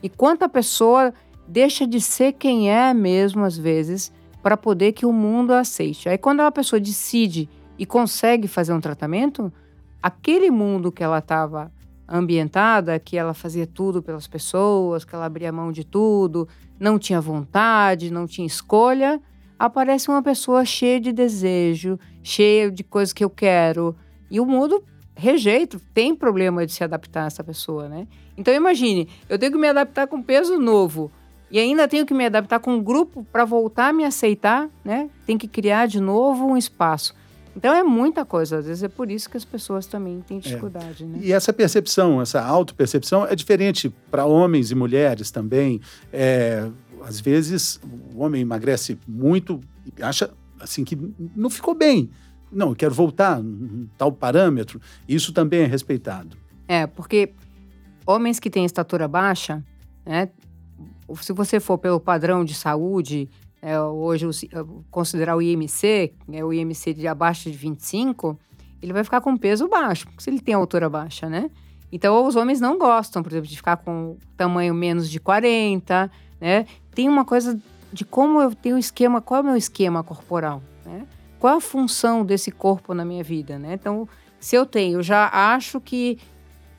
E 0.02 0.10
quanta 0.10 0.50
pessoa 0.50 1.14
deixa 1.48 1.86
de 1.86 1.98
ser 1.98 2.34
quem 2.34 2.70
é 2.70 2.92
mesmo, 2.92 3.42
às 3.42 3.56
vezes, 3.56 4.12
para 4.42 4.58
poder 4.58 4.92
que 4.92 5.06
o 5.06 5.12
mundo 5.14 5.54
aceite. 5.54 6.10
Aí, 6.10 6.18
quando 6.18 6.40
uma 6.40 6.52
pessoa 6.52 6.78
decide 6.78 7.48
e 7.78 7.86
consegue 7.86 8.46
fazer 8.46 8.74
um 8.74 8.80
tratamento, 8.82 9.50
aquele 10.02 10.50
mundo 10.50 10.92
que 10.92 11.02
ela 11.02 11.20
estava 11.20 11.72
ambientada, 12.10 12.98
que 12.98 13.16
ela 13.16 13.32
fazia 13.32 13.66
tudo 13.66 14.02
pelas 14.02 14.26
pessoas, 14.26 15.04
que 15.04 15.14
ela 15.14 15.26
abria 15.26 15.52
mão 15.52 15.70
de 15.70 15.84
tudo, 15.84 16.48
não 16.78 16.98
tinha 16.98 17.20
vontade, 17.20 18.10
não 18.10 18.26
tinha 18.26 18.46
escolha, 18.46 19.20
aparece 19.58 20.08
uma 20.08 20.22
pessoa 20.22 20.64
cheia 20.64 21.00
de 21.00 21.12
desejo, 21.12 21.98
cheia 22.22 22.70
de 22.70 22.82
coisas 22.82 23.12
que 23.12 23.22
eu 23.22 23.30
quero. 23.30 23.94
E 24.30 24.40
o 24.40 24.46
mundo 24.46 24.82
rejeita, 25.14 25.80
tem 25.94 26.14
problema 26.14 26.66
de 26.66 26.72
se 26.72 26.82
adaptar 26.82 27.24
a 27.24 27.26
essa 27.26 27.44
pessoa, 27.44 27.88
né? 27.88 28.08
Então 28.36 28.52
imagine, 28.52 29.08
eu 29.28 29.38
tenho 29.38 29.52
que 29.52 29.58
me 29.58 29.68
adaptar 29.68 30.06
com 30.06 30.22
peso 30.22 30.58
novo. 30.58 31.12
E 31.50 31.58
ainda 31.58 31.88
tenho 31.88 32.06
que 32.06 32.14
me 32.14 32.24
adaptar 32.24 32.60
com 32.60 32.74
um 32.74 32.82
grupo 32.82 33.26
para 33.32 33.44
voltar 33.44 33.88
a 33.88 33.92
me 33.92 34.04
aceitar, 34.04 34.68
né? 34.84 35.10
Tem 35.26 35.36
que 35.36 35.48
criar 35.48 35.86
de 35.86 36.00
novo 36.00 36.46
um 36.46 36.56
espaço. 36.56 37.14
Então 37.54 37.74
é 37.74 37.82
muita 37.82 38.24
coisa, 38.24 38.58
às 38.58 38.66
vezes 38.66 38.82
é 38.82 38.88
por 38.88 39.10
isso 39.10 39.28
que 39.28 39.36
as 39.36 39.44
pessoas 39.44 39.86
também 39.86 40.20
têm 40.20 40.38
é. 40.38 40.40
dificuldade. 40.40 41.02
É. 41.02 41.06
Né? 41.06 41.18
E 41.22 41.32
essa 41.32 41.52
percepção, 41.52 42.20
essa 42.20 42.42
autopercepção 42.42 43.26
é 43.26 43.34
diferente 43.34 43.92
para 44.10 44.24
homens 44.24 44.70
e 44.70 44.74
mulheres 44.74 45.30
também. 45.30 45.80
É, 46.12 46.68
às 47.02 47.20
vezes 47.20 47.80
o 48.14 48.20
homem 48.20 48.42
emagrece 48.42 48.98
muito 49.06 49.60
e 49.84 50.02
acha 50.02 50.30
assim 50.60 50.84
que 50.84 50.96
não 51.34 51.50
ficou 51.50 51.74
bem. 51.74 52.10
Não, 52.52 52.70
eu 52.70 52.76
quero 52.76 52.94
voltar 52.94 53.40
um 53.40 53.88
tal 53.96 54.12
parâmetro. 54.12 54.80
Isso 55.08 55.32
também 55.32 55.60
é 55.62 55.66
respeitado. 55.66 56.36
É, 56.66 56.86
porque 56.86 57.32
homens 58.06 58.38
que 58.38 58.50
têm 58.50 58.64
estatura 58.64 59.06
baixa, 59.06 59.64
né, 60.04 60.28
se 61.20 61.32
você 61.32 61.58
for 61.58 61.78
pelo 61.78 62.00
padrão 62.00 62.44
de 62.44 62.54
saúde, 62.54 63.28
é, 63.62 63.80
hoje 63.80 64.26
considerar 64.90 65.36
o 65.36 65.42
IMC, 65.42 66.14
é 66.32 66.44
o 66.44 66.52
IMC 66.52 66.94
de 66.94 67.06
abaixo 67.06 67.50
de 67.50 67.56
25, 67.56 68.38
ele 68.82 68.92
vai 68.92 69.04
ficar 69.04 69.20
com 69.20 69.36
peso 69.36 69.68
baixo, 69.68 70.06
se 70.18 70.30
ele 70.30 70.40
tem 70.40 70.54
altura 70.54 70.88
baixa, 70.88 71.28
né? 71.28 71.50
Então, 71.92 72.24
os 72.26 72.36
homens 72.36 72.60
não 72.60 72.78
gostam, 72.78 73.22
por 73.22 73.32
exemplo, 73.32 73.48
de 73.48 73.56
ficar 73.56 73.76
com 73.76 74.16
tamanho 74.36 74.72
menos 74.72 75.10
de 75.10 75.18
40, 75.18 76.10
né? 76.40 76.66
Tem 76.94 77.08
uma 77.08 77.24
coisa 77.24 77.60
de 77.92 78.04
como 78.04 78.40
eu 78.40 78.54
tenho 78.54 78.78
esquema, 78.78 79.20
qual 79.20 79.38
é 79.38 79.42
o 79.42 79.46
meu 79.46 79.56
esquema 79.56 80.02
corporal, 80.02 80.62
né? 80.84 81.06
Qual 81.38 81.56
a 81.56 81.60
função 81.60 82.24
desse 82.24 82.50
corpo 82.50 82.94
na 82.94 83.04
minha 83.04 83.24
vida, 83.24 83.58
né? 83.58 83.74
Então, 83.74 84.08
se 84.38 84.54
eu 84.54 84.64
tenho, 84.64 84.98
eu 84.98 85.02
já 85.02 85.28
acho 85.32 85.80
que 85.80 86.18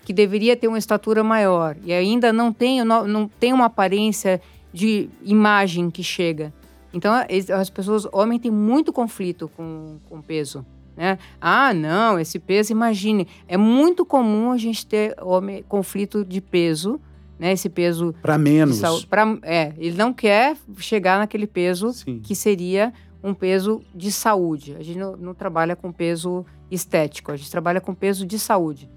que 0.04 0.14
deveria 0.14 0.58
ter 0.58 0.68
uma 0.68 0.80
estatura 0.80 1.24
maior 1.24 1.78
e 1.84 1.94
ainda 1.94 2.34
não 2.34 2.52
tem, 2.52 2.84
não, 2.84 3.08
não 3.08 3.28
tem 3.28 3.54
uma 3.54 3.66
aparência 3.66 4.42
de 4.74 5.10
imagem 5.24 5.92
que 5.92 6.04
chega. 6.04 6.52
Então, 6.94 7.14
as 7.58 7.70
pessoas, 7.70 8.06
homem 8.12 8.40
tem 8.40 8.52
muito 8.52 8.92
conflito 8.92 9.50
com, 9.56 9.98
com 10.10 10.22
peso. 10.22 10.66
Né? 10.96 11.18
Ah, 11.40 11.74
não, 11.74 12.20
esse 12.20 12.38
peso, 12.38 12.72
imagine, 12.72 13.28
é 13.48 13.58
muito 13.58 14.06
comum 14.06 14.52
a 14.52 14.58
gente 14.58 14.86
ter 14.86 15.16
homem, 15.22 15.64
conflito 15.64 16.26
de 16.26 16.42
peso, 16.42 17.00
né? 17.40 17.54
Esse 17.54 17.70
peso 17.70 18.14
para 18.22 18.38
menos. 18.38 18.82
Pra, 19.06 19.26
é, 19.42 19.74
ele 19.78 19.98
não 19.98 20.14
quer 20.14 20.56
chegar 20.78 21.18
naquele 21.18 21.48
peso 21.48 21.92
Sim. 21.92 22.20
que 22.20 22.36
seria 22.36 22.94
um 23.24 23.34
peso 23.34 23.82
de 23.96 24.12
saúde. 24.12 24.76
A 24.78 24.84
gente 24.84 25.00
não, 25.00 25.18
não, 25.18 25.34
trabalha 25.34 25.76
com 25.76 25.92
peso 25.92 26.46
estético, 26.70 27.32
a 27.32 27.36
gente 27.36 27.50
trabalha 27.50 27.82
com 27.82 27.96
peso 27.96 28.26
de 28.26 28.38
saúde. 28.38 28.90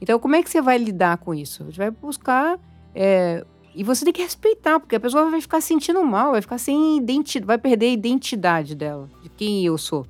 Então, 0.00 0.18
como 0.18 0.36
é 0.36 0.42
que 0.42 0.50
você 0.50 0.60
vai 0.60 0.78
lidar 0.78 1.18
com 1.18 1.34
isso? 1.34 1.62
A 1.62 1.66
gente 1.66 1.78
vai 1.78 1.90
buscar. 1.90 2.58
É, 2.94 3.44
e 3.74 3.82
você 3.82 4.04
tem 4.04 4.12
que 4.12 4.22
respeitar, 4.22 4.78
porque 4.78 4.96
a 4.96 5.00
pessoa 5.00 5.30
vai 5.30 5.40
ficar 5.40 5.60
sentindo 5.60 6.04
mal, 6.04 6.32
vai 6.32 6.42
ficar 6.42 6.58
sem 6.58 6.98
identidade, 6.98 7.46
vai 7.46 7.58
perder 7.58 7.86
a 7.86 7.90
identidade 7.90 8.74
dela, 8.74 9.08
de 9.22 9.28
quem 9.28 9.64
eu 9.64 9.78
sou. 9.78 10.06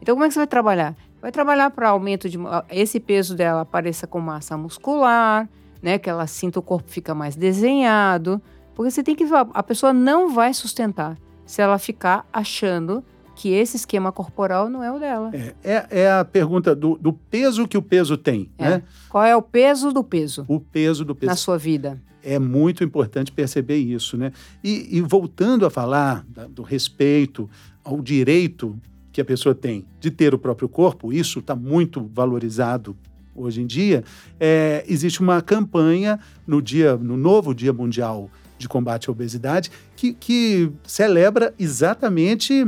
Então, 0.00 0.14
como 0.14 0.24
é 0.24 0.28
que 0.28 0.34
você 0.34 0.40
vai 0.40 0.46
trabalhar? 0.46 0.94
Vai 1.20 1.32
trabalhar 1.32 1.70
para 1.70 1.88
aumento 1.88 2.28
de. 2.28 2.38
Esse 2.70 3.00
peso 3.00 3.34
dela 3.34 3.62
apareça 3.62 4.06
com 4.06 4.20
massa 4.20 4.58
muscular, 4.58 5.48
né? 5.80 5.98
Que 5.98 6.10
ela 6.10 6.26
sinta 6.26 6.58
o 6.58 6.62
corpo 6.62 6.90
fica 6.90 7.14
mais 7.14 7.34
desenhado. 7.34 8.42
Porque 8.74 8.90
você 8.90 9.02
tem 9.02 9.14
que. 9.14 9.24
A 9.54 9.62
pessoa 9.62 9.94
não 9.94 10.28
vai 10.28 10.52
sustentar 10.52 11.16
se 11.46 11.62
ela 11.62 11.78
ficar 11.78 12.26
achando 12.30 13.02
que 13.34 13.50
esse 13.50 13.76
esquema 13.76 14.12
corporal 14.12 14.68
não 14.68 14.82
é 14.82 14.92
o 14.92 14.98
dela. 14.98 15.30
É, 15.32 15.54
é, 15.62 15.86
é 16.02 16.10
a 16.10 16.24
pergunta 16.24 16.74
do, 16.74 16.96
do, 16.96 17.12
peso 17.12 17.66
que 17.66 17.76
o 17.76 17.82
peso 17.82 18.16
tem, 18.16 18.50
é. 18.56 18.70
né? 18.70 18.82
Qual 19.08 19.24
é 19.24 19.36
o 19.36 19.42
peso 19.42 19.92
do 19.92 20.04
peso? 20.04 20.44
O 20.48 20.60
peso 20.60 21.04
do 21.04 21.14
peso. 21.14 21.30
Na 21.30 21.36
sua 21.36 21.58
vida. 21.58 22.00
É 22.22 22.38
muito 22.38 22.82
importante 22.82 23.30
perceber 23.30 23.76
isso, 23.76 24.16
né? 24.16 24.32
E, 24.62 24.96
e 24.96 25.00
voltando 25.00 25.66
a 25.66 25.70
falar 25.70 26.24
da, 26.28 26.46
do 26.46 26.62
respeito 26.62 27.50
ao 27.82 28.00
direito 28.00 28.78
que 29.12 29.20
a 29.20 29.24
pessoa 29.24 29.54
tem 29.54 29.84
de 30.00 30.10
ter 30.10 30.34
o 30.34 30.38
próprio 30.38 30.68
corpo, 30.68 31.12
isso 31.12 31.38
está 31.38 31.54
muito 31.54 32.10
valorizado 32.12 32.96
hoje 33.34 33.60
em 33.60 33.66
dia. 33.66 34.04
É, 34.40 34.84
existe 34.88 35.20
uma 35.20 35.42
campanha 35.42 36.18
no 36.46 36.62
dia, 36.62 36.96
no 36.96 37.16
novo 37.16 37.54
Dia 37.54 37.72
Mundial 37.72 38.30
de 38.56 38.68
Combate 38.68 39.08
à 39.08 39.12
Obesidade, 39.12 39.70
que, 39.96 40.12
que 40.12 40.70
celebra 40.84 41.52
exatamente 41.58 42.66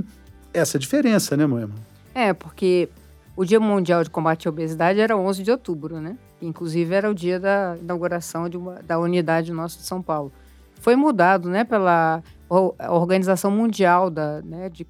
essa 0.58 0.78
diferença, 0.78 1.36
né, 1.36 1.46
Moema? 1.46 1.74
É, 2.14 2.32
porque 2.32 2.88
o 3.36 3.44
Dia 3.44 3.60
Mundial 3.60 4.02
de 4.02 4.10
Combate 4.10 4.48
à 4.48 4.50
Obesidade 4.50 4.98
era 4.98 5.16
11 5.16 5.42
de 5.42 5.50
outubro, 5.50 6.00
né? 6.00 6.16
Inclusive 6.40 6.94
era 6.94 7.10
o 7.10 7.14
dia 7.14 7.38
da 7.38 7.76
inauguração 7.80 8.48
de 8.48 8.56
uma, 8.56 8.82
da 8.82 8.98
unidade 8.98 9.52
nossa 9.52 9.78
de 9.78 9.84
São 9.84 10.00
Paulo. 10.00 10.32
Foi 10.80 10.96
mudado, 10.96 11.48
né, 11.48 11.64
pela 11.64 12.22
Organização 12.48 13.50
Mundial 13.50 14.10
da, 14.10 14.42
né, 14.42 14.68
de, 14.68 14.86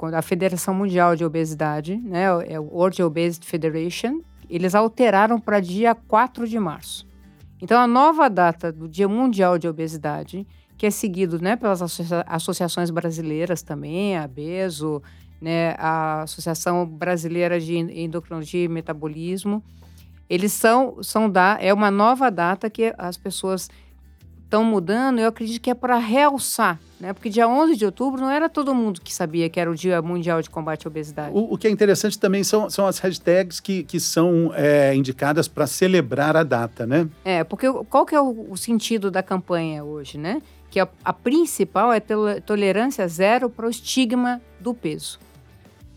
a 0.00 0.22
Federação 0.22 0.74
Mundial 0.74 1.16
de 1.16 1.24
Obesidade, 1.24 1.96
né, 1.96 2.24
é 2.46 2.60
o 2.60 2.64
World 2.64 3.02
Obesity 3.02 3.46
Federation. 3.46 4.20
Eles 4.48 4.74
alteraram 4.74 5.40
para 5.40 5.60
dia 5.60 5.94
4 5.94 6.46
de 6.46 6.58
março. 6.58 7.06
Então 7.62 7.78
a 7.80 7.86
nova 7.86 8.28
data 8.28 8.72
do 8.72 8.88
Dia 8.88 9.08
Mundial 9.08 9.58
de 9.58 9.68
Obesidade, 9.68 10.46
que 10.80 10.86
é 10.86 10.90
seguido, 10.90 11.38
né, 11.38 11.56
pelas 11.56 11.82
associa 11.82 12.24
associações 12.26 12.88
brasileiras 12.88 13.60
também, 13.60 14.16
a 14.16 14.26
BESO, 14.26 15.02
né, 15.38 15.74
a 15.76 16.22
Associação 16.22 16.86
Brasileira 16.86 17.60
de 17.60 17.76
Endocrinologia 17.76 18.64
e 18.64 18.66
Metabolismo. 18.66 19.62
Eles 20.26 20.54
são, 20.54 21.02
são 21.02 21.28
da, 21.28 21.58
é 21.60 21.74
uma 21.74 21.90
nova 21.90 22.30
data 22.30 22.70
que 22.70 22.94
as 22.96 23.18
pessoas 23.18 23.68
estão 24.42 24.64
mudando, 24.64 25.18
eu 25.18 25.28
acredito 25.28 25.60
que 25.60 25.68
é 25.68 25.74
para 25.74 25.98
realçar, 25.98 26.80
né? 26.98 27.12
Porque 27.12 27.28
dia 27.28 27.46
11 27.46 27.76
de 27.76 27.84
outubro 27.84 28.22
não 28.22 28.30
era 28.30 28.48
todo 28.48 28.74
mundo 28.74 29.02
que 29.02 29.12
sabia 29.12 29.50
que 29.50 29.60
era 29.60 29.70
o 29.70 29.74
Dia 29.74 30.00
Mundial 30.00 30.40
de 30.40 30.48
Combate 30.48 30.86
à 30.86 30.88
Obesidade. 30.88 31.30
O, 31.34 31.54
o 31.54 31.58
que 31.58 31.68
é 31.68 31.70
interessante 31.70 32.18
também 32.18 32.42
são, 32.42 32.70
são 32.70 32.86
as 32.86 32.98
hashtags 32.98 33.60
que, 33.60 33.84
que 33.84 34.00
são 34.00 34.50
é, 34.54 34.94
indicadas 34.94 35.46
para 35.46 35.66
celebrar 35.66 36.38
a 36.38 36.42
data, 36.42 36.86
né? 36.86 37.06
É, 37.22 37.44
porque 37.44 37.70
qual 37.90 38.06
que 38.06 38.14
é 38.14 38.20
o, 38.20 38.46
o 38.50 38.56
sentido 38.56 39.10
da 39.10 39.22
campanha 39.22 39.84
hoje, 39.84 40.16
né? 40.16 40.40
Que 40.70 40.80
a, 40.80 40.88
a 41.04 41.12
principal 41.12 41.92
é 41.92 42.00
tolerância 42.00 43.06
zero 43.08 43.50
para 43.50 43.66
o 43.66 43.70
estigma 43.70 44.40
do 44.60 44.72
peso. 44.72 45.18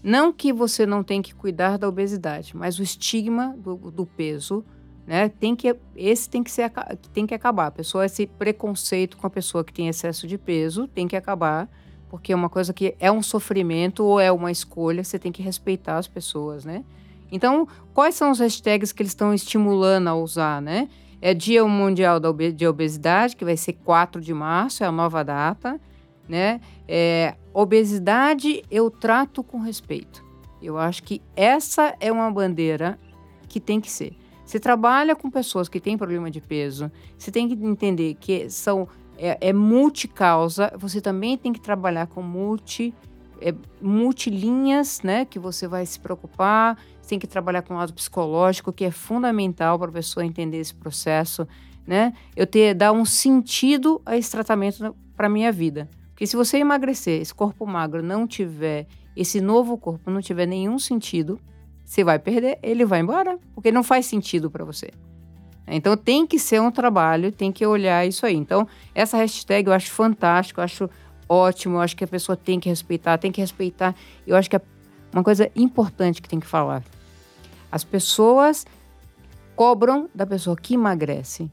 Não 0.03 0.33
que 0.33 0.51
você 0.51 0.85
não 0.85 1.01
tem 1.01 1.21
que 1.21 1.33
cuidar 1.33 1.77
da 1.77 1.87
obesidade, 1.87 2.57
mas 2.57 2.77
o 2.77 2.83
estigma 2.83 3.55
do, 3.57 3.75
do 3.75 4.05
peso, 4.05 4.65
né? 5.07 5.29
Tem 5.29 5.55
que 5.55 5.73
esse 5.95 6.29
tem 6.29 6.43
que 6.43 6.51
ser 6.51 6.69
tem 7.13 7.25
que 7.25 7.33
acabar. 7.33 7.67
A 7.67 7.71
pessoa 7.71 8.05
esse 8.05 8.27
preconceito 8.27 9.15
com 9.15 9.25
a 9.25 9.29
pessoa 9.29 9.63
que 9.63 9.71
tem 9.71 9.87
excesso 9.87 10.27
de 10.27 10.37
peso 10.37 10.87
tem 10.87 11.07
que 11.07 11.15
acabar, 11.15 11.69
porque 12.09 12.33
é 12.33 12.35
uma 12.35 12.49
coisa 12.49 12.73
que 12.73 12.95
é 12.99 13.09
um 13.09 13.23
sofrimento 13.23 14.03
ou 14.03 14.19
é 14.19 14.31
uma 14.31 14.51
escolha, 14.51 15.03
você 15.03 15.17
tem 15.17 15.31
que 15.31 15.41
respeitar 15.41 15.97
as 15.97 16.07
pessoas, 16.07 16.65
né? 16.65 16.83
Então, 17.31 17.67
quais 17.93 18.13
são 18.13 18.29
os 18.29 18.39
hashtags 18.39 18.91
que 18.91 19.01
eles 19.01 19.11
estão 19.11 19.33
estimulando 19.33 20.07
a 20.09 20.15
usar, 20.15 20.61
né? 20.61 20.89
É 21.25 21.33
Dia 21.33 21.63
Mundial 21.65 22.19
de 22.19 22.67
Obesidade, 22.67 23.35
que 23.35 23.45
vai 23.45 23.55
ser 23.55 23.73
4 23.73 24.19
de 24.19 24.33
março, 24.33 24.83
é 24.83 24.87
a 24.87 24.91
nova 24.91 25.23
data 25.23 25.79
né? 26.27 26.61
É, 26.87 27.35
obesidade 27.53 28.63
eu 28.69 28.89
trato 28.89 29.43
com 29.43 29.59
respeito. 29.59 30.23
Eu 30.61 30.77
acho 30.77 31.03
que 31.03 31.21
essa 31.35 31.95
é 31.99 32.11
uma 32.11 32.31
bandeira 32.31 32.97
que 33.49 33.59
tem 33.59 33.81
que 33.81 33.91
ser. 33.91 34.15
Você 34.45 34.59
trabalha 34.59 35.15
com 35.15 35.29
pessoas 35.29 35.67
que 35.67 35.79
têm 35.79 35.97
problema 35.97 36.29
de 36.29 36.41
peso, 36.41 36.91
você 37.17 37.31
tem 37.31 37.47
que 37.47 37.53
entender 37.53 38.15
que 38.15 38.49
são 38.49 38.87
é, 39.17 39.37
é 39.49 39.53
multicausa, 39.53 40.71
você 40.77 40.99
também 40.99 41.37
tem 41.37 41.53
que 41.53 41.61
trabalhar 41.61 42.07
com 42.07 42.21
multi, 42.21 42.93
é, 43.41 43.53
multilinhas, 43.81 45.01
né? 45.01 45.25
Que 45.25 45.39
você 45.39 45.67
vai 45.67 45.85
se 45.85 45.99
preocupar, 45.99 46.77
você 47.03 47.09
tem 47.09 47.19
que 47.19 47.27
trabalhar 47.27 47.61
com 47.63 47.73
o 47.73 47.77
lado 47.77 47.93
psicológico, 47.93 48.71
que 48.71 48.85
é 48.85 48.91
fundamental 48.91 49.77
para 49.77 49.89
a 49.89 49.93
pessoa 49.93 50.25
entender 50.25 50.57
esse 50.57 50.73
processo, 50.73 51.45
né? 51.85 52.13
Eu 52.33 52.47
ter 52.47 52.73
dar 52.73 52.93
um 52.93 53.03
sentido 53.03 54.01
a 54.05 54.15
esse 54.15 54.31
tratamento 54.31 54.95
para 55.15 55.27
minha 55.27 55.51
vida. 55.51 55.89
Porque 56.11 56.25
se 56.25 56.37
você 56.37 56.59
emagrecer, 56.59 57.21
esse 57.21 57.33
corpo 57.33 57.67
magro 57.67 58.01
não 58.01 58.25
tiver, 58.25 58.87
esse 59.17 59.41
novo 59.41 59.77
corpo 59.77 60.09
não 60.09 60.21
tiver 60.21 60.45
nenhum 60.45 60.79
sentido, 60.79 61.37
você 61.83 62.05
vai 62.05 62.17
perder, 62.17 62.57
ele 62.63 62.85
vai 62.85 63.01
embora, 63.01 63.37
porque 63.53 63.69
não 63.69 63.83
faz 63.83 64.05
sentido 64.05 64.49
para 64.49 64.63
você. 64.63 64.89
Então 65.67 65.97
tem 65.97 66.25
que 66.25 66.39
ser 66.39 66.61
um 66.61 66.71
trabalho, 66.71 67.33
tem 67.33 67.51
que 67.51 67.65
olhar 67.65 68.07
isso 68.07 68.25
aí. 68.25 68.35
Então, 68.35 68.65
essa 68.95 69.17
hashtag 69.17 69.67
eu 69.67 69.73
acho 69.73 69.91
fantástico, 69.91 70.61
eu 70.61 70.63
acho 70.63 70.89
ótimo, 71.27 71.75
eu 71.75 71.81
acho 71.81 71.97
que 71.97 72.03
a 72.05 72.07
pessoa 72.07 72.37
tem 72.37 72.61
que 72.61 72.69
respeitar, 72.69 73.17
tem 73.17 73.31
que 73.31 73.41
respeitar. 73.41 73.93
Eu 74.25 74.37
acho 74.37 74.49
que 74.49 74.55
é 74.55 74.61
uma 75.13 75.23
coisa 75.23 75.49
importante 75.55 76.21
que 76.21 76.27
tem 76.27 76.39
que 76.39 76.47
falar. 76.47 76.83
As 77.71 77.83
pessoas 77.83 78.65
cobram 79.55 80.09
da 80.13 80.25
pessoa 80.25 80.55
que 80.55 80.73
emagrece. 80.73 81.49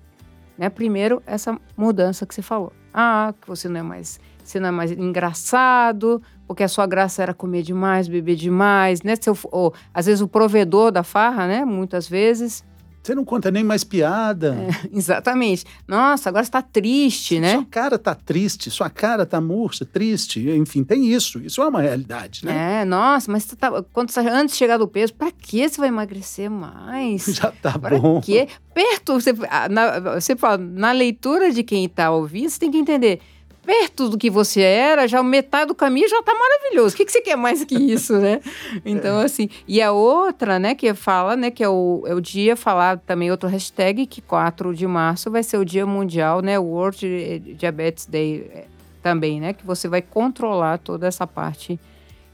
Né? 0.57 0.69
Primeiro, 0.69 1.23
essa 1.27 1.59
mudança 1.77 2.27
que 2.27 2.35
você 2.35 2.43
falou. 2.43 2.73
Ah, 2.93 3.33
que 3.41 3.47
você 3.47 3.69
não 3.69 3.81
é 3.81 3.83
mais 3.83 4.19
você 4.51 4.59
não 4.59 4.69
é 4.69 4.73
mais 4.73 4.91
engraçado, 4.91 6.21
porque 6.47 6.65
a 6.65 6.69
sua 6.69 6.85
graça 6.85 7.23
era 7.23 7.33
comer 7.33 7.63
demais, 7.63 8.09
beber 8.09 8.35
demais, 8.35 9.03
né? 9.03 9.15
Seu, 9.21 9.39
ou, 9.45 9.73
às 9.95 10.07
vezes 10.07 10.21
o 10.21 10.27
provedor 10.27 10.91
da 10.91 11.05
farra, 11.05 11.47
né? 11.47 11.65
Muitas 11.65 12.09
vezes. 12.09 12.65
Você 13.03 13.15
não 13.15 13.25
conta 13.25 13.51
nem 13.51 13.65
mais 13.65 13.83
piada. 13.83 14.55
É, 14.55 14.89
exatamente. 14.97 15.65
Nossa, 15.89 16.29
agora 16.29 16.43
está 16.43 16.61
triste, 16.61 17.41
né? 17.41 17.55
Sua 17.55 17.65
cara 17.65 17.97
está 17.97 18.15
triste, 18.15 18.71
sua 18.71 18.91
cara 18.91 19.23
está 19.23 19.41
murcha, 19.41 19.87
triste. 19.87 20.51
Enfim, 20.51 20.85
tem 20.85 21.11
isso. 21.11 21.39
Isso 21.41 21.63
é 21.63 21.69
uma 21.69 21.81
realidade, 21.81 22.45
né? 22.45 22.83
É, 22.83 22.85
nossa, 22.85 23.31
mas 23.33 23.47
tá, 23.47 23.83
quando 23.93 24.11
você, 24.11 24.21
antes 24.21 24.55
de 24.55 24.59
chegar 24.59 24.77
do 24.77 24.87
peso, 24.87 25.15
para 25.15 25.31
que 25.33 25.67
você 25.67 25.81
vai 25.81 25.89
emagrecer 25.89 26.51
mais? 26.51 27.25
Já 27.35 27.51
tá 27.51 27.79
pra 27.79 27.99
bom. 27.99 28.21
Quê? 28.21 28.49
Perto, 28.75 29.15
você, 29.15 29.33
na, 29.71 30.21
você 30.21 30.37
fala, 30.37 30.59
na 30.59 30.93
leitura 30.93 31.51
de 31.51 31.63
quem 31.63 31.87
está 31.87 32.11
ouvindo, 32.11 32.51
você 32.51 32.61
tem 32.61 32.71
que 32.71 32.79
entender 32.79 33.21
perto 33.65 34.09
do 34.09 34.19
que 34.19 34.31
você 34.31 34.61
era, 34.61 35.07
já 35.07 35.23
metade 35.23 35.69
do 35.69 35.75
caminho 35.75 36.09
já 36.09 36.23
tá 36.23 36.33
maravilhoso. 36.35 36.95
O 36.95 36.97
que, 36.97 37.05
que 37.05 37.13
você 37.13 37.21
quer 37.21 37.37
mais 37.37 37.65
que 37.65 37.75
isso, 37.75 38.19
né? 38.19 38.41
Então, 38.85 39.21
é. 39.21 39.25
assim. 39.25 39.49
E 39.67 39.81
a 39.83 39.93
outra, 39.93 40.59
né, 40.59 40.75
que 40.75 40.93
fala, 40.95 41.37
né, 41.37 41.51
que 41.51 41.63
é 41.63 41.69
o, 41.69 42.03
é 42.07 42.15
o 42.15 42.21
dia, 42.21 42.57
falar 42.57 42.99
também 42.99 43.31
outro 43.31 43.49
hashtag, 43.49 44.07
que 44.07 44.21
4 44.21 44.75
de 44.75 44.87
março 44.87 45.31
vai 45.31 45.43
ser 45.43 45.59
o 45.59 45.65
Dia 45.65 45.87
Mundial, 45.87 46.41
né? 46.41 46.59
World 46.59 47.39
Diabetes 47.57 48.07
Day 48.07 48.51
é, 48.53 48.65
também, 49.03 49.41
né? 49.41 49.53
Que 49.53 49.65
você 49.65 49.89
vai 49.89 50.03
controlar 50.03 50.79
toda 50.79 51.07
essa 51.07 51.27
parte. 51.27 51.79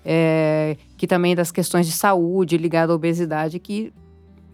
É, 0.04 0.76
que 0.96 1.06
também 1.06 1.34
das 1.34 1.50
questões 1.50 1.84
de 1.86 1.92
saúde 1.92 2.56
ligada 2.56 2.92
à 2.92 2.94
obesidade 2.94 3.58
que 3.58 3.92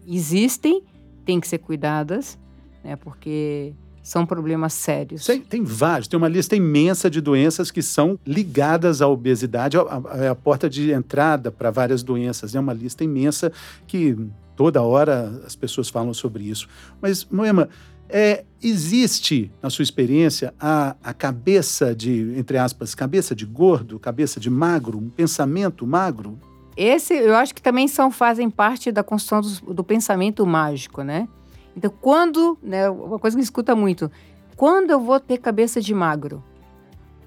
existem, 0.07 0.81
tem 1.23 1.39
que 1.39 1.47
ser 1.47 1.59
cuidadas, 1.59 2.39
né? 2.83 2.95
Porque 2.95 3.73
são 4.03 4.25
problemas 4.25 4.73
sérios. 4.73 5.25
Tem, 5.25 5.39
tem, 5.39 5.63
vários, 5.63 6.09
tem 6.09 6.17
uma 6.17 6.27
lista 6.27 6.55
imensa 6.55 7.09
de 7.09 7.21
doenças 7.21 7.71
que 7.71 7.81
são 7.81 8.19
ligadas 8.27 9.01
à 9.01 9.07
obesidade, 9.07 9.77
é 9.77 10.27
a, 10.27 10.35
porta 10.35 10.69
de 10.69 10.91
entrada 10.91 11.49
para 11.49 11.71
várias 11.71 12.03
doenças. 12.03 12.53
É 12.53 12.59
uma 12.59 12.73
lista 12.73 13.03
imensa 13.03 13.51
que 13.87 14.17
toda 14.57 14.81
hora 14.81 15.41
as 15.45 15.55
pessoas 15.55 15.89
falam 15.89 16.13
sobre 16.13 16.43
isso. 16.43 16.67
Mas, 17.01 17.25
Moema, 17.25 17.69
é, 18.09 18.43
existe, 18.61 19.49
na 19.61 19.69
sua 19.69 19.83
experiência, 19.83 20.53
a, 20.59 20.97
a 21.01 21.13
cabeça 21.13 21.95
de, 21.95 22.33
entre 22.37 22.57
aspas, 22.57 22.93
cabeça 22.93 23.33
de 23.33 23.45
gordo, 23.45 23.97
cabeça 23.97 24.39
de 24.39 24.49
magro, 24.49 24.97
um 24.97 25.09
pensamento 25.09 25.87
magro? 25.87 26.37
Esse, 26.75 27.13
eu 27.13 27.35
acho 27.35 27.55
que 27.55 27.61
também 27.61 27.87
são, 27.87 28.11
fazem 28.11 28.49
parte 28.49 28.91
da 28.91 29.03
construção 29.03 29.41
do, 29.41 29.73
do 29.73 29.83
pensamento 29.83 30.45
mágico, 30.45 31.03
né? 31.03 31.27
Então, 31.75 31.91
quando, 32.01 32.57
né, 32.61 32.89
uma 32.89 33.19
coisa 33.19 33.35
que 33.35 33.43
escuta 33.43 33.75
muito, 33.75 34.11
quando 34.55 34.91
eu 34.91 34.99
vou 34.99 35.19
ter 35.19 35.37
cabeça 35.37 35.81
de 35.81 35.93
magro? 35.93 36.43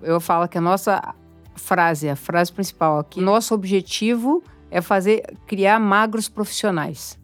Eu 0.03 0.21
falo 0.21 0.47
que 0.47 0.59
a 0.59 0.61
nossa 0.61 1.15
frase, 1.55 2.09
a 2.09 2.17
frase 2.17 2.53
principal 2.53 2.99
aqui, 2.99 3.21
nosso 3.21 3.55
objetivo 3.55 4.43
é 4.71 4.81
fazer, 4.81 5.23
criar 5.47 5.81
magros 5.81 6.29
profissionais. 6.29 7.19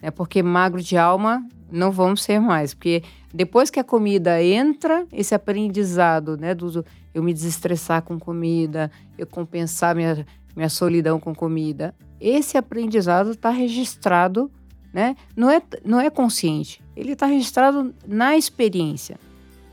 É 0.00 0.10
porque 0.10 0.42
magro 0.42 0.82
de 0.82 0.96
alma 0.96 1.46
não 1.70 1.92
vamos 1.92 2.22
ser 2.22 2.40
mais, 2.40 2.74
porque 2.74 3.02
depois 3.32 3.70
que 3.70 3.80
a 3.80 3.84
comida 3.84 4.42
entra, 4.42 5.06
esse 5.12 5.34
aprendizado, 5.34 6.36
né, 6.36 6.54
do 6.54 6.84
eu 7.14 7.22
me 7.22 7.32
desestressar 7.32 8.02
com 8.02 8.18
comida, 8.18 8.90
eu 9.16 9.26
compensar 9.26 9.94
minha, 9.94 10.26
minha 10.56 10.68
solidão 10.68 11.20
com 11.20 11.34
comida, 11.34 11.94
esse 12.20 12.56
aprendizado 12.58 13.30
está 13.30 13.50
registrado 13.50 14.50
né? 14.92 15.16
Não 15.34 15.50
é, 15.50 15.62
não 15.84 16.00
é 16.00 16.10
consciente, 16.10 16.82
ele 16.96 17.12
está 17.12 17.26
registrado 17.26 17.94
na 18.06 18.36
experiência. 18.36 19.18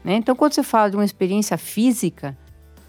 Né? 0.03 0.15
Então, 0.15 0.35
quando 0.35 0.53
você 0.53 0.63
fala 0.63 0.89
de 0.89 0.95
uma 0.95 1.05
experiência 1.05 1.57
física, 1.57 2.37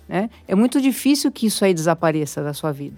né, 0.09 0.31
é 0.47 0.55
muito 0.55 0.81
difícil 0.81 1.31
que 1.31 1.47
isso 1.47 1.65
aí 1.65 1.75
desapareça 1.75 2.43
da 2.43 2.55
sua 2.55 2.73
vida. 2.73 2.97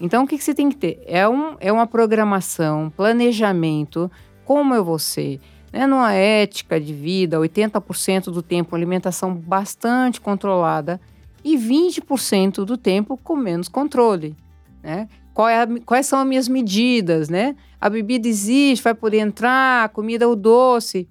Então, 0.00 0.24
o 0.24 0.26
que, 0.26 0.38
que 0.38 0.44
você 0.44 0.54
tem 0.54 0.70
que 0.70 0.76
ter? 0.76 1.02
É, 1.06 1.28
um, 1.28 1.56
é 1.60 1.70
uma 1.70 1.86
programação, 1.86 2.90
planejamento, 2.96 4.10
como 4.44 4.74
eu 4.74 4.82
vou 4.82 4.98
ser, 4.98 5.40
né, 5.72 5.86
numa 5.86 6.12
ética 6.12 6.80
de 6.80 6.92
vida, 6.92 7.38
80% 7.38 8.24
do 8.24 8.42
tempo 8.42 8.74
alimentação 8.74 9.34
bastante 9.34 10.20
controlada 10.20 11.00
e 11.44 11.56
20% 11.56 12.64
do 12.64 12.76
tempo 12.76 13.16
com 13.16 13.36
menos 13.36 13.68
controle. 13.68 14.34
Né? 14.82 15.08
É 15.38 15.62
a, 15.62 15.66
quais 15.84 16.06
são 16.06 16.20
as 16.20 16.26
minhas 16.26 16.48
medidas, 16.48 17.28
né? 17.28 17.56
A 17.80 17.88
bebida 17.88 18.28
existe, 18.28 18.82
vai 18.82 18.94
poder 18.94 19.18
entrar, 19.18 19.84
a 19.84 19.88
comida, 19.88 20.28
o 20.28 20.36
doce. 20.36 21.08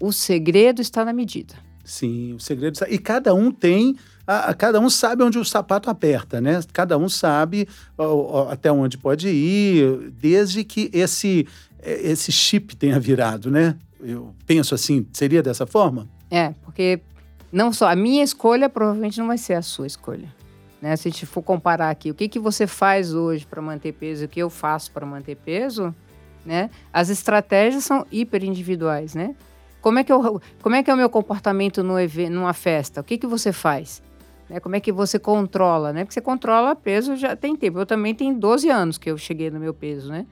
O 0.00 0.12
segredo 0.12 0.82
está 0.82 1.04
na 1.04 1.12
medida. 1.12 1.54
Sim, 1.84 2.34
o 2.34 2.40
segredo 2.40 2.74
está. 2.74 2.88
E 2.88 2.98
cada 2.98 3.34
um 3.34 3.50
tem. 3.50 3.96
A, 4.26 4.50
a, 4.50 4.54
cada 4.54 4.80
um 4.80 4.88
sabe 4.88 5.22
onde 5.22 5.38
o 5.38 5.44
sapato 5.44 5.90
aperta, 5.90 6.40
né? 6.40 6.60
Cada 6.72 6.96
um 6.96 7.08
sabe 7.08 7.68
ó, 7.98 8.06
ó, 8.06 8.50
até 8.50 8.70
onde 8.70 8.96
pode 8.96 9.28
ir, 9.28 10.10
desde 10.12 10.64
que 10.64 10.90
esse, 10.92 11.46
é, 11.80 12.10
esse 12.10 12.30
chip 12.30 12.76
tenha 12.76 12.98
virado, 12.98 13.50
né? 13.50 13.76
Eu 14.00 14.34
penso 14.46 14.74
assim, 14.74 15.06
seria 15.12 15.42
dessa 15.42 15.66
forma? 15.66 16.08
É, 16.30 16.54
porque 16.62 17.00
não 17.52 17.72
só 17.72 17.88
a 17.88 17.94
minha 17.94 18.24
escolha 18.24 18.68
provavelmente 18.68 19.18
não 19.18 19.26
vai 19.26 19.38
ser 19.38 19.54
a 19.54 19.62
sua 19.62 19.86
escolha. 19.86 20.32
Né? 20.82 20.96
Se 20.96 21.06
a 21.06 21.10
gente 21.12 21.24
for 21.24 21.42
comparar 21.42 21.90
aqui, 21.90 22.10
o 22.10 22.14
que, 22.14 22.28
que 22.28 22.40
você 22.40 22.66
faz 22.66 23.14
hoje 23.14 23.46
para 23.46 23.62
manter 23.62 23.92
peso 23.92 24.24
o 24.24 24.28
que 24.28 24.40
eu 24.40 24.50
faço 24.50 24.90
para 24.90 25.06
manter 25.06 25.36
peso, 25.36 25.94
né? 26.44 26.70
As 26.92 27.08
estratégias 27.08 27.84
são 27.84 28.04
hiper 28.10 28.42
individuais, 28.42 29.14
né? 29.14 29.36
Como 29.80 30.00
é 30.00 30.04
que, 30.04 30.12
eu, 30.12 30.42
como 30.60 30.74
é, 30.74 30.82
que 30.82 30.90
é 30.90 30.94
o 30.94 30.96
meu 30.96 31.08
comportamento 31.08 31.84
no 31.84 31.98
evento, 31.98 32.32
numa 32.32 32.52
festa? 32.52 33.00
O 33.00 33.04
que, 33.04 33.16
que 33.16 33.28
você 33.28 33.52
faz? 33.52 34.02
Né? 34.48 34.58
Como 34.58 34.74
é 34.74 34.80
que 34.80 34.90
você 34.90 35.20
controla, 35.20 35.92
né? 35.92 36.04
Porque 36.04 36.14
você 36.14 36.20
controla 36.20 36.74
peso 36.74 37.16
já 37.16 37.36
tem 37.36 37.54
tempo. 37.54 37.78
Eu 37.78 37.86
também 37.86 38.12
tenho 38.12 38.34
12 38.34 38.68
anos 38.68 38.98
que 38.98 39.08
eu 39.08 39.16
cheguei 39.16 39.50
no 39.50 39.60
meu 39.60 39.72
peso, 39.72 40.10
né? 40.10 40.26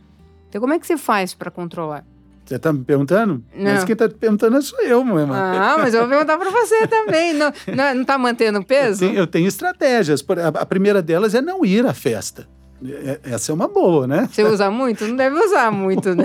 Então, 0.48 0.60
como 0.60 0.72
é 0.72 0.78
que 0.80 0.86
você 0.86 0.96
faz 0.96 1.32
para 1.32 1.50
controlar? 1.50 2.04
Você 2.50 2.56
está 2.56 2.72
me 2.72 2.82
perguntando? 2.82 3.44
Não. 3.54 3.70
Mas 3.70 3.84
quem 3.84 3.92
está 3.92 4.08
perguntando 4.08 4.60
sou 4.60 4.82
eu, 4.82 5.04
meu 5.04 5.20
irmão. 5.20 5.36
Ah, 5.36 5.76
mas 5.78 5.94
eu 5.94 6.00
vou 6.00 6.08
perguntar 6.08 6.36
para 6.36 6.50
você 6.50 6.84
também. 6.88 7.32
Não 7.32 8.00
está 8.02 8.18
mantendo 8.18 8.60
peso? 8.64 9.04
Eu 9.04 9.08
tenho, 9.08 9.20
eu 9.20 9.26
tenho 9.28 9.46
estratégias. 9.46 10.24
A 10.54 10.66
primeira 10.66 11.00
delas 11.00 11.32
é 11.32 11.40
não 11.40 11.64
ir 11.64 11.86
à 11.86 11.94
festa. 11.94 12.48
É, 12.82 13.20
essa 13.24 13.52
é 13.52 13.54
uma 13.54 13.68
boa, 13.68 14.06
né? 14.06 14.28
Você 14.30 14.42
usa 14.42 14.70
muito? 14.70 15.06
Não 15.06 15.14
deve 15.14 15.36
usar 15.36 15.70
muito, 15.70 16.14
né? 16.14 16.24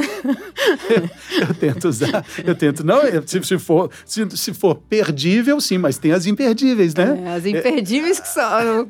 eu, 0.89 1.47
eu 1.49 1.53
tento 1.53 1.87
usar, 1.89 2.25
eu 2.45 2.55
tento. 2.55 2.85
Não, 2.85 3.01
se, 3.25 3.43
se, 3.43 3.59
for, 3.59 3.91
se, 4.05 4.25
se 4.31 4.53
for 4.53 4.75
perdível, 4.75 5.59
sim, 5.59 5.77
mas 5.77 5.97
tem 5.97 6.13
as 6.13 6.25
imperdíveis, 6.25 6.95
né? 6.95 7.23
É, 7.25 7.35
as 7.35 7.45
imperdíveis 7.45 8.19
que 8.19 8.27
são. 8.27 8.87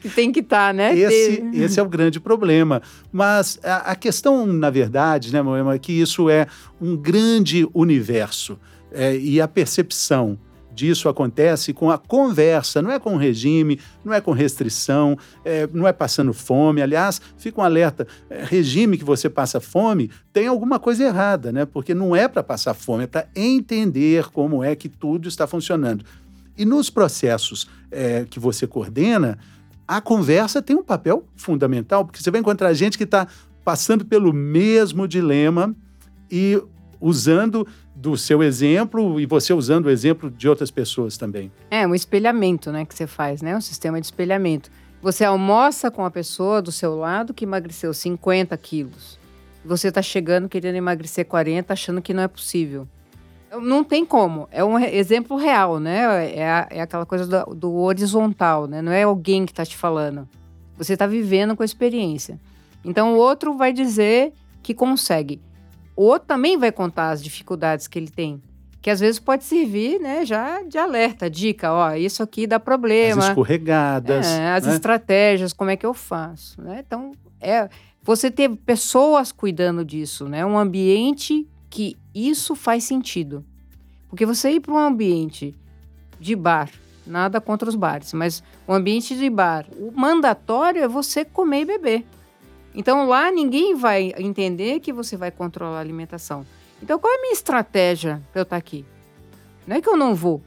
que 0.00 0.10
tem 0.10 0.30
que 0.30 0.40
estar, 0.40 0.68
tá, 0.68 0.72
né? 0.74 0.96
Esse, 0.96 1.42
esse 1.54 1.80
é 1.80 1.82
o 1.82 1.88
grande 1.88 2.20
problema. 2.20 2.82
Mas 3.10 3.58
a, 3.62 3.92
a 3.92 3.96
questão, 3.96 4.44
na 4.46 4.68
verdade, 4.68 5.32
né, 5.32 5.40
Moema, 5.40 5.74
é 5.74 5.78
que 5.78 5.92
isso 5.92 6.28
é 6.28 6.46
um 6.80 6.96
grande 6.96 7.66
universo. 7.72 8.58
É, 8.92 9.16
e 9.16 9.40
a 9.40 9.48
percepção 9.48 10.38
disso 10.76 11.08
acontece 11.08 11.72
com 11.72 11.90
a 11.90 11.96
conversa, 11.96 12.82
não 12.82 12.90
é 12.90 12.98
com 12.98 13.16
regime, 13.16 13.80
não 14.04 14.12
é 14.12 14.20
com 14.20 14.32
restrição, 14.32 15.18
é, 15.44 15.66
não 15.72 15.88
é 15.88 15.92
passando 15.92 16.34
fome. 16.34 16.82
Aliás, 16.82 17.20
fica 17.38 17.60
um 17.60 17.64
alerta: 17.64 18.06
é, 18.28 18.44
regime 18.44 18.98
que 18.98 19.04
você 19.04 19.30
passa 19.30 19.58
fome 19.58 20.10
tem 20.32 20.46
alguma 20.46 20.78
coisa 20.78 21.02
errada, 21.02 21.50
né? 21.50 21.64
Porque 21.64 21.94
não 21.94 22.14
é 22.14 22.28
para 22.28 22.42
passar 22.42 22.74
fome, 22.74 23.04
é 23.04 23.06
para 23.06 23.26
entender 23.34 24.28
como 24.28 24.62
é 24.62 24.76
que 24.76 24.88
tudo 24.88 25.26
está 25.26 25.46
funcionando. 25.46 26.04
E 26.58 26.64
nos 26.64 26.90
processos 26.90 27.66
é, 27.90 28.26
que 28.28 28.38
você 28.38 28.66
coordena, 28.66 29.38
a 29.88 30.00
conversa 30.00 30.60
tem 30.60 30.76
um 30.76 30.82
papel 30.82 31.24
fundamental, 31.36 32.04
porque 32.04 32.22
você 32.22 32.30
vai 32.30 32.40
encontrar 32.40 32.72
gente 32.74 32.98
que 32.98 33.04
está 33.04 33.26
passando 33.64 34.04
pelo 34.04 34.32
mesmo 34.32 35.08
dilema 35.08 35.74
e 36.30 36.60
usando 37.00 37.66
do 37.96 38.14
seu 38.14 38.42
exemplo 38.42 39.18
e 39.18 39.24
você 39.24 39.54
usando 39.54 39.86
o 39.86 39.90
exemplo 39.90 40.30
de 40.30 40.46
outras 40.46 40.70
pessoas 40.70 41.16
também. 41.16 41.50
É, 41.70 41.86
um 41.86 41.94
espelhamento, 41.94 42.70
né, 42.70 42.84
que 42.84 42.94
você 42.94 43.06
faz, 43.06 43.40
né? 43.40 43.56
Um 43.56 43.60
sistema 43.60 43.98
de 43.98 44.06
espelhamento. 44.06 44.70
Você 45.00 45.24
almoça 45.24 45.90
com 45.90 46.04
a 46.04 46.10
pessoa 46.10 46.60
do 46.60 46.70
seu 46.70 46.94
lado 46.94 47.32
que 47.32 47.44
emagreceu 47.44 47.94
50 47.94 48.54
quilos. 48.58 49.18
Você 49.64 49.88
está 49.88 50.02
chegando 50.02 50.48
querendo 50.48 50.76
emagrecer 50.76 51.24
40, 51.24 51.72
achando 51.72 52.02
que 52.02 52.12
não 52.12 52.22
é 52.22 52.28
possível. 52.28 52.86
Não 53.62 53.82
tem 53.82 54.04
como. 54.04 54.46
É 54.50 54.62
um 54.62 54.78
exemplo 54.78 55.36
real, 55.36 55.80
né? 55.80 56.26
É, 56.28 56.66
é 56.70 56.80
aquela 56.82 57.06
coisa 57.06 57.26
do, 57.26 57.54
do, 57.54 57.74
horizontal, 57.76 58.66
né? 58.66 58.82
Não 58.82 58.92
é 58.92 59.04
alguém 59.04 59.46
que 59.46 59.52
está 59.52 59.64
te 59.64 59.76
falando. 59.76 60.28
Você 60.76 60.92
está 60.92 61.06
vivendo 61.06 61.56
com 61.56 61.62
a 61.62 61.66
experiência. 61.66 62.38
Então 62.84 63.14
o 63.14 63.16
outro 63.16 63.56
vai 63.56 63.72
dizer 63.72 64.32
que 64.62 64.74
consegue. 64.74 65.40
O 65.96 66.04
outro 66.04 66.28
também 66.28 66.58
vai 66.58 66.70
contar 66.70 67.10
as 67.10 67.24
dificuldades 67.24 67.88
que 67.88 67.98
ele 67.98 68.10
tem. 68.10 68.40
Que 68.82 68.90
às 68.90 69.00
vezes 69.00 69.18
pode 69.18 69.42
servir, 69.42 69.98
né, 69.98 70.24
já 70.24 70.62
de 70.62 70.78
alerta, 70.78 71.28
dica, 71.28 71.72
ó, 71.72 71.94
isso 71.94 72.22
aqui 72.22 72.46
dá 72.46 72.60
problema. 72.60 73.22
As 73.22 73.28
escorregadas. 73.30 74.26
É, 74.26 74.52
as 74.52 74.66
né? 74.66 74.74
estratégias, 74.74 75.52
como 75.52 75.70
é 75.70 75.76
que 75.76 75.86
eu 75.86 75.94
faço, 75.94 76.62
né? 76.62 76.84
Então, 76.86 77.12
é 77.40 77.68
você 78.02 78.30
ter 78.30 78.48
pessoas 78.48 79.32
cuidando 79.32 79.84
disso, 79.84 80.28
né? 80.28 80.46
Um 80.46 80.56
ambiente 80.56 81.48
que 81.68 81.96
isso 82.14 82.54
faz 82.54 82.84
sentido. 82.84 83.44
Porque 84.08 84.24
você 84.24 84.50
ir 84.50 84.60
para 84.60 84.72
um 84.72 84.78
ambiente 84.78 85.52
de 86.20 86.36
bar, 86.36 86.70
nada 87.04 87.40
contra 87.40 87.68
os 87.68 87.74
bares, 87.74 88.12
mas 88.12 88.42
um 88.68 88.72
ambiente 88.72 89.16
de 89.16 89.28
bar, 89.28 89.66
o 89.72 89.90
mandatório 89.92 90.82
é 90.82 90.88
você 90.88 91.24
comer 91.24 91.62
e 91.62 91.64
beber. 91.64 92.06
Então 92.76 93.06
lá 93.06 93.30
ninguém 93.32 93.74
vai 93.74 94.12
entender 94.18 94.80
que 94.80 94.92
você 94.92 95.16
vai 95.16 95.30
controlar 95.30 95.78
a 95.78 95.80
alimentação. 95.80 96.46
Então 96.82 96.98
qual 96.98 97.12
é 97.12 97.16
a 97.16 97.20
minha 97.22 97.32
estratégia 97.32 98.22
para 98.30 98.40
eu 98.40 98.42
estar 98.42 98.56
tá 98.56 98.58
aqui? 98.58 98.84
Não 99.66 99.76
é 99.76 99.80
que 99.80 99.88
eu 99.88 99.96
não 99.96 100.14
vou, 100.14 100.42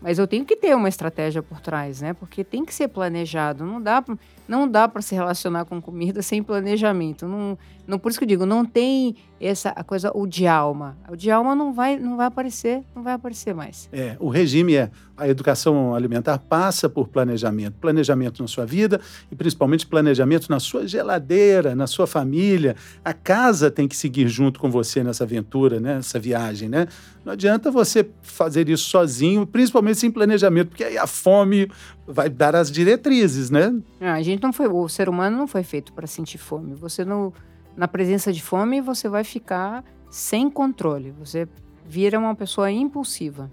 mas 0.00 0.18
eu 0.18 0.26
tenho 0.26 0.44
que 0.44 0.54
ter 0.54 0.76
uma 0.76 0.88
estratégia 0.88 1.42
por 1.42 1.58
trás, 1.60 2.02
né? 2.02 2.12
Porque 2.12 2.44
tem 2.44 2.64
que 2.64 2.74
ser 2.74 2.88
planejado. 2.88 3.64
Não 3.64 3.80
dá, 3.80 4.04
não 4.50 4.68
dá 4.68 4.88
para 4.88 5.00
se 5.00 5.14
relacionar 5.14 5.64
com 5.64 5.80
comida 5.80 6.22
sem 6.22 6.42
planejamento. 6.42 7.28
Não, 7.28 7.56
não, 7.86 8.00
por 8.00 8.10
isso 8.10 8.18
que 8.18 8.24
eu 8.24 8.28
digo, 8.28 8.44
não 8.44 8.64
tem 8.64 9.14
essa 9.40 9.70
a 9.70 9.84
coisa 9.84 10.10
o 10.12 10.26
de 10.26 10.44
alma. 10.46 10.98
O 11.08 11.16
de 11.16 11.30
alma 11.30 11.54
não 11.54 11.72
vai, 11.72 11.96
não 11.96 12.16
vai 12.16 12.26
aparecer, 12.26 12.82
não 12.94 13.02
vai 13.02 13.14
aparecer 13.14 13.54
mais. 13.54 13.88
É, 13.92 14.16
o 14.18 14.28
regime 14.28 14.74
é 14.74 14.90
a 15.16 15.28
educação 15.28 15.94
alimentar 15.94 16.38
passa 16.38 16.88
por 16.88 17.06
planejamento, 17.06 17.74
planejamento 17.80 18.42
na 18.42 18.48
sua 18.48 18.66
vida 18.66 19.00
e 19.30 19.36
principalmente 19.36 19.86
planejamento 19.86 20.48
na 20.50 20.58
sua 20.58 20.86
geladeira, 20.86 21.76
na 21.76 21.86
sua 21.86 22.06
família. 22.06 22.74
A 23.04 23.12
casa 23.12 23.70
tem 23.70 23.86
que 23.86 23.96
seguir 23.96 24.26
junto 24.28 24.58
com 24.58 24.68
você 24.68 25.04
nessa 25.04 25.22
aventura, 25.22 25.78
né? 25.78 25.96
nessa 25.96 26.18
viagem, 26.18 26.68
né? 26.68 26.88
Não 27.24 27.34
adianta 27.34 27.70
você 27.70 28.08
fazer 28.22 28.68
isso 28.68 28.88
sozinho, 28.88 29.46
principalmente 29.46 29.98
sem 29.98 30.10
planejamento, 30.10 30.68
porque 30.68 30.84
aí 30.84 30.96
a 30.96 31.06
fome 31.06 31.70
vai 32.10 32.28
dar 32.28 32.56
as 32.56 32.70
diretrizes, 32.70 33.50
né? 33.50 33.74
Ah, 34.00 34.14
a 34.14 34.22
gente 34.22 34.42
não 34.42 34.52
foi, 34.52 34.68
o 34.68 34.88
ser 34.88 35.08
humano 35.08 35.36
não 35.36 35.46
foi 35.46 35.62
feito 35.62 35.92
para 35.92 36.06
sentir 36.06 36.38
fome. 36.38 36.74
Você 36.74 37.04
não 37.04 37.32
na 37.76 37.88
presença 37.88 38.32
de 38.32 38.42
fome, 38.42 38.80
você 38.80 39.08
vai 39.08 39.24
ficar 39.24 39.84
sem 40.10 40.50
controle, 40.50 41.12
você 41.12 41.48
vira 41.86 42.18
uma 42.18 42.34
pessoa 42.34 42.70
impulsiva. 42.70 43.50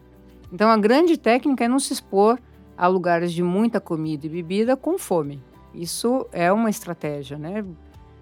Então, 0.51 0.70
a 0.70 0.78
grande 0.78 1.18
técnica 1.18 1.66
é 1.66 1.68
não 1.68 1.80
se 1.80 1.93
expor 1.93 2.39
a 2.78 2.88
lugares 2.88 3.32
de 3.32 3.43
muita 3.43 3.80
comida 3.80 4.26
e 4.26 4.30
bebida 4.30 4.76
com 4.76 4.97
fome. 4.97 5.41
Isso 5.74 6.28
é 6.32 6.51
uma 6.51 6.70
estratégia, 6.70 7.38
né? 7.38 7.64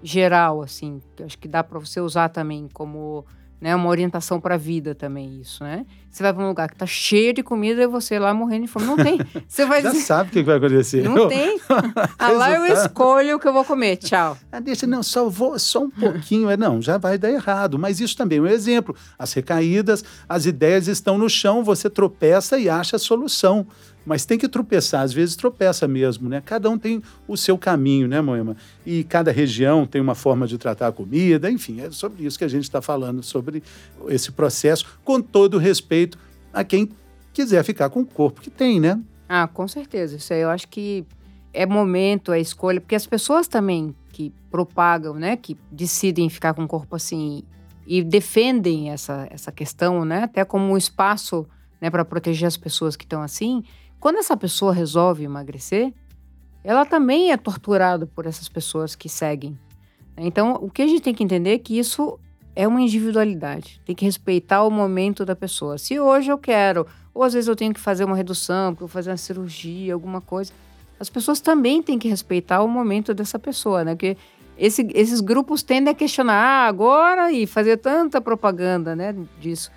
Geral, 0.02 0.62
assim, 0.62 1.02
que 1.16 1.24
acho 1.24 1.38
que 1.38 1.48
dá 1.48 1.64
para 1.64 1.80
você 1.80 2.00
usar 2.00 2.30
também 2.30 2.70
como 2.74 3.26
né? 3.60 3.76
Uma 3.76 3.90
orientação 3.90 4.40
para 4.40 4.56
a 4.56 4.58
vida 4.58 4.94
também 4.94 5.40
isso, 5.42 5.64
né? 5.64 5.86
Você 6.16 6.24
vai 6.24 6.34
para 6.34 6.44
um 6.46 6.48
lugar 6.48 6.70
que 6.70 6.76
está 6.76 6.86
cheio 6.86 7.34
de 7.34 7.44
comida 7.44 7.84
e 7.84 7.88
você 7.88 8.18
lá 8.18 8.34
morrendo 8.34 8.62
de 8.62 8.68
fome. 8.70 8.86
Não 8.86 8.96
tem. 8.96 9.20
Você 9.50 9.66
vai 9.66 9.82
Já 9.82 9.92
dizer... 9.92 10.04
sabe 10.04 10.30
o 10.30 10.32
que 10.32 10.44
vai 10.44 10.56
acontecer. 10.56 11.04
Não 11.04 11.28
tem. 11.28 11.60
ah, 12.18 12.32
lá 12.32 12.52
eu 12.54 12.66
escolho 12.68 13.36
o 13.36 13.40
que 13.40 13.46
eu 13.46 13.52
vou 13.52 13.66
comer. 13.66 13.98
Tchau. 13.98 14.38
Ah, 14.50 14.62
deixa, 14.62 14.88
não, 14.88 15.04
só 15.04 15.28
vou, 15.28 15.60
só 15.60 15.84
um 15.84 15.90
pouquinho. 15.90 16.50
É, 16.50 16.56
não, 16.56 16.82
já 16.82 16.98
vai 16.98 17.18
dar 17.18 17.30
errado. 17.30 17.78
Mas 17.78 18.00
isso 18.00 18.16
também 18.16 18.38
é 18.38 18.42
um 18.42 18.48
exemplo. 18.48 18.96
As 19.20 19.34
recaídas, 19.34 20.06
as 20.30 20.46
ideias 20.46 20.88
estão 20.88 21.18
no 21.18 21.30
chão, 21.30 21.66
você 21.66 21.90
tropeça 21.90 22.58
e 22.58 22.70
acha 22.70 22.96
a 22.96 23.00
solução. 23.00 23.68
Mas 24.06 24.26
tem 24.26 24.38
que 24.38 24.48
tropeçar, 24.48 25.02
às 25.02 25.12
vezes 25.12 25.36
tropeça 25.36 25.88
mesmo, 25.88 26.30
né? 26.30 26.42
Cada 26.46 26.70
um 26.70 26.78
tem 26.78 27.02
o 27.28 27.36
seu 27.36 27.58
caminho, 27.58 28.08
né, 28.08 28.22
Moema? 28.22 28.56
E 28.86 29.04
cada 29.04 29.32
região 29.32 29.88
tem 29.88 30.00
uma 30.00 30.14
forma 30.14 30.46
de 30.46 30.58
tratar 30.58 30.88
a 30.88 30.92
comida, 30.92 31.50
enfim, 31.50 31.82
é 31.82 31.90
sobre 31.90 32.26
isso 32.26 32.38
que 32.38 32.44
a 32.44 32.48
gente 32.48 32.64
está 32.64 32.82
falando, 32.82 33.24
sobre 33.24 33.64
esse 34.08 34.32
processo, 34.32 34.86
com 35.04 35.20
todo 35.22 35.58
respeito 35.58 36.18
a 36.54 36.64
quem 36.64 36.90
quiser 37.34 37.64
ficar 37.64 37.90
com 37.90 38.02
o 38.02 38.06
corpo 38.06 38.42
que 38.42 38.50
tem, 38.50 38.80
né? 38.80 39.02
Ah, 39.28 39.48
com 39.48 39.68
certeza. 39.68 40.16
Isso 40.16 40.32
aí 40.34 40.42
eu 40.42 40.50
acho 40.50 40.68
que 40.68 41.06
é 41.52 41.66
momento, 41.66 42.32
é 42.32 42.40
escolha, 42.40 42.80
porque 42.80 42.96
as 42.96 43.08
pessoas 43.08 43.48
também 43.48 43.96
que 44.12 44.32
propagam, 44.52 45.16
né, 45.16 45.36
que 45.36 45.58
decidem 45.72 46.30
ficar 46.30 46.54
com 46.54 46.64
o 46.64 46.68
corpo 46.68 46.96
assim 46.96 47.44
e 47.88 48.02
defendem 48.04 48.90
essa, 48.90 49.28
essa 49.30 49.52
questão, 49.52 50.06
né, 50.06 50.24
até 50.24 50.44
como 50.46 50.72
um 50.72 50.78
espaço 50.78 51.46
né, 51.82 51.90
para 51.90 52.06
proteger 52.06 52.48
as 52.48 52.58
pessoas 52.58 52.96
que 52.96 53.04
estão 53.04 53.22
assim, 53.22 53.64
quando 54.06 54.18
essa 54.18 54.38
pessoa 54.38 54.72
resolve 54.72 55.24
emagrecer, 55.24 55.92
ela 56.64 56.86
também 56.86 57.32
é 57.32 57.38
torturada 57.38 58.06
por 58.06 58.28
essas 58.28 58.48
pessoas 58.48 58.94
que 58.94 59.10
seguem. 59.10 59.58
Então, 60.16 60.60
o 60.62 60.70
que 60.70 60.84
a 60.84 60.88
gente 60.88 61.02
tem 61.02 61.12
que 61.12 61.24
entender 61.24 61.56
é 61.56 61.58
que 61.58 61.80
isso 61.80 62.20
é 62.56 62.68
uma 62.68 62.80
individualidade. 62.80 63.82
Tem 63.84 63.96
que 63.96 64.06
respeitar 64.06 64.62
o 64.62 64.70
momento 64.70 65.26
da 65.26 65.36
pessoa. 65.36 65.80
Se 65.80 66.00
hoje 66.00 66.32
eu 66.32 66.38
quero, 66.38 66.86
ou 67.16 67.24
às 67.24 67.34
vezes 67.34 67.48
eu 67.48 67.56
tenho 67.56 67.74
que 67.74 67.80
fazer 67.80 68.06
uma 68.06 68.16
redução, 68.16 68.74
porque 68.74 68.84
eu 68.84 68.88
vou 68.88 68.94
fazer 68.94 69.10
uma 69.10 69.18
cirurgia, 69.18 69.96
alguma 69.96 70.22
coisa, 70.22 70.54
as 71.00 71.10
pessoas 71.10 71.42
também 71.42 71.82
têm 71.82 71.98
que 71.98 72.08
respeitar 72.08 72.62
o 72.62 72.68
momento 72.68 73.12
dessa 73.12 73.40
pessoa, 73.40 73.84
né? 73.84 73.96
Porque 73.96 74.16
esse, 74.56 74.88
esses 74.94 75.20
grupos 75.20 75.64
tendem 75.64 75.92
a 75.92 75.96
questionar 75.96 76.36
ah, 76.36 76.68
agora 76.68 77.32
e 77.32 77.48
fazer 77.48 77.78
tanta 77.78 78.22
propaganda, 78.22 78.96
né, 78.96 79.16
disso. 79.42 79.72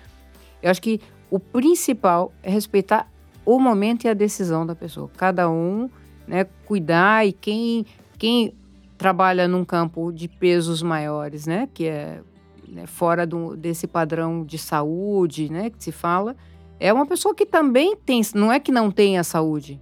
Eu 0.61 0.69
acho 0.69 0.83
que 0.83 1.01
o 1.31 1.39
principal 1.39 2.31
é 2.43 2.51
respeitar 2.51 3.09
o 3.45 3.59
momento 3.59 4.05
e 4.05 4.09
a 4.09 4.13
decisão 4.13 4.65
da 4.65 4.75
pessoa. 4.75 5.09
Cada 5.17 5.49
um, 5.49 5.89
né, 6.27 6.45
cuidar 6.65 7.25
e 7.27 7.33
quem, 7.33 7.85
quem 8.17 8.53
trabalha 8.97 9.47
num 9.47 9.65
campo 9.65 10.11
de 10.11 10.27
pesos 10.27 10.81
maiores, 10.81 11.47
né, 11.47 11.67
que 11.73 11.87
é 11.87 12.21
né, 12.67 12.85
fora 12.85 13.25
do, 13.25 13.55
desse 13.55 13.87
padrão 13.87 14.43
de 14.43 14.57
saúde, 14.57 15.51
né, 15.51 15.69
que 15.69 15.83
se 15.83 15.91
fala, 15.91 16.35
é 16.79 16.93
uma 16.93 17.05
pessoa 17.05 17.33
que 17.33 17.45
também 17.45 17.95
tem, 17.95 18.21
não 18.35 18.51
é 18.51 18.59
que 18.59 18.71
não 18.71 18.91
tenha 18.91 19.23
saúde. 19.23 19.79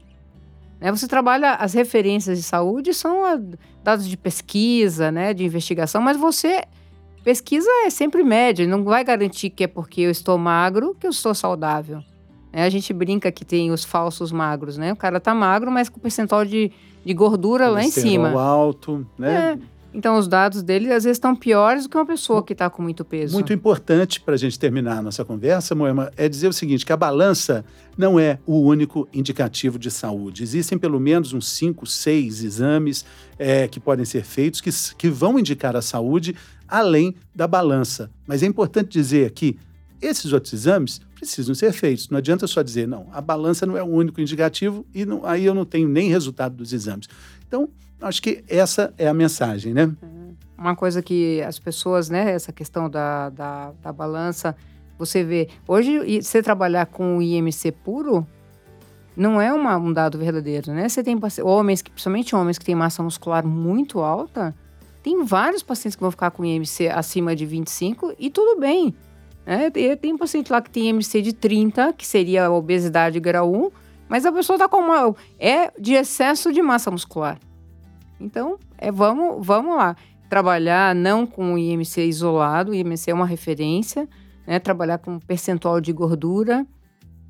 Né? 0.80 0.92
Você 0.92 1.08
trabalha, 1.08 1.56
as 1.56 1.74
referências 1.74 2.38
de 2.38 2.44
saúde 2.44 2.94
são 2.94 3.26
a, 3.26 3.40
dados 3.84 4.08
de 4.08 4.16
pesquisa, 4.16 5.12
né, 5.12 5.34
de 5.34 5.44
investigação, 5.44 6.02
mas 6.02 6.16
você, 6.16 6.64
pesquisa 7.24 7.70
é 7.86 7.90
sempre 7.90 8.24
média, 8.24 8.66
não 8.66 8.84
vai 8.84 9.04
garantir 9.04 9.50
que 9.50 9.64
é 9.64 9.68
porque 9.68 10.02
eu 10.02 10.12
estou 10.12 10.38
magro 10.38 10.96
que 11.00 11.06
eu 11.06 11.12
estou 11.12 11.36
saudável. 11.36 12.02
Né? 12.52 12.64
A 12.64 12.70
gente 12.70 12.94
brinca 12.94 13.32
que 13.32 13.46
tem 13.46 13.72
os 13.72 13.84
falsos 13.84 14.32
magros, 14.32 14.78
né? 14.78 14.94
O 14.94 14.96
cara 14.96 15.20
tá 15.20 15.34
magro, 15.34 15.72
mas 15.72 15.90
com 15.90 16.00
percentual 16.00 16.46
de, 16.46 16.72
de 17.06 17.14
gordura 17.14 17.68
lá 17.68 17.84
em 17.84 17.92
cima. 17.92 18.30
alto, 18.40 19.06
né? 19.18 19.60
É. 19.64 19.78
Então, 19.94 20.18
os 20.18 20.28
dados 20.28 20.62
dele 20.62 20.92
às 20.92 21.06
vezes 21.06 21.16
estão 21.18 21.36
piores 21.36 21.84
do 21.84 21.90
que 21.90 21.98
uma 21.98 22.06
pessoa 22.06 22.44
que 22.44 22.54
está 22.54 22.70
com 22.70 22.84
muito 22.84 23.04
peso. 23.04 23.34
Muito 23.34 23.52
importante 23.52 24.22
para 24.22 24.36
a 24.36 24.38
gente 24.38 24.60
terminar 24.60 25.00
a 25.00 25.02
nossa 25.02 25.26
conversa, 25.26 25.74
Moema, 25.74 26.12
é 26.16 26.30
dizer 26.30 26.48
o 26.48 26.54
seguinte: 26.54 26.86
que 26.86 26.94
a 26.94 26.98
balança 26.98 27.66
não 27.98 28.20
é 28.20 28.38
o 28.46 28.60
único 28.60 29.08
indicativo 29.12 29.80
de 29.80 29.90
saúde. 29.90 30.44
Existem 30.44 30.78
pelo 30.78 31.00
menos 31.00 31.34
uns 31.34 31.50
cinco, 31.50 31.88
seis 31.88 32.44
exames 32.44 33.06
é, 33.40 33.68
que 33.68 33.80
podem 33.80 34.06
ser 34.06 34.24
feitos 34.24 34.62
que, 34.62 34.70
que 34.96 35.10
vão 35.10 35.40
indicar 35.40 35.76
a 35.76 35.82
saúde 35.82 36.36
além 36.68 37.16
da 37.34 37.48
balança. 37.48 38.12
Mas 38.28 38.44
é 38.44 38.46
importante 38.46 38.90
dizer 38.90 39.26
aqui: 39.26 39.58
esses 40.02 40.34
outros 40.34 40.54
exames 40.54 41.02
precisam 41.16 41.56
ser 41.56 41.72
feitos. 41.72 42.10
Não 42.10 42.18
adianta 42.18 42.48
só 42.48 42.62
dizer, 42.62 42.88
não, 42.88 43.08
a 43.12 43.22
balança 43.22 43.66
não 43.66 43.78
é 43.78 43.84
o 43.84 43.88
único 43.88 44.22
indicativo 44.22 44.86
e 44.94 45.06
não, 45.06 45.26
aí 45.26 45.46
eu 45.46 45.54
não 45.54 45.66
tenho 45.66 45.88
nem 45.88 46.10
resultado 46.10 46.56
dos 46.56 46.74
exames. 46.74 47.08
Então, 47.48 47.70
acho 48.02 48.22
que 48.22 48.44
essa 48.48 48.94
é 48.98 49.08
a 49.08 49.14
mensagem, 49.14 49.74
né? 49.74 49.86
Uhum. 50.02 50.36
Uma 50.58 50.76
coisa 50.76 51.02
que 51.02 51.42
as 51.42 51.60
pessoas, 51.60 52.10
né, 52.10 52.32
essa 52.32 52.52
questão 52.52 52.90
da, 52.90 53.30
da, 53.30 53.72
da 53.82 53.94
balança, 53.94 54.56
você 54.98 55.24
vê, 55.24 55.50
hoje 55.68 56.22
você 56.22 56.42
trabalhar 56.42 56.88
com 56.88 57.18
o 57.18 57.22
IMC 57.22 57.72
puro 57.72 58.26
não 59.16 59.42
é 59.42 59.52
uma, 59.52 59.78
um 59.78 59.92
dado 59.92 60.18
verdadeiro, 60.18 60.72
né? 60.72 60.88
Você 60.88 61.04
tem 61.04 61.20
homens, 61.44 61.82
principalmente 61.82 62.36
homens 62.36 62.58
que 62.58 62.66
têm 62.66 62.76
massa 62.76 63.02
muscular 63.02 63.46
muito 63.46 64.00
alta, 64.00 64.56
tem 65.02 65.24
vários 65.24 65.64
pacientes 65.64 65.96
que 65.96 66.02
vão 66.02 66.12
ficar 66.12 66.32
com 66.32 66.46
IMC 66.46 66.90
acima 66.90 67.36
de 67.36 67.46
25 67.46 68.14
e 68.20 68.30
tudo 68.30 68.60
bem. 68.60 68.94
Né? 69.48 69.70
Tem 69.96 70.14
um 70.14 70.18
paciente 70.18 70.52
lá 70.52 70.62
que 70.62 70.70
tem 70.70 70.90
IMC 70.90 71.22
de 71.22 71.32
30, 71.32 71.94
que 71.94 72.06
seria 72.06 72.48
a 72.48 72.52
obesidade 72.52 73.18
grau 73.18 73.50
1, 73.54 73.72
mas 74.10 74.26
a 74.26 74.32
pessoa 74.32 74.58
está 74.58 74.68
com 74.68 74.78
uma. 74.78 75.16
é 75.40 75.72
de 75.80 75.94
excesso 75.94 76.52
de 76.52 76.62
massa 76.62 76.92
muscular. 76.92 77.40
Então, 78.20 78.60
é, 78.78 78.92
vamos, 78.92 79.46
vamos 79.46 79.78
lá. 79.78 79.96
Trabalhar 80.30 80.94
não 80.94 81.26
com 81.26 81.54
o 81.54 81.58
IMC 81.58 82.06
isolado, 82.06 82.72
o 82.72 82.76
IMC 82.76 83.10
é 83.10 83.14
uma 83.14 83.26
referência, 83.26 84.10
né? 84.46 84.60
Trabalhar 84.60 84.98
com 84.98 85.18
percentual 85.18 85.80
de 85.80 85.94
gordura 85.94 86.68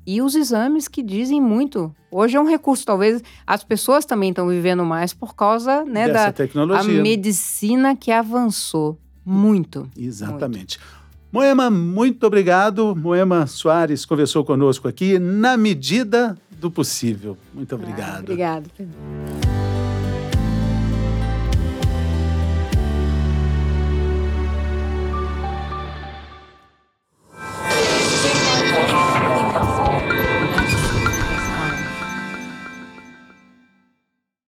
e 0.04 0.20
os 0.20 0.34
exames 0.34 0.88
que 0.88 1.02
dizem 1.02 1.40
muito. 1.40 1.94
Hoje 2.10 2.36
é 2.36 2.40
um 2.40 2.48
recurso, 2.48 2.84
talvez 2.84 3.22
as 3.46 3.62
pessoas 3.62 4.04
também 4.04 4.30
estão 4.30 4.48
vivendo 4.48 4.84
mais 4.84 5.14
por 5.14 5.36
causa 5.36 5.84
né, 5.84 6.08
da 6.08 6.32
tecnologia. 6.32 6.98
A 6.98 7.02
medicina 7.02 7.94
que 7.94 8.10
avançou 8.10 8.98
muito. 9.24 9.88
Exatamente. 9.96 10.78
Muito. 10.78 10.97
Moema, 11.30 11.68
muito 11.68 12.26
obrigado. 12.26 12.96
Moema 12.96 13.46
Soares 13.46 14.04
conversou 14.04 14.44
conosco 14.44 14.88
aqui 14.88 15.18
na 15.18 15.56
medida 15.56 16.36
do 16.58 16.70
possível. 16.70 17.36
Muito 17.52 17.74
obrigado. 17.74 18.16
Ah, 18.16 18.20
obrigado. 18.20 19.67